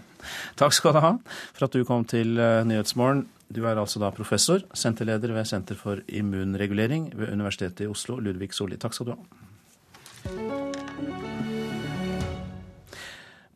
Takk 0.56 0.72
skal 0.72 0.94
du 0.96 1.02
ha 1.04 1.10
for 1.26 1.66
at 1.66 1.74
du 1.74 1.82
kom 1.84 2.06
til 2.08 2.38
Nyhetsmorgen. 2.38 3.26
Du 3.48 3.62
er 3.64 3.78
altså 3.80 4.00
da 4.02 4.10
professor, 4.12 4.60
senterleder 4.76 5.32
ved 5.32 5.46
Senter 5.48 5.78
for 5.78 6.02
immunregulering 6.08 7.08
ved 7.16 7.32
Universitetet 7.32 7.86
i 7.86 7.88
Oslo, 7.88 8.18
Ludvig 8.20 8.52
Solli. 8.52 8.76
Takk 8.76 8.96
skal 8.96 9.06
du 9.08 9.14
ha. 9.16 9.22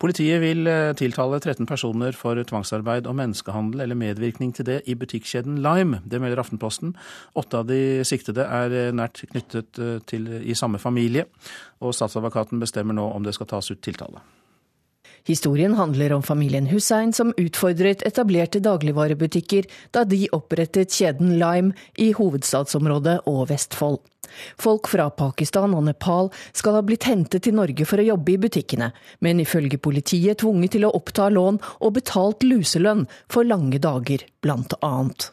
Politiet 0.03 0.41
vil 0.43 0.67
eh, 0.67 0.91
tiltale 0.99 1.37
13 1.39 1.63
personer 1.69 2.11
for 2.17 2.35
tvangsarbeid 2.35 3.05
og 3.07 3.15
menneskehandel 3.15 3.85
eller 3.85 3.95
medvirkning 3.95 4.51
til 4.51 4.67
det 4.67 4.81
i 4.91 4.97
butikkjeden 4.99 5.61
Lime. 5.63 6.01
Det 6.03 6.19
melder 6.19 6.41
Aftenposten. 6.43 6.91
Åtte 7.39 7.61
av 7.61 7.69
de 7.69 8.01
siktede 8.03 8.43
er 8.43 8.75
eh, 8.75 8.91
nært 8.91 9.23
knyttet 9.29 9.79
eh, 9.79 10.01
til 10.09 10.27
i 10.41 10.57
samme 10.59 10.81
familie, 10.81 11.29
og 11.79 11.95
statsadvokaten 11.95 12.59
bestemmer 12.59 12.97
nå 12.97 13.05
om 13.13 13.23
det 13.23 13.37
skal 13.37 13.47
tas 13.53 13.71
ut 13.71 13.79
tiltale. 13.79 14.25
Historien 15.25 15.73
handler 15.73 16.13
om 16.13 16.23
familien 16.23 16.65
Hussein 16.67 17.13
som 17.13 17.33
utfordret 17.37 18.03
etablerte 18.03 18.59
dagligvarebutikker 18.59 19.69
da 19.95 20.03
de 20.03 20.25
opprettet 20.35 20.91
kjeden 20.91 21.37
Lime 21.39 21.71
i 21.95 22.11
hovedstadsområdet 22.17 23.21
og 23.31 23.45
Vestfold. 23.53 24.01
Folk 24.59 24.89
fra 24.91 25.09
Pakistan 25.13 25.75
og 25.77 25.85
Nepal 25.87 26.31
skal 26.51 26.79
ha 26.79 26.81
blitt 26.83 27.07
hentet 27.07 27.45
til 27.45 27.55
Norge 27.55 27.87
for 27.87 28.01
å 28.01 28.07
jobbe 28.07 28.33
i 28.33 28.41
butikkene, 28.41 28.89
men 29.23 29.39
ifølge 29.43 29.79
politiet 29.79 30.41
tvunget 30.43 30.75
til 30.75 30.87
å 30.87 30.93
oppta 30.97 31.29
lån 31.31 31.61
og 31.79 31.95
betalt 31.99 32.43
luselønn 32.47 33.05
for 33.31 33.47
lange 33.47 33.79
dager, 33.83 34.25
blant 34.43 34.75
annet. 34.81 35.29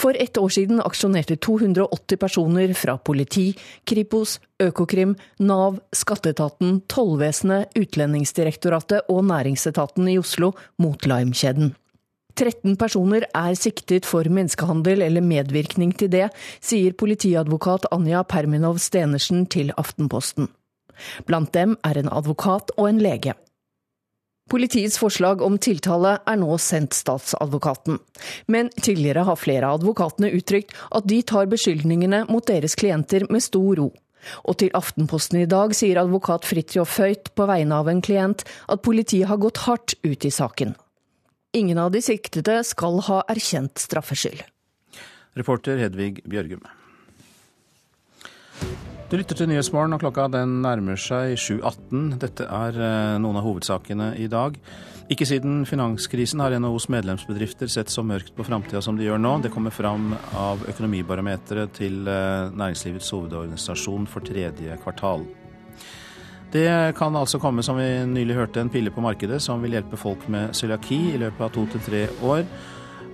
For 0.00 0.16
ett 0.18 0.38
år 0.38 0.48
siden 0.48 0.80
aksjonerte 0.82 1.36
280 1.36 2.16
personer 2.18 2.72
fra 2.74 2.96
politi, 2.98 3.52
Kripos, 3.84 4.40
Økokrim, 4.62 5.14
Nav, 5.38 5.78
skatteetaten, 5.94 6.80
tollvesenet, 6.90 7.70
Utlendingsdirektoratet 7.78 9.08
og 9.08 9.24
næringsetaten 9.30 10.10
i 10.10 10.18
Oslo 10.18 10.52
mot 10.82 11.06
Lime-kjeden. 11.06 11.74
13 12.34 12.74
personer 12.76 13.28
er 13.30 13.54
siktet 13.54 14.06
for 14.08 14.26
menneskehandel 14.26 15.04
eller 15.06 15.22
medvirkning 15.22 15.94
til 15.94 16.10
det, 16.10 16.26
sier 16.58 16.96
politiadvokat 16.98 17.86
Anja 17.94 18.24
Perminov 18.26 18.82
Stenersen 18.82 19.46
til 19.46 19.70
Aftenposten. 19.78 20.50
Blant 21.26 21.54
dem 21.54 21.78
er 21.86 21.98
en 21.98 22.10
advokat 22.10 22.74
og 22.76 22.88
en 22.90 23.02
lege. 23.02 23.34
Politiets 24.50 24.98
forslag 25.00 25.40
om 25.42 25.56
tiltale 25.56 26.18
er 26.28 26.36
nå 26.36 26.58
sendt 26.60 26.92
statsadvokaten. 26.92 27.96
Men 28.46 28.68
tidligere 28.76 29.24
har 29.24 29.40
flere 29.40 29.70
av 29.70 29.80
advokatene 29.80 30.34
uttrykt 30.36 30.74
at 30.92 31.08
de 31.08 31.22
tar 31.24 31.48
beskyldningene 31.48 32.26
mot 32.28 32.44
deres 32.46 32.76
klienter 32.76 33.24
med 33.32 33.42
stor 33.44 33.80
ro. 33.80 33.88
Og 34.44 34.58
til 34.60 34.72
Aftenposten 34.76 35.40
i 35.40 35.48
dag 35.48 35.72
sier 35.76 36.00
advokat 36.00 36.44
Fridtjof 36.48 36.98
Høyt 37.00 37.32
på 37.36 37.48
vegne 37.48 37.80
av 37.80 37.88
en 37.88 38.04
klient 38.04 38.44
at 38.68 38.84
politiet 38.84 39.28
har 39.32 39.40
gått 39.40 39.64
hardt 39.64 39.96
ut 40.04 40.24
i 40.24 40.32
saken. 40.32 40.76
Ingen 41.56 41.78
av 41.78 41.92
de 41.94 42.02
siktede 42.04 42.60
skal 42.66 43.00
ha 43.08 43.22
erkjent 43.30 43.80
straffskyld. 43.80 44.42
Reporter 45.38 45.80
Hedvig 45.80 46.20
Bjørgum. 46.28 46.64
Du 49.10 49.18
lytter 49.20 49.36
til 49.36 49.50
Nyhetsmorgen, 49.50 49.92
og 49.92 50.00
klokka 50.00 50.24
den 50.32 50.62
nærmer 50.64 50.96
seg 50.96 51.34
7.18. 51.36 52.14
Dette 52.22 52.46
er 52.48 52.78
eh, 52.80 53.16
noen 53.20 53.36
av 53.36 53.44
hovedsakene 53.44 54.14
i 54.16 54.30
dag. 54.32 54.56
Ikke 55.12 55.26
siden 55.28 55.66
finanskrisen 55.68 56.40
har 56.40 56.54
NHOs 56.56 56.86
medlemsbedrifter 56.88 57.68
sett 57.68 57.92
så 57.92 58.00
mørkt 58.06 58.32
på 58.32 58.46
framtida 58.48 58.80
som 58.82 58.96
de 58.96 59.04
gjør 59.04 59.20
nå. 59.20 59.34
Det 59.44 59.52
kommer 59.52 59.74
fram 59.76 60.14
av 60.40 60.64
økonomibarometeret 60.72 61.76
til 61.76 62.08
eh, 62.08 62.48
Næringslivets 62.56 63.12
hovedorganisasjon 63.12 64.08
for 64.08 64.24
tredje 64.24 64.80
kvartal. 64.80 65.26
Det 66.54 66.94
kan 66.96 67.16
altså 67.18 67.36
komme, 67.42 67.62
som 67.66 67.76
vi 67.76 67.90
nylig 68.08 68.38
hørte, 68.38 68.64
en 68.64 68.72
pille 68.72 68.92
på 68.94 69.04
markedet 69.04 69.42
som 69.42 69.60
vil 69.60 69.76
hjelpe 69.76 70.00
folk 70.00 70.24
med 70.32 70.56
cøliaki 70.56 71.00
i 71.12 71.20
løpet 71.20 71.44
av 71.44 71.52
to 71.52 71.68
til 71.74 71.84
tre 71.90 72.06
år. 72.24 72.48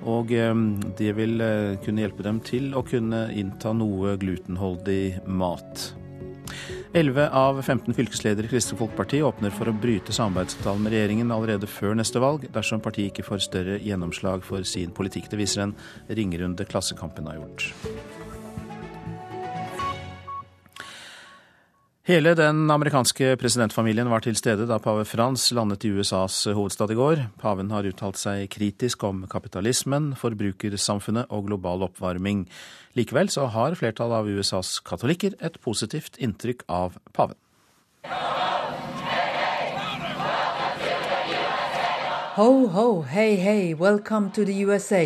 Og 0.09 0.33
eh, 0.33 0.53
det 0.99 1.15
vil 1.19 1.41
eh, 1.45 1.79
kunne 1.85 2.05
hjelpe 2.05 2.27
dem 2.27 2.41
til 2.45 2.73
å 2.77 2.85
kunne 2.87 3.27
innta 3.37 3.75
noe 3.77 4.17
glutenholdig 4.21 5.27
mat. 5.27 5.91
11 6.93 7.29
av 7.37 7.61
15 7.63 7.95
fylkesledere 7.95 8.49
i 8.49 8.51
Kristelig 8.51 8.81
Folkeparti 8.81 9.21
åpner 9.23 9.53
for 9.55 9.71
å 9.71 9.75
bryte 9.77 10.15
samarbeidsavtalen 10.15 10.83
med 10.83 10.97
regjeringen 10.97 11.31
allerede 11.31 11.71
før 11.71 11.95
neste 11.95 12.23
valg, 12.23 12.49
dersom 12.51 12.83
partiet 12.83 13.13
ikke 13.13 13.29
får 13.29 13.45
større 13.47 13.79
gjennomslag 13.79 14.43
for 14.47 14.67
sin 14.67 14.91
politikk. 14.97 15.31
Det 15.31 15.39
viser 15.39 15.69
en 15.69 15.77
ringerunde 16.11 16.67
Klassekampen 16.67 17.31
har 17.31 17.39
gjort. 17.39 17.71
Hele 22.11 22.33
den 22.35 22.65
amerikanske 22.75 23.37
presidentfamilien 23.39 24.09
var 24.11 24.25
til 24.25 24.35
stede 24.35 24.65
da 24.67 24.81
pave 24.83 25.05
Frans 25.07 25.45
landet 25.55 25.85
i 25.87 25.93
USAs 25.95 26.41
hovedstad 26.57 26.91
i 26.91 26.97
går. 26.99 27.21
Paven 27.39 27.71
har 27.71 27.87
uttalt 27.87 28.19
seg 28.19 28.49
kritisk 28.51 29.05
om 29.07 29.21
kapitalismen, 29.31 30.09
forbrukersamfunnet 30.19 31.31
og 31.31 31.47
global 31.47 31.87
oppvarming. 31.87 32.49
Likevel 32.99 33.31
så 33.31 33.47
har 33.55 33.79
flertallet 33.79 34.25
av 34.25 34.33
USAs 34.41 34.81
katolikker 34.83 35.39
et 35.39 35.61
positivt 35.63 36.19
inntrykk 36.19 36.67
av 36.67 36.99
paven. 37.15 37.39
Ho, 42.41 42.51
ho, 42.75 42.89
hei, 43.07 43.37
hei, 43.39 43.75
welcome 43.79 44.35
to 44.35 44.43
the 44.49 44.59
USA. 44.67 45.05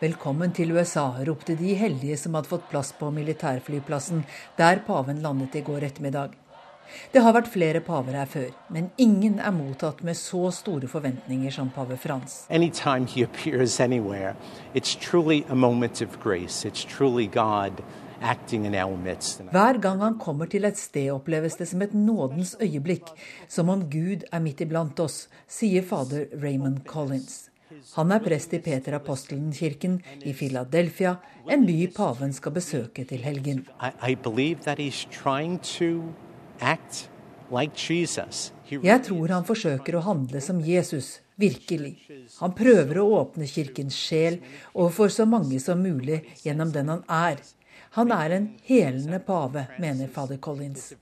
Velkommen 0.00 0.50
til 0.56 0.70
USA, 0.72 1.10
ropte 1.28 1.54
de 1.54 1.74
heldige 1.76 2.16
som 2.16 2.34
hadde 2.38 2.48
fått 2.48 2.70
plass 2.72 2.94
på 2.96 3.10
militærflyplassen 3.12 4.22
der 4.56 4.80
paven 4.86 5.20
landet 5.20 5.60
i 5.60 5.66
går 5.66 5.90
ettermiddag. 5.90 6.39
Det 7.12 7.22
har 7.22 7.34
vært 7.34 7.50
flere 7.50 7.80
paver 7.84 8.16
her 8.18 8.28
før, 8.30 8.50
men 8.70 8.90
ingen 8.98 9.38
er 9.38 9.50
mottatt 9.54 10.02
med 10.06 10.18
så 10.18 10.50
store 10.54 10.88
forventninger 10.90 11.50
som 11.54 11.70
pave 11.74 11.96
Frans. 12.00 12.46
Anywhere, 12.50 14.34
Hver 18.20 19.78
gang 19.80 20.00
han 20.00 20.18
kommer 20.18 20.46
til 20.46 20.64
et 20.68 20.78
sted, 20.78 21.10
oppleves 21.10 21.56
det 21.56 21.68
som 21.68 21.82
et 21.82 21.94
nådens 21.94 22.56
øyeblikk, 22.60 23.08
som 23.48 23.68
om 23.68 23.86
Gud 23.90 24.26
er 24.32 24.40
midt 24.44 24.60
iblant 24.60 25.00
oss, 25.00 25.28
sier 25.48 25.82
fader 25.82 26.26
Raymond 26.42 26.84
Collins. 26.86 27.50
Han 27.94 28.12
er 28.12 28.18
prest 28.18 28.52
i 28.52 28.58
Peter 28.58 28.96
Apostelen-kirken 28.98 30.00
i 30.26 30.32
Philadelphia, 30.36 31.14
en 31.48 31.66
by 31.66 31.86
paven 31.96 32.32
skal 32.36 32.52
besøke 32.52 33.04
til 33.08 33.22
helgen. 33.24 33.64
Jeg 38.70 39.02
tror 39.06 39.32
han 39.34 39.46
forsøker 39.48 39.96
å 39.98 40.04
handle 40.06 40.42
som 40.44 40.60
Jesus, 40.62 41.18
virkelig. 41.40 41.96
Han 42.38 42.54
prøver 42.54 43.00
å 43.00 43.08
åpne 43.20 43.48
kirkens 43.50 43.96
sjel 43.96 44.38
overfor 44.74 45.10
så 45.14 45.26
mange 45.26 45.58
som 45.62 45.82
mulig 45.82 46.20
gjennom 46.44 46.70
den 46.74 46.92
han 46.92 47.02
er. 47.10 47.42
Han 47.96 48.12
er 48.14 48.36
en 48.36 48.46
helende 48.68 49.18
pave, 49.26 49.64
mener 49.82 50.12
fader 50.14 50.38
Collins. 50.38 50.92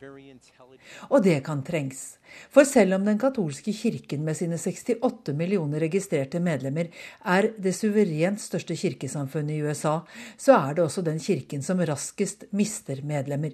Og 1.13 1.21
det 1.27 1.43
kan 1.45 1.61
trengs. 1.67 2.17
For 2.49 2.65
selv 2.65 2.97
om 2.97 3.05
den 3.05 3.21
katolske 3.21 3.75
kirken 3.77 4.25
med 4.25 4.39
sine 4.39 4.57
68 4.57 5.35
millioner 5.37 5.85
registrerte 5.85 6.41
medlemmer 6.41 6.89
er 7.29 7.51
det 7.61 7.75
suverent 7.77 8.41
største 8.41 8.77
kirkesamfunnet 8.79 9.59
i 9.59 9.63
USA, 9.69 9.99
så 10.41 10.57
er 10.57 10.79
det 10.79 10.87
også 10.87 11.05
den 11.05 11.21
kirken 11.21 11.65
som 11.67 11.85
raskest 11.85 12.49
mister 12.57 13.05
medlemmer. 13.05 13.53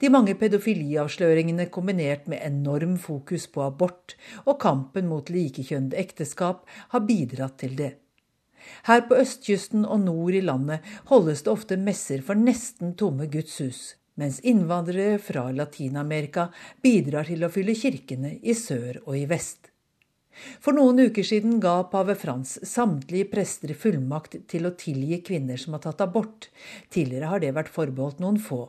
De 0.00 0.10
mange 0.12 0.34
pedofiliavsløringene 0.40 1.68
kombinert 1.72 2.28
med 2.28 2.42
enorm 2.44 2.98
fokus 3.00 3.48
på 3.52 3.64
abort 3.66 4.16
og 4.44 4.60
kampen 4.62 5.08
mot 5.10 5.32
likekjønnede 5.32 5.98
ekteskap 6.02 6.66
har 6.94 7.06
bidratt 7.08 7.58
til 7.64 7.74
det. 7.78 7.94
Her 8.86 9.02
på 9.08 9.18
østkysten 9.18 9.84
og 9.84 10.04
nord 10.04 10.36
i 10.38 10.44
landet 10.44 10.86
holdes 11.10 11.42
det 11.42 11.52
ofte 11.52 11.80
messer 11.80 12.22
for 12.22 12.38
nesten 12.38 12.94
tomme 12.98 13.26
gudshus 13.32 13.92
mens 14.20 14.40
innvandrere 14.44 15.18
fra 15.18 15.46
Latin-Amerika 15.56 16.48
bidrar 16.84 17.28
til 17.28 17.44
å 17.44 17.50
fylle 17.52 17.76
kirkene 17.78 18.36
i 18.42 18.54
sør 18.56 19.00
og 19.06 19.16
i 19.16 19.24
vest. 19.30 19.70
For 20.64 20.72
noen 20.76 21.00
uker 21.08 21.26
siden 21.26 21.58
ga 21.60 21.74
pave 21.92 22.14
Frans 22.16 22.54
samtlige 22.68 23.28
prester 23.32 23.74
fullmakt 23.76 24.38
til 24.48 24.68
å 24.68 24.74
tilgi 24.80 25.20
kvinner 25.24 25.60
som 25.60 25.76
har 25.76 25.84
tatt 25.84 26.00
abort. 26.04 26.48
Tidligere 26.92 27.32
har 27.32 27.42
det 27.42 27.52
vært 27.56 27.72
forbeholdt 27.72 28.22
noen 28.24 28.40
få. 28.40 28.66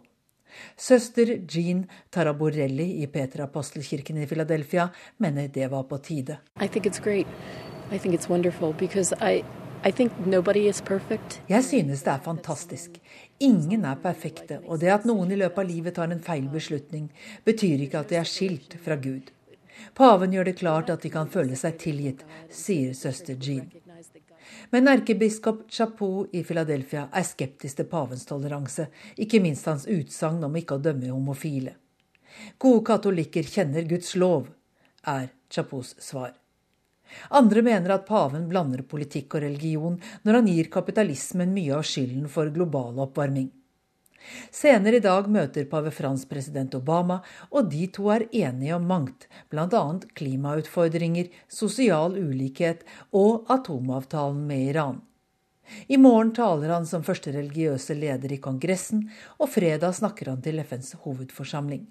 Søster 0.77 1.35
Jean 1.49 1.85
Taraborelli 2.11 3.01
i 3.03 3.07
Petra 3.07 3.43
Apostelkirken 3.49 4.17
i 4.17 4.27
Philadelphia 4.27 4.89
mener 5.17 5.47
det 5.47 5.71
var 5.71 5.83
på 5.83 5.97
tide. 5.97 6.37
Jeg 11.49 11.63
synes 11.63 12.03
det 12.03 12.11
er 12.13 12.19
fantastisk. 12.23 12.99
Ingen 13.39 13.85
er 13.85 13.95
perfekte, 13.95 14.59
og 14.67 14.79
det 14.79 14.91
at 14.93 15.05
noen 15.05 15.31
i 15.31 15.39
løpet 15.39 15.59
av 15.59 15.67
livet 15.67 15.95
tar 15.97 16.11
en 16.13 16.23
feil 16.23 16.47
beslutning, 16.51 17.09
betyr 17.43 17.83
ikke 17.83 17.99
at 17.99 18.13
de 18.13 18.19
er 18.21 18.29
skilt 18.29 18.77
fra 18.85 18.95
Gud. 18.95 19.33
Paven 19.97 20.33
gjør 20.33 20.47
det 20.47 20.59
klart 20.61 20.89
at 20.93 21.03
de 21.03 21.11
kan 21.11 21.27
føle 21.29 21.57
seg 21.59 21.77
tilgitt, 21.81 22.23
sier 22.49 22.93
søster 22.95 23.35
Jean. 23.35 23.67
Men 24.73 24.87
erkebiskop 24.89 25.67
Chapeau 25.69 26.23
i 26.33 26.41
Philadelphia 26.43 27.03
er 27.13 27.25
skeptisk 27.27 27.77
til 27.77 27.85
pavens 27.91 28.25
toleranse, 28.25 28.87
ikke 29.21 29.37
minst 29.43 29.67
hans 29.69 29.85
utsagn 29.85 30.41
om 30.47 30.55
ikke 30.57 30.79
å 30.79 30.81
dømme 30.81 31.11
homofile. 31.13 31.75
Gode 32.57 32.81
katolikker 32.87 33.45
kjenner 33.45 33.85
Guds 33.85 34.15
lov, 34.17 34.47
er 35.05 35.29
Chapeaus 35.53 35.93
svar. 36.01 36.33
Andre 37.37 37.61
mener 37.61 37.93
at 37.93 38.07
paven 38.07 38.47
blander 38.49 38.81
politikk 38.89 39.37
og 39.37 39.45
religion 39.45 39.99
når 40.25 40.39
han 40.39 40.49
gir 40.49 40.71
kapitalismen 40.73 41.53
mye 41.53 41.77
av 41.77 41.85
skylden 41.85 42.25
for 42.25 42.49
global 42.55 42.97
oppvarming. 43.05 43.51
Senere 44.53 44.99
i 44.99 45.03
dag 45.03 45.29
møter 45.31 45.65
pave 45.69 45.91
Frans 45.93 46.25
president 46.29 46.75
Obama, 46.77 47.21
og 47.51 47.71
de 47.71 47.87
to 47.93 48.09
er 48.13 48.27
enige 48.31 48.75
om 48.75 48.85
mangt, 48.89 49.27
bl.a. 49.51 49.83
klimautfordringer, 50.17 51.31
sosial 51.47 52.17
ulikhet 52.19 52.85
og 53.11 53.49
atomavtalen 53.53 54.45
med 54.47 54.69
Iran. 54.73 55.01
I 55.87 55.97
morgen 55.97 56.33
taler 56.35 56.73
han 56.75 56.87
som 56.87 57.05
første 57.05 57.31
religiøse 57.33 57.95
leder 57.95 58.35
i 58.35 58.41
Kongressen, 58.43 59.05
og 59.39 59.51
fredag 59.53 59.95
snakker 59.95 60.33
han 60.33 60.41
til 60.43 60.59
FNs 60.63 60.93
hovedforsamling. 61.05 61.85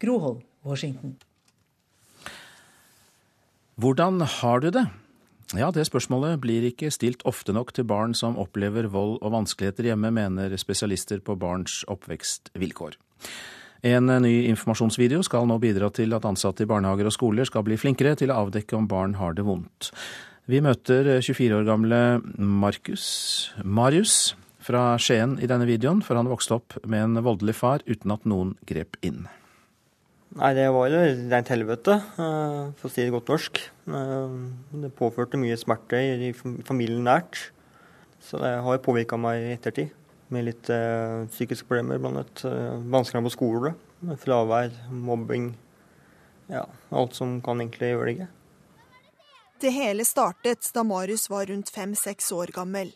Groholm, 0.00 0.40
Washington. 0.64 1.18
Hvordan 3.80 4.20
har 4.20 4.60
du 4.60 4.70
det? 4.70 4.86
Ja, 5.58 5.72
det 5.74 5.88
spørsmålet 5.88 6.38
blir 6.44 6.62
ikke 6.68 6.92
stilt 6.94 7.24
ofte 7.26 7.54
nok 7.56 7.72
til 7.74 7.86
barn 7.88 8.12
som 8.14 8.38
opplever 8.38 8.86
vold 8.92 9.18
og 9.18 9.32
vanskeligheter 9.34 9.88
hjemme, 9.90 10.12
mener 10.14 10.54
spesialister 10.60 11.22
på 11.24 11.34
barns 11.40 11.80
oppvekstvilkår. 11.90 12.98
En 13.90 14.12
ny 14.22 14.34
informasjonsvideo 14.50 15.24
skal 15.24 15.48
nå 15.48 15.56
bidra 15.62 15.88
til 15.96 16.12
at 16.14 16.26
ansatte 16.28 16.66
i 16.66 16.68
barnehager 16.70 17.08
og 17.08 17.16
skoler 17.16 17.48
skal 17.48 17.64
bli 17.66 17.78
flinkere 17.80 18.12
til 18.20 18.30
å 18.30 18.42
avdekke 18.44 18.76
om 18.76 18.86
barn 18.90 19.16
har 19.18 19.34
det 19.34 19.46
vondt. 19.48 19.90
Vi 20.50 20.60
møter 20.62 21.16
24 21.22 21.60
år 21.60 21.66
gamle 21.66 22.00
Markus 22.36 23.06
Marius 23.64 24.36
fra 24.60 24.94
Skien 25.00 25.38
i 25.40 25.48
denne 25.50 25.66
videoen, 25.68 26.04
for 26.04 26.20
han 26.20 26.30
vokste 26.30 26.60
opp 26.60 26.78
med 26.84 27.06
en 27.08 27.24
voldelig 27.24 27.56
far 27.58 27.82
uten 27.88 28.12
at 28.14 28.28
noen 28.28 28.54
grep 28.68 29.00
inn. 29.06 29.24
Nei, 30.38 30.52
det 30.54 30.68
var 30.70 30.86
jo 30.86 30.98
rent 31.32 31.48
helvete, 31.50 31.96
eh, 31.98 32.66
for 32.78 32.86
å 32.86 32.90
si 32.92 33.02
det 33.02 33.10
godt 33.10 33.32
norsk. 33.32 33.58
Eh, 33.90 34.34
det 34.84 34.92
påførte 34.94 35.40
mye 35.40 35.56
smerte 35.58 35.98
i 35.98 36.30
familien 36.36 37.02
nært. 37.02 37.48
Så 38.22 38.38
det 38.38 38.52
har 38.62 38.78
påvirka 38.84 39.18
meg 39.18 39.42
i 39.42 39.54
ettertid. 39.56 39.96
Med 40.30 40.44
litt 40.46 40.68
uh, 40.70 41.26
psykiske 41.26 41.66
problemer, 41.66 41.98
blant 41.98 42.44
annet 42.44 43.08
uh, 43.10 43.22
på 43.24 43.32
skole. 43.34 43.72
Fravær, 44.22 44.70
mobbing. 44.94 45.48
Ja, 46.46 46.68
alt 46.94 47.16
som 47.18 47.40
kan 47.42 47.58
egentlig 47.58 47.88
gjøre 47.90 48.04
det 48.06 48.12
ikke. 48.14 48.28
Det 49.64 49.72
hele 49.74 50.06
startet 50.06 50.68
da 50.76 50.84
Marius 50.86 51.26
var 51.32 51.48
rundt 51.50 51.72
fem-seks 51.74 52.30
år 52.36 52.54
gammel. 52.54 52.92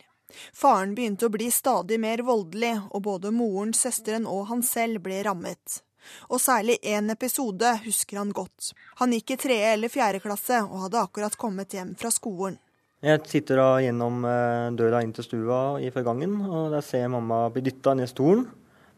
Faren 0.55 0.95
begynte 0.95 1.27
å 1.27 1.33
bli 1.33 1.49
stadig 1.51 1.99
mer 1.99 2.23
voldelig, 2.23 2.77
og 2.95 3.03
både 3.09 3.33
moren, 3.35 3.75
søsteren 3.75 4.23
og 4.23 4.47
han 4.53 4.63
selv 4.63 5.03
ble 5.03 5.19
rammet 5.27 5.81
og 6.29 6.41
særlig 6.41 6.77
én 6.83 7.11
episode 7.13 7.71
husker 7.85 8.21
han 8.21 8.33
godt. 8.35 8.73
Han 9.01 9.15
gikk 9.15 9.35
i 9.35 9.39
tredje 9.45 9.73
eller 9.77 9.93
fjerde 9.93 10.21
klasse 10.23 10.61
og 10.65 10.85
hadde 10.85 11.01
akkurat 11.01 11.37
kommet 11.39 11.73
hjem 11.75 11.95
fra 11.99 12.11
skolen. 12.13 12.59
Jeg 13.05 13.21
sitter 13.29 13.59
da 13.59 13.67
gjennom 13.83 14.23
eh, 14.25 14.69
døra 14.79 15.03
inn 15.05 15.11
til 15.13 15.27
stua 15.27 15.59
i 15.83 15.91
forgangen, 15.93 16.39
og 16.47 16.71
der 16.73 16.85
ser 16.85 17.03
jeg 17.03 17.11
mamma 17.13 17.43
bli 17.53 17.61
dytta 17.67 17.93
ned 17.97 18.09
stolen. 18.09 18.47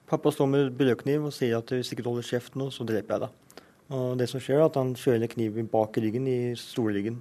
Pappa 0.07 0.31
står 0.31 0.47
med 0.47 0.75
brødkniv 0.79 1.25
og 1.27 1.33
sier 1.35 1.57
at 1.57 1.73
hvis 1.73 1.91
ikke 1.91 2.05
du 2.05 2.13
holder 2.13 2.27
kjeft 2.29 2.55
nå, 2.55 2.69
så 2.71 2.85
dreper 2.87 3.17
jeg 3.17 3.25
deg. 3.25 3.63
Og 3.97 4.19
det 4.19 4.29
som 4.31 4.39
skjer, 4.43 4.61
er 4.61 4.69
at 4.69 4.77
han 4.79 4.93
kjøler 4.95 5.31
kniven 5.31 5.67
bak 5.71 5.97
ryggen 5.99 6.27
i 6.31 6.37
stolryggen. 6.59 7.19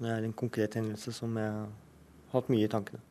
Det 0.00 0.10
er 0.10 0.24
en 0.24 0.32
konkret 0.36 0.78
hendelse 0.78 1.12
som 1.12 1.36
jeg 1.36 1.50
har 1.52 1.68
hatt 2.32 2.48
mye 2.52 2.64
i 2.64 2.70
tankene. 2.72 3.02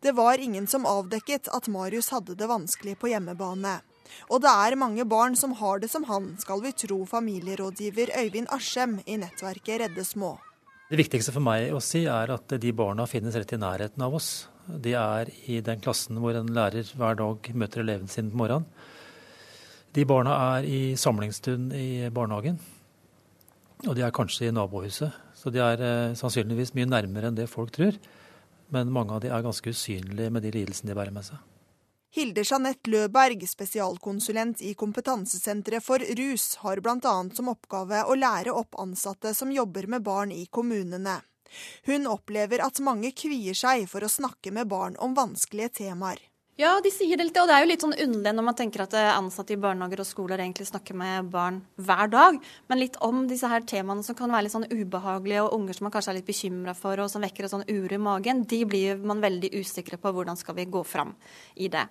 Det 0.00 0.12
var 0.16 0.40
ingen 0.40 0.66
som 0.66 0.86
avdekket 0.88 1.48
at 1.52 1.68
Marius 1.68 2.08
hadde 2.14 2.36
det 2.36 2.48
vanskelig 2.48 2.94
på 3.00 3.10
hjemmebane. 3.12 3.80
Og 4.30 4.42
det 4.44 4.50
er 4.50 4.78
mange 4.80 5.04
barn 5.08 5.36
som 5.38 5.52
har 5.58 5.82
det 5.82 5.90
som 5.92 6.06
han, 6.08 6.32
skal 6.42 6.62
vi 6.64 6.72
tro 6.84 7.02
familierådgiver 7.08 8.14
Øyvind 8.20 8.50
Aschem 8.54 9.00
i 9.06 9.18
nettverket 9.20 9.84
Redde 9.84 10.04
Små. 10.06 10.36
Det 10.90 10.98
viktigste 10.98 11.30
for 11.30 11.44
meg 11.46 11.70
å 11.70 11.82
si 11.84 12.02
er 12.10 12.32
at 12.34 12.56
de 12.58 12.72
barna 12.74 13.06
finnes 13.06 13.36
rett 13.38 13.52
i 13.54 13.60
nærheten 13.60 14.02
av 14.02 14.16
oss. 14.18 14.48
De 14.66 14.96
er 14.98 15.30
i 15.50 15.60
den 15.62 15.82
klassen 15.82 16.18
hvor 16.18 16.34
en 16.34 16.50
lærer 16.54 16.88
hver 16.98 17.18
dag 17.18 17.50
møter 17.54 17.84
eleven 17.84 18.10
sin 18.10 18.32
på 18.32 18.40
morgenen. 18.42 18.66
De 19.94 20.04
barna 20.06 20.34
er 20.56 20.66
i 20.66 20.80
samlingsstund 20.98 21.74
i 21.74 22.10
barnehagen. 22.14 22.58
Og 23.88 23.96
de 23.96 24.04
er 24.06 24.14
kanskje 24.14 24.48
i 24.48 24.54
nabohuset. 24.54 25.14
Så 25.34 25.50
de 25.50 25.62
er 25.64 25.82
eh, 25.82 26.16
sannsynligvis 26.18 26.74
mye 26.76 26.90
nærmere 26.90 27.30
enn 27.30 27.38
det 27.38 27.48
folk 27.50 27.72
tror. 27.74 27.96
Men 28.70 28.92
mange 28.94 29.16
av 29.16 29.22
de 29.24 29.32
er 29.32 29.46
ganske 29.46 29.72
usynlige 29.72 30.30
med 30.30 30.44
de 30.46 30.52
lidelsene 30.54 30.92
de 30.92 30.98
bærer 30.98 31.14
med 31.14 31.26
seg. 31.26 31.38
Hilde 32.10 32.42
Jeanette 32.42 32.90
Løberg, 32.90 33.44
spesialkonsulent 33.46 34.62
i 34.66 34.72
Kompetansesenteret 34.74 35.84
for 35.84 36.02
rus, 36.18 36.56
har 36.64 36.80
bl.a. 36.82 37.12
som 37.34 37.50
oppgave 37.52 38.02
å 38.02 38.16
lære 38.18 38.50
opp 38.50 38.74
ansatte 38.82 39.30
som 39.34 39.52
jobber 39.54 39.86
med 39.86 40.02
barn 40.02 40.32
i 40.34 40.42
kommunene. 40.50 41.20
Hun 41.86 42.08
opplever 42.10 42.62
at 42.66 42.82
mange 42.82 43.12
kvier 43.14 43.54
seg 43.54 43.86
for 43.90 44.02
å 44.02 44.10
snakke 44.10 44.50
med 44.50 44.66
barn 44.70 44.98
om 44.98 45.14
vanskelige 45.14 45.84
temaer. 45.84 46.18
Ja, 46.60 46.74
de 46.84 46.90
sier 46.92 47.16
det 47.16 47.24
litt, 47.24 47.38
og 47.40 47.48
det 47.48 47.54
er 47.56 47.62
jo 47.64 47.68
litt 47.70 47.84
sånn 47.86 47.94
underlig 47.96 48.36
når 48.36 48.44
man 48.44 48.56
tenker 48.58 48.82
at 48.84 48.94
eh, 48.98 49.10
ansatte 49.14 49.54
i 49.54 49.60
barnehager 49.60 50.02
og 50.02 50.08
skoler 50.08 50.42
egentlig 50.42 50.66
snakker 50.68 50.96
med 50.98 51.30
barn 51.32 51.62
hver 51.80 52.10
dag, 52.12 52.36
men 52.68 52.80
litt 52.82 52.98
om 53.06 53.22
disse 53.30 53.48
her 53.48 53.64
temaene 53.64 54.04
som 54.04 54.18
kan 54.18 54.28
være 54.28 54.44
litt 54.44 54.52
sånn 54.52 54.68
ubehagelige, 54.68 55.46
og 55.46 55.54
unger 55.56 55.78
som 55.78 55.86
man 55.88 55.94
kanskje 55.94 56.12
er 56.12 56.18
litt 56.18 56.28
bekymra 56.28 56.74
for, 56.76 57.00
og 57.00 57.08
som 57.08 57.24
vekker 57.24 57.48
et 57.48 57.54
sånn 57.54 57.64
uro 57.64 57.96
i 57.96 58.02
magen, 58.02 58.42
de 58.50 58.60
blir 58.68 59.00
man 59.00 59.24
veldig 59.24 59.54
usikre 59.56 59.96
på 60.02 60.12
hvordan 60.12 60.36
skal 60.36 60.58
vi 60.58 60.68
gå 60.68 60.84
fram 60.84 61.14
i 61.56 61.70
det. 61.72 61.86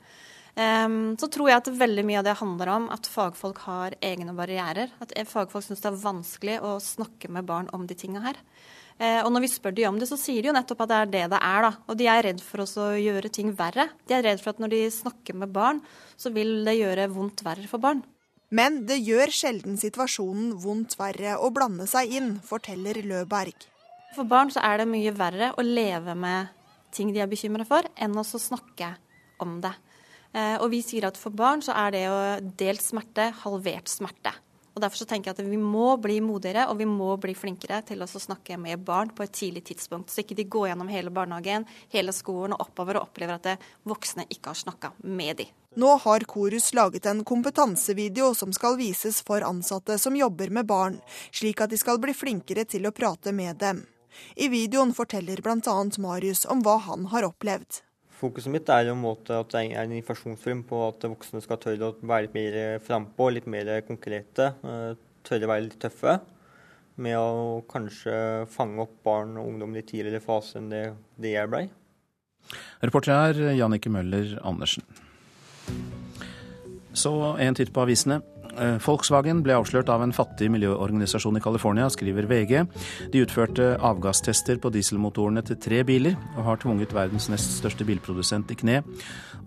Um, 0.60 1.16
så 1.18 1.30
tror 1.32 1.50
jeg 1.50 1.64
at 1.64 1.72
veldig 1.82 2.04
mye 2.06 2.22
av 2.22 2.28
det 2.28 2.38
handler 2.38 2.74
om 2.76 2.90
at 2.94 3.10
fagfolk 3.10 3.64
har 3.66 3.96
egne 4.06 4.34
barrierer. 4.38 4.94
At 5.02 5.14
fagfolk 5.30 5.66
syns 5.66 5.82
det 5.82 5.90
er 5.90 6.02
vanskelig 6.04 6.60
å 6.66 6.78
snakke 6.84 7.32
med 7.34 7.48
barn 7.50 7.70
om 7.74 7.90
de 7.90 7.98
tinga 7.98 8.22
her. 8.26 8.38
Eh, 9.00 9.22
og 9.24 9.32
når 9.32 9.45
vi 9.45 9.52
spør 9.54 9.76
de 9.78 9.88
om 9.88 9.97
det, 10.00 10.10
så 10.10 10.18
sier 10.20 10.43
de 10.43 10.52
jo 10.52 10.56
nettopp 10.56 10.84
at 10.84 10.91
det 10.91 11.00
er 11.00 11.12
det 11.14 11.26
det 11.34 11.39
er. 11.39 11.66
da. 11.66 11.72
Og 11.88 11.97
de 12.00 12.08
er 12.12 12.24
redd 12.28 12.43
for 12.43 12.66
å 12.66 12.88
gjøre 13.00 13.32
ting 13.32 13.54
verre. 13.56 13.88
De 14.08 14.18
er 14.18 14.26
redd 14.28 14.43
for 14.43 14.52
at 14.52 14.60
når 14.60 14.74
de 14.76 14.82
snakker 14.91 15.38
med 15.39 15.54
barn, 15.56 15.82
så 16.20 16.34
vil 16.36 16.60
det 16.68 16.80
gjøre 16.82 17.10
vondt 17.14 17.45
verre 17.47 17.68
for 17.72 17.80
barn. 17.84 18.04
Men 18.50 18.84
det 18.89 18.97
gjør 19.06 19.32
sjelden 19.32 19.78
situasjonen 19.78 20.56
vondt 20.60 20.97
verre 21.00 21.38
å 21.38 21.52
blande 21.54 21.86
seg 21.88 22.16
inn, 22.18 22.32
forteller 22.43 22.97
Løberg. 23.06 23.68
For 24.16 24.26
barn 24.28 24.50
så 24.52 24.64
er 24.66 24.82
det 24.82 24.89
mye 24.89 25.14
verre 25.14 25.52
å 25.54 25.64
leve 25.64 26.16
med 26.18 26.50
ting 26.91 27.14
de 27.14 27.22
er 27.22 27.30
bekymra 27.30 27.68
for, 27.70 27.86
enn 27.95 28.18
å 28.18 28.26
snakke 28.26 28.95
om 29.39 29.60
det. 29.62 29.76
Eh, 30.34 30.58
og 30.58 30.70
vi 30.74 30.82
sier 30.86 31.08
at 31.08 31.18
for 31.18 31.34
barn 31.34 31.62
så 31.66 31.76
er 31.78 31.93
det 31.93 32.04
jo 32.04 32.18
delt 32.58 32.84
smerte 32.84 33.30
halvert 33.43 33.89
smerte. 33.89 34.34
Og 34.80 34.86
Derfor 34.86 35.02
så 35.02 35.10
tenker 35.12 35.34
jeg 35.34 35.36
at 35.36 35.52
vi 35.52 35.58
må 35.60 35.98
bli 36.00 36.22
modigere 36.24 36.70
og 36.72 36.78
vi 36.80 36.86
må 36.88 37.12
bli 37.20 37.34
flinkere 37.36 37.82
til 37.84 38.00
å 38.00 38.08
snakke 38.08 38.56
med 38.56 38.80
barn 38.88 39.10
på 39.12 39.26
et 39.26 39.34
tidlig 39.36 39.66
tidspunkt. 39.68 40.08
Så 40.08 40.24
ikke 40.24 40.38
de 40.40 40.46
går 40.48 40.70
gjennom 40.70 40.88
hele 40.88 41.12
barnehagen, 41.12 41.66
hele 41.92 42.16
skolen 42.16 42.56
og 42.56 42.64
oppover 42.70 42.96
og 42.96 43.10
opplever 43.10 43.36
at 43.36 43.66
voksne 43.84 44.24
ikke 44.32 44.54
har 44.54 44.62
snakka 44.62 44.94
med 45.04 45.42
dem. 45.42 45.52
Nå 45.76 45.90
har 46.06 46.24
Korus 46.32 46.72
laget 46.74 47.06
en 47.12 47.26
kompetansevideo 47.28 48.32
som 48.40 48.56
skal 48.56 48.80
vises 48.80 49.20
for 49.28 49.44
ansatte 49.44 50.00
som 50.00 50.16
jobber 50.16 50.50
med 50.56 50.72
barn, 50.72 50.98
slik 51.36 51.60
at 51.60 51.76
de 51.76 51.78
skal 51.78 52.00
bli 52.00 52.16
flinkere 52.16 52.64
til 52.64 52.88
å 52.88 52.96
prate 52.96 53.36
med 53.36 53.60
dem. 53.60 53.84
I 54.40 54.48
videoen 54.48 54.96
forteller 54.96 55.44
bl.a. 55.44 55.78
Marius 56.00 56.48
om 56.48 56.64
hva 56.64 56.80
han 56.88 57.12
har 57.12 57.28
opplevd. 57.28 57.84
Fokuset 58.20 58.52
mitt 58.52 58.68
er 58.68 58.90
en 58.92 59.00
måte 59.00 59.38
at 59.40 59.54
det 59.54 59.62
er 59.70 59.86
en 59.86 59.94
informasjonsfilm 59.96 60.66
på 60.68 60.82
at 60.90 61.06
voksne 61.08 61.40
skal 61.44 61.60
tørre 61.62 61.88
å 61.88 61.96
være 62.04 62.28
litt 62.28 62.36
mer 62.36 62.58
frampå, 62.84 63.30
litt 63.32 63.48
mer 63.48 63.72
konkrete. 63.88 64.52
Eh, 64.60 64.98
tørre 65.24 65.48
å 65.48 65.52
være 65.54 65.68
litt 65.70 65.80
tøffe. 65.80 66.18
Med 67.00 67.16
å 67.16 67.62
kanskje 67.72 68.16
fange 68.52 68.84
opp 68.84 68.98
barn 69.08 69.38
og 69.40 69.54
ungdom 69.54 69.78
i 69.80 69.86
tidligere 69.88 70.20
fase 70.24 70.60
enn 70.60 70.68
det, 70.74 70.84
det 71.16 71.38
jeg 71.38 71.52
blei. 71.52 71.70
Reporter 72.84 73.16
er 73.16 73.56
Jannike 73.56 73.92
Møller 73.94 74.36
Andersen. 74.44 74.84
Så 76.92 77.14
en 77.40 77.56
titt 77.56 77.72
på 77.72 77.86
avisene. 77.86 78.20
Eh, 78.60 78.78
Volkswagen 78.84 79.43
ble 79.45 79.55
avslørt 79.55 79.89
av 79.93 80.03
en 80.03 80.14
fattig 80.16 80.49
miljøorganisasjon 80.51 81.39
i 81.39 81.43
California, 81.43 81.88
skriver 81.91 82.28
VG. 82.28 82.64
De 83.14 83.24
utførte 83.24 83.72
avgasstester 83.80 84.60
på 84.60 84.72
dieselmotorene 84.76 85.43
til 85.47 85.60
tre 85.64 85.84
biler, 85.88 86.18
og 86.36 86.47
har 86.49 86.64
tvunget 86.64 86.95
verdens 86.95 87.30
nest 87.32 87.60
største 87.60 87.88
bilprodusent 87.88 88.51
i 88.51 88.60
kne. 88.60 88.82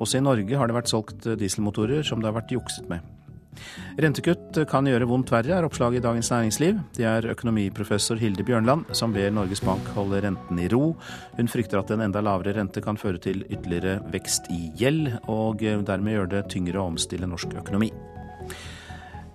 Også 0.00 0.18
i 0.18 0.24
Norge 0.24 0.56
har 0.56 0.68
det 0.68 0.78
vært 0.78 0.92
solgt 0.92 1.28
dieselmotorer 1.38 2.06
som 2.06 2.22
det 2.22 2.30
har 2.30 2.40
vært 2.40 2.54
jukset 2.56 2.88
med. 2.88 3.04
Rentekutt 4.00 4.56
kan 4.70 4.86
gjøre 4.88 5.06
vondt 5.10 5.28
verre, 5.32 5.58
er 5.58 5.66
oppslaget 5.66 6.00
i 6.00 6.04
Dagens 6.06 6.30
Næringsliv. 6.32 6.78
Det 6.96 7.04
er 7.04 7.28
økonomiprofessor 7.34 8.16
Hilde 8.16 8.46
Bjørnland 8.48 8.88
som 8.96 9.12
ber 9.12 9.28
Norges 9.34 9.60
Bank 9.60 9.90
holde 9.92 10.22
renten 10.24 10.62
i 10.62 10.70
ro. 10.72 10.94
Hun 11.36 11.52
frykter 11.52 11.82
at 11.82 11.92
en 11.92 12.06
enda 12.06 12.24
lavere 12.24 12.56
rente 12.56 12.80
kan 12.80 12.96
føre 12.96 13.20
til 13.20 13.44
ytterligere 13.50 13.98
vekst 14.14 14.48
i 14.54 14.70
gjeld, 14.80 15.12
og 15.28 15.60
dermed 15.60 16.16
gjøre 16.16 16.32
det 16.38 16.46
tyngre 16.56 16.80
å 16.80 16.88
omstille 16.94 17.28
norsk 17.28 17.52
økonomi. 17.60 17.92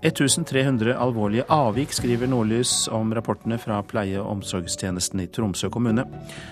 1300 0.01 0.93
alvorlige 0.93 1.43
avvik, 1.49 1.93
skriver 1.93 2.29
Nordlys 2.29 2.87
om 2.93 3.13
rapportene 3.17 3.57
fra 3.57 3.79
pleie- 3.81 4.19
og 4.21 4.29
omsorgstjenesten 4.35 5.23
i 5.23 5.27
Tromsø 5.33 5.71
kommune. 5.73 6.05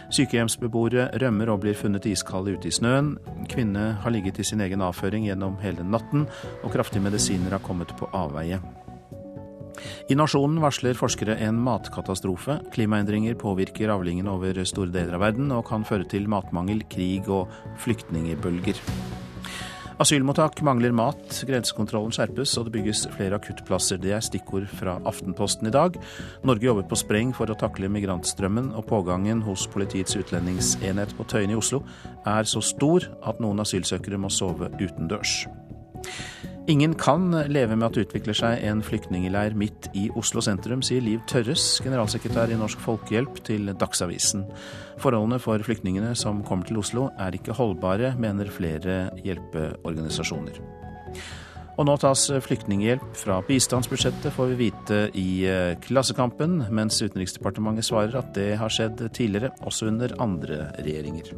Sykehjemsbeboere 0.10 1.12
rømmer 1.22 1.52
og 1.54 1.62
blir 1.62 1.78
funnet 1.78 2.08
iskalde 2.10 2.56
ute 2.58 2.72
i 2.72 2.74
snøen. 2.74 3.16
Kvinne 3.52 3.92
har 4.02 4.12
ligget 4.12 4.40
i 4.40 4.44
sin 4.44 4.62
egen 4.66 4.82
avføring 4.82 5.28
gjennom 5.30 5.60
hele 5.62 5.86
natten, 5.86 6.26
og 6.64 6.74
kraftige 6.74 7.06
medisiner 7.06 7.54
har 7.54 7.62
kommet 7.62 7.94
på 8.00 8.10
avveie. 8.18 8.60
I 10.10 10.16
Nasjonen 10.18 10.58
varsler 10.64 10.98
forskere 10.98 11.38
en 11.46 11.60
matkatastrofe. 11.62 12.58
Klimaendringer 12.74 13.38
påvirker 13.38 13.94
avlingene 13.94 14.32
over 14.32 14.64
store 14.66 14.90
deler 14.90 15.20
av 15.20 15.26
verden 15.28 15.54
og 15.54 15.68
kan 15.70 15.86
føre 15.86 16.08
til 16.10 16.30
matmangel, 16.32 16.82
krig 16.90 17.30
og 17.30 17.52
flyktningbølger. 17.84 18.82
Asylmottak 19.96 20.60
mangler 20.60 20.92
mat, 20.92 21.38
grensekontrollen 21.48 22.12
skjerpes 22.12 22.58
og 22.60 22.66
det 22.68 22.74
bygges 22.74 23.06
flere 23.14 23.38
akuttplasser. 23.40 23.96
Det 24.04 24.12
er 24.12 24.26
stikkord 24.26 24.66
fra 24.68 24.98
Aftenposten 25.08 25.70
i 25.70 25.72
dag. 25.72 25.96
Norge 26.44 26.68
jobber 26.68 26.84
på 26.90 26.98
spreng 27.00 27.32
for 27.38 27.48
å 27.48 27.56
takle 27.56 27.88
migrantstrømmen, 27.94 28.74
og 28.76 28.90
pågangen 28.90 29.46
hos 29.48 29.64
Politiets 29.72 30.18
utlendingsenhet 30.20 31.16
på 31.16 31.28
Tøyen 31.32 31.56
i 31.56 31.56
Oslo 31.56 31.86
er 32.28 32.44
så 32.44 32.60
stor 32.60 33.08
at 33.24 33.40
noen 33.40 33.64
asylsøkere 33.64 34.20
må 34.20 34.34
sove 34.34 34.68
utendørs. 34.82 35.46
Ingen 36.68 36.96
kan 36.98 37.30
leve 37.30 37.76
med 37.78 37.86
at 37.86 37.94
det 37.94 38.08
utvikler 38.08 38.34
seg 38.34 38.64
en 38.66 38.80
flyktningleir 38.82 39.54
midt 39.54 39.86
i 39.94 40.08
Oslo 40.18 40.42
sentrum, 40.42 40.82
sier 40.82 41.04
Liv 41.06 41.20
Tørres, 41.30 41.76
generalsekretær 41.86 42.50
i 42.50 42.58
Norsk 42.58 42.82
Folkehjelp, 42.82 43.38
til 43.46 43.70
Dagsavisen. 43.78 44.48
Forholdene 44.98 45.38
for 45.44 45.62
flyktningene 45.62 46.16
som 46.18 46.42
kommer 46.48 46.66
til 46.66 46.80
Oslo 46.82 47.12
er 47.22 47.38
ikke 47.38 47.54
holdbare, 47.54 48.16
mener 48.18 48.50
flere 48.50 49.12
hjelpeorganisasjoner. 49.22 50.58
Og 51.76 51.86
nå 51.86 51.96
tas 52.02 52.24
flyktninghjelp 52.48 53.14
fra 53.20 53.38
bistandsbudsjettet, 53.46 54.34
får 54.34 54.54
vi 54.56 54.60
vite 54.64 55.00
i 55.22 55.28
eh, 55.46 55.76
Klassekampen, 55.86 56.64
mens 56.74 56.98
Utenriksdepartementet 57.04 57.86
svarer 57.92 58.18
at 58.24 58.34
det 58.34 58.56
har 58.58 58.74
skjedd 58.74 59.06
tidligere, 59.14 59.54
også 59.62 59.92
under 59.92 60.18
andre 60.24 60.72
regjeringer. 60.80 61.36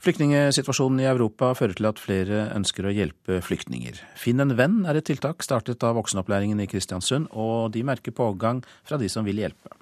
Flyktningsituasjonen 0.00 1.02
i 1.02 1.08
Europa 1.10 1.50
fører 1.52 1.76
til 1.76 1.86
at 1.90 1.98
flere 2.00 2.46
ønsker 2.56 2.86
å 2.88 2.92
hjelpe 2.94 3.42
flyktninger. 3.44 3.98
Finn 4.16 4.40
en 4.40 4.54
venn 4.56 4.78
er 4.88 4.96
et 4.96 5.04
tiltak 5.04 5.44
startet 5.44 5.84
av 5.84 5.98
voksenopplæringen 5.98 6.62
i 6.64 6.66
Kristiansund, 6.70 7.28
og 7.36 7.74
de 7.74 7.82
merker 7.84 8.14
pågang 8.16 8.62
fra 8.80 8.96
de 8.96 9.10
som 9.12 9.28
vil 9.28 9.42
hjelpe. 9.42 9.74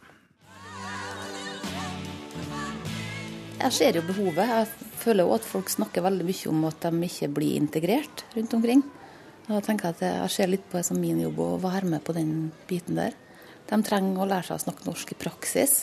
Jeg 3.59 3.75
ser 3.75 4.01
jo 4.01 4.03
behovet. 4.09 4.43
Jeg 4.43 4.91
føler 5.05 5.23
jo 5.23 5.37
at 5.37 5.47
folk 5.47 5.71
snakker 5.71 6.03
veldig 6.03 6.27
mye 6.27 6.51
om 6.51 6.67
at 6.67 6.83
de 6.83 7.07
ikke 7.07 7.31
blir 7.39 7.61
integrert 7.61 8.25
rundt 8.35 8.59
omkring. 8.59 8.83
Tenker 9.47 9.93
Jeg 9.93 9.95
at 9.95 10.03
jeg 10.03 10.35
ser 10.35 10.51
litt 10.51 10.67
på 10.67 10.81
det 10.81 10.87
som 10.91 10.99
min 10.99 11.23
jobb 11.23 11.39
å 11.43 11.49
være 11.63 11.87
med 11.95 12.03
på 12.03 12.17
den 12.19 12.51
biten 12.67 12.99
der. 12.99 13.15
De 13.71 13.79
trenger 13.87 14.19
å 14.19 14.27
lære 14.27 14.51
seg 14.51 14.59
å 14.59 14.65
snakke 14.67 14.91
norsk 14.91 15.15
i 15.15 15.21
praksis. 15.23 15.79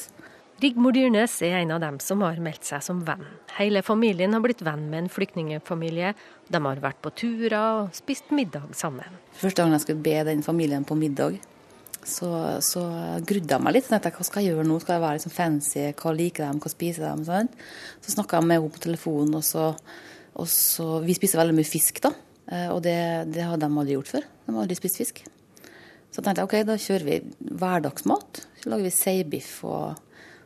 Rigmor 0.63 0.93
Dyrnes 0.95 1.33
er 1.43 1.57
en 1.59 1.73
av 1.75 1.81
dem 1.83 1.97
som 1.99 2.21
har 2.23 2.37
meldt 2.39 2.63
seg 2.63 2.83
som 2.83 3.01
venn. 3.03 3.25
Hele 3.57 3.81
familien 3.83 4.31
har 4.31 4.43
blitt 4.43 4.61
venn 4.63 4.85
med 4.87 5.01
en 5.01 5.09
flyktningfamilie. 5.11 6.13
De 6.47 6.61
har 6.63 6.79
vært 6.83 7.01
på 7.03 7.11
turer 7.11 7.55
og 7.59 7.97
spist 7.97 8.31
middag 8.31 8.69
sammen. 8.77 9.17
Første 9.35 9.61
gang 9.61 9.75
jeg 9.75 9.83
skulle 9.83 10.05
be 10.05 10.15
den 10.29 10.45
familien 10.45 10.87
på 10.87 10.95
middag, 10.95 11.41
så, 12.07 12.29
så 12.63 12.85
grudde 13.27 13.51
jeg 13.51 13.65
meg 13.65 13.75
litt. 13.75 13.89
Så 13.89 13.99
hva 13.99 14.27
skal 14.29 14.45
jeg 14.45 14.53
gjøre 14.53 14.67
nå? 14.69 14.79
Skal 14.79 14.95
jeg 14.95 15.03
være 15.03 15.19
liksom 15.19 15.35
fancy? 15.35 15.85
Hva 15.99 16.15
liker 16.15 16.45
de? 16.45 16.63
Hva 16.63 16.71
spiser 16.71 17.07
de? 17.09 17.27
Sånn. 17.27 17.51
Så 18.05 18.15
snakka 18.15 18.39
jeg 18.39 18.47
med 18.47 18.61
henne 18.61 18.75
på 18.77 18.83
telefonen, 18.87 19.35
og 19.35 19.43
så, 19.43 19.73
og 20.39 20.49
så 20.51 20.87
Vi 21.03 21.17
spiser 21.19 21.41
veldig 21.41 21.57
mye 21.59 21.67
fisk, 21.67 21.99
da. 22.05 22.13
Eh, 22.47 22.69
og 22.71 22.79
det, 22.85 22.95
det 23.35 23.43
hadde 23.43 23.67
de 23.67 23.83
aldri 23.83 23.97
gjort 23.99 24.13
før. 24.13 24.31
De 24.45 24.55
har 24.55 24.63
aldri 24.63 24.79
spist 24.79 25.03
fisk. 25.03 25.25
Så 26.15 26.23
tenkte 26.23 26.39
jeg 26.39 26.47
ok, 26.47 26.57
da 26.63 26.79
kjører 26.79 27.09
vi 27.09 27.19
hverdagsmat. 27.59 28.45
Så 28.61 28.71
lager 28.71 28.87
vi 28.87 28.95
seibiff 28.95 29.57
og 29.67 30.04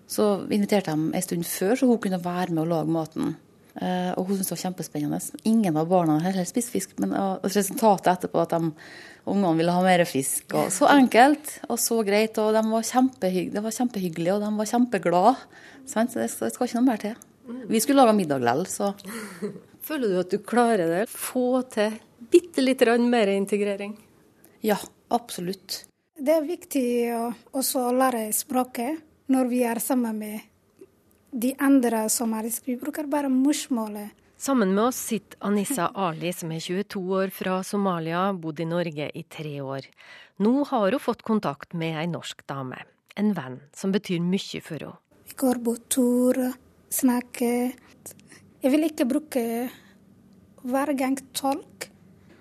så 0.09 0.25
inviterte 0.49 0.91
jeg 0.91 1.11
ei 1.11 1.19
en 1.19 1.25
stund 1.25 1.45
før, 1.45 1.75
så 1.77 1.87
hun 1.89 2.01
kunne 2.01 2.19
være 2.23 2.55
med 2.55 2.63
og 2.63 2.71
lage 2.71 2.93
maten. 2.93 3.35
Uh, 3.79 4.11
og 4.17 4.25
hun 4.27 4.39
syntes 4.39 4.49
det 4.49 4.55
var 4.55 4.61
kjempespennende. 4.63 5.19
Ingen 5.47 5.77
av 5.77 5.87
barna 5.87 6.17
heller 6.23 6.47
spist 6.49 6.73
fisk, 6.73 6.95
men 6.99 7.13
uh, 7.13 7.37
resultatet 7.45 8.09
etterpå 8.15 8.41
at 8.41 8.55
de, 8.55 8.71
ungene 9.29 9.53
ville 9.59 9.75
ha 9.75 9.83
mer 9.85 10.03
fisk. 10.09 10.49
Og 10.57 10.71
så 10.73 10.89
enkelt 10.91 11.53
og 11.69 11.77
så 11.79 12.01
greit. 12.07 12.39
Og 12.41 12.55
de 12.57 12.63
var 12.71 12.87
kjempehygg, 12.89 13.53
det 13.53 13.63
var 13.63 13.75
kjempehyggelig, 13.75 14.33
og 14.33 14.43
de 14.43 14.51
var 14.57 14.71
kjempeglade. 14.73 15.35
Så 15.85 16.05
det, 16.09 16.25
det, 16.25 16.51
skal 16.55 16.67
ikke 16.67 16.79
noe 16.79 16.87
mer 16.89 17.03
til. 17.05 17.25
Vi 17.69 17.81
skulle 17.81 18.03
lage 18.03 18.17
middag 18.17 18.41
likevel, 18.43 18.65
så 18.69 18.93
Føler 19.89 20.11
du 20.11 20.19
at 20.21 20.33
du 20.33 20.37
klarer 20.45 20.91
det? 20.91 21.03
Få 21.09 21.61
til 21.71 21.95
bitte 22.29 22.61
litt 22.61 22.81
mer 23.05 23.31
integrering? 23.33 23.95
Ja, 24.61 24.77
absolutt. 25.09 25.85
Det 26.19 26.35
er 26.35 26.43
viktig 26.45 26.87
å 27.15 27.29
også 27.57 27.87
lære 27.95 28.27
språket 28.35 28.99
når 29.29 29.49
vi 29.49 29.63
er 29.67 29.79
sammen 29.81 30.17
med 30.19 30.39
de 31.29 31.53
andre 31.61 32.07
som 32.09 32.33
er 32.33 32.49
Vi 32.65 32.75
bruker 32.75 33.07
bare 33.07 33.29
morsmålet. 33.29 34.09
Sammen 34.37 34.73
med 34.73 34.83
oss 34.83 34.95
sitter 34.95 35.37
Anissa 35.41 35.91
Ali, 35.93 36.31
som 36.33 36.51
er 36.51 36.59
22 36.59 37.01
år 37.11 37.29
fra 37.29 37.59
Somalia, 37.63 38.31
bodd 38.33 38.59
i 38.59 38.65
Norge 38.65 39.09
i 39.13 39.23
tre 39.23 39.59
år. 39.61 39.85
Nå 40.39 40.63
har 40.69 40.91
hun 40.91 40.99
fått 40.99 41.21
kontakt 41.27 41.73
med 41.73 41.97
ei 41.99 42.07
norsk 42.07 42.45
dame, 42.47 42.79
en 43.15 43.33
venn 43.35 43.59
som 43.75 43.91
betyr 43.91 44.23
mye 44.23 44.61
for 44.63 44.79
henne. 44.79 44.95
Vi 45.27 45.35
går 45.35 45.59
på 45.65 45.75
tur, 45.91 46.39
snakker. 46.89 47.75
Jeg 48.63 48.71
vil 48.71 48.87
ikke 48.87 49.05
bruke 49.05 49.43
hver 50.63 50.93
gang 50.97 51.19
tolk, 51.35 51.89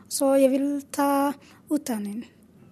så 0.09 0.36
jeg 0.39 0.55
vil 0.55 0.68
ta 0.95 1.34
utdanning. 1.68 2.24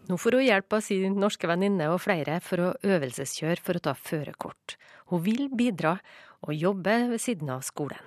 Nå 0.06 0.18
får 0.22 0.38
hun 0.38 0.46
hjelp 0.46 0.76
av 0.76 0.82
sin 0.86 1.16
norske 1.18 1.48
venninne 1.50 1.88
og 1.90 2.02
flere 2.04 2.38
for 2.44 2.62
å 2.62 2.74
øvelseskjøre 2.86 3.62
for 3.62 3.78
å 3.78 3.84
ta 3.88 3.94
førerkort. 3.98 4.76
Hun 5.10 5.22
vil 5.24 5.48
bidra 5.50 5.96
og 6.46 6.54
jobbe 6.54 6.94
ved 7.10 7.22
siden 7.22 7.50
av 7.50 7.64
skolen. 7.66 8.02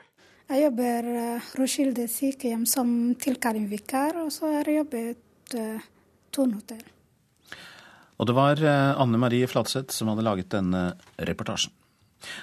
Jeg 0.50 0.64
jobber 0.64 1.10
uh, 1.14 1.50
Roskilde 1.60 2.08
sykehjem 2.10 2.64
som 2.66 2.88
tilkallingsvikar, 3.22 4.18
og 4.24 4.32
så 4.34 4.50
har 4.56 4.70
jeg 4.70 4.80
jobbet 4.80 5.58
uh, 5.60 5.84
Tornhotell. 6.34 6.86
Og 8.20 8.28
det 8.28 8.36
var 8.36 8.64
uh, 8.64 9.02
Anne 9.04 9.20
Marie 9.22 9.48
Flatseth 9.48 9.94
som 9.94 10.10
hadde 10.10 10.26
laget 10.26 10.50
denne 10.56 10.94
reportasjen. 11.30 11.76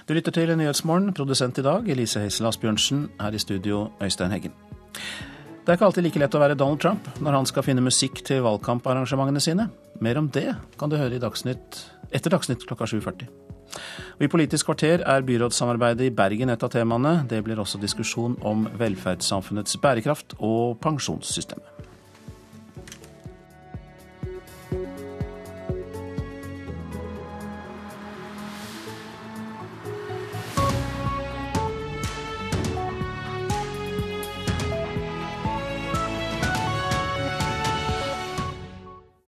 Du 0.09 0.15
lytter 0.17 0.33
til 0.33 0.55
Nyhetsmorgen, 0.57 1.13
produsent 1.17 1.59
i 1.61 1.65
dag 1.67 1.89
Elise 1.93 2.23
Heisel 2.23 2.49
Asbjørnsen, 2.49 3.09
her 3.21 3.35
i 3.35 3.43
studio 3.43 3.89
Øystein 4.01 4.33
Heggen. 4.33 4.55
Det 5.67 5.73
er 5.73 5.81
ikke 5.81 5.87
alltid 5.89 6.05
like 6.07 6.21
lett 6.23 6.35
å 6.39 6.39
være 6.39 6.55
Donald 6.55 6.79
Trump 6.79 7.09
når 7.19 7.35
han 7.41 7.49
skal 7.51 7.64
finne 7.67 7.83
musikk 7.83 8.21
til 8.29 8.45
valgkamparrangementene 8.45 9.41
sine. 9.43 9.64
Mer 9.99 10.21
om 10.21 10.29
det 10.31 10.53
kan 10.79 10.93
du 10.93 10.95
høre 10.95 11.19
Dagsnytt, 11.19 11.81
etter 12.14 12.31
Dagsnytt 12.31 12.62
klokka 12.69 12.87
7.40. 12.87 13.27
Og 14.14 14.23
I 14.23 14.31
Politisk 14.31 14.71
kvarter 14.71 15.03
er 15.03 15.27
byrådssamarbeidet 15.27 16.07
i 16.07 16.14
Bergen 16.14 16.55
et 16.55 16.62
av 16.62 16.71
temaene. 16.71 17.17
Det 17.27 17.43
blir 17.43 17.59
også 17.59 17.83
diskusjon 17.83 18.39
om 18.47 18.69
velferdssamfunnets 18.79 19.75
bærekraft 19.83 20.39
og 20.39 20.79
pensjonssystemet. 20.87 21.76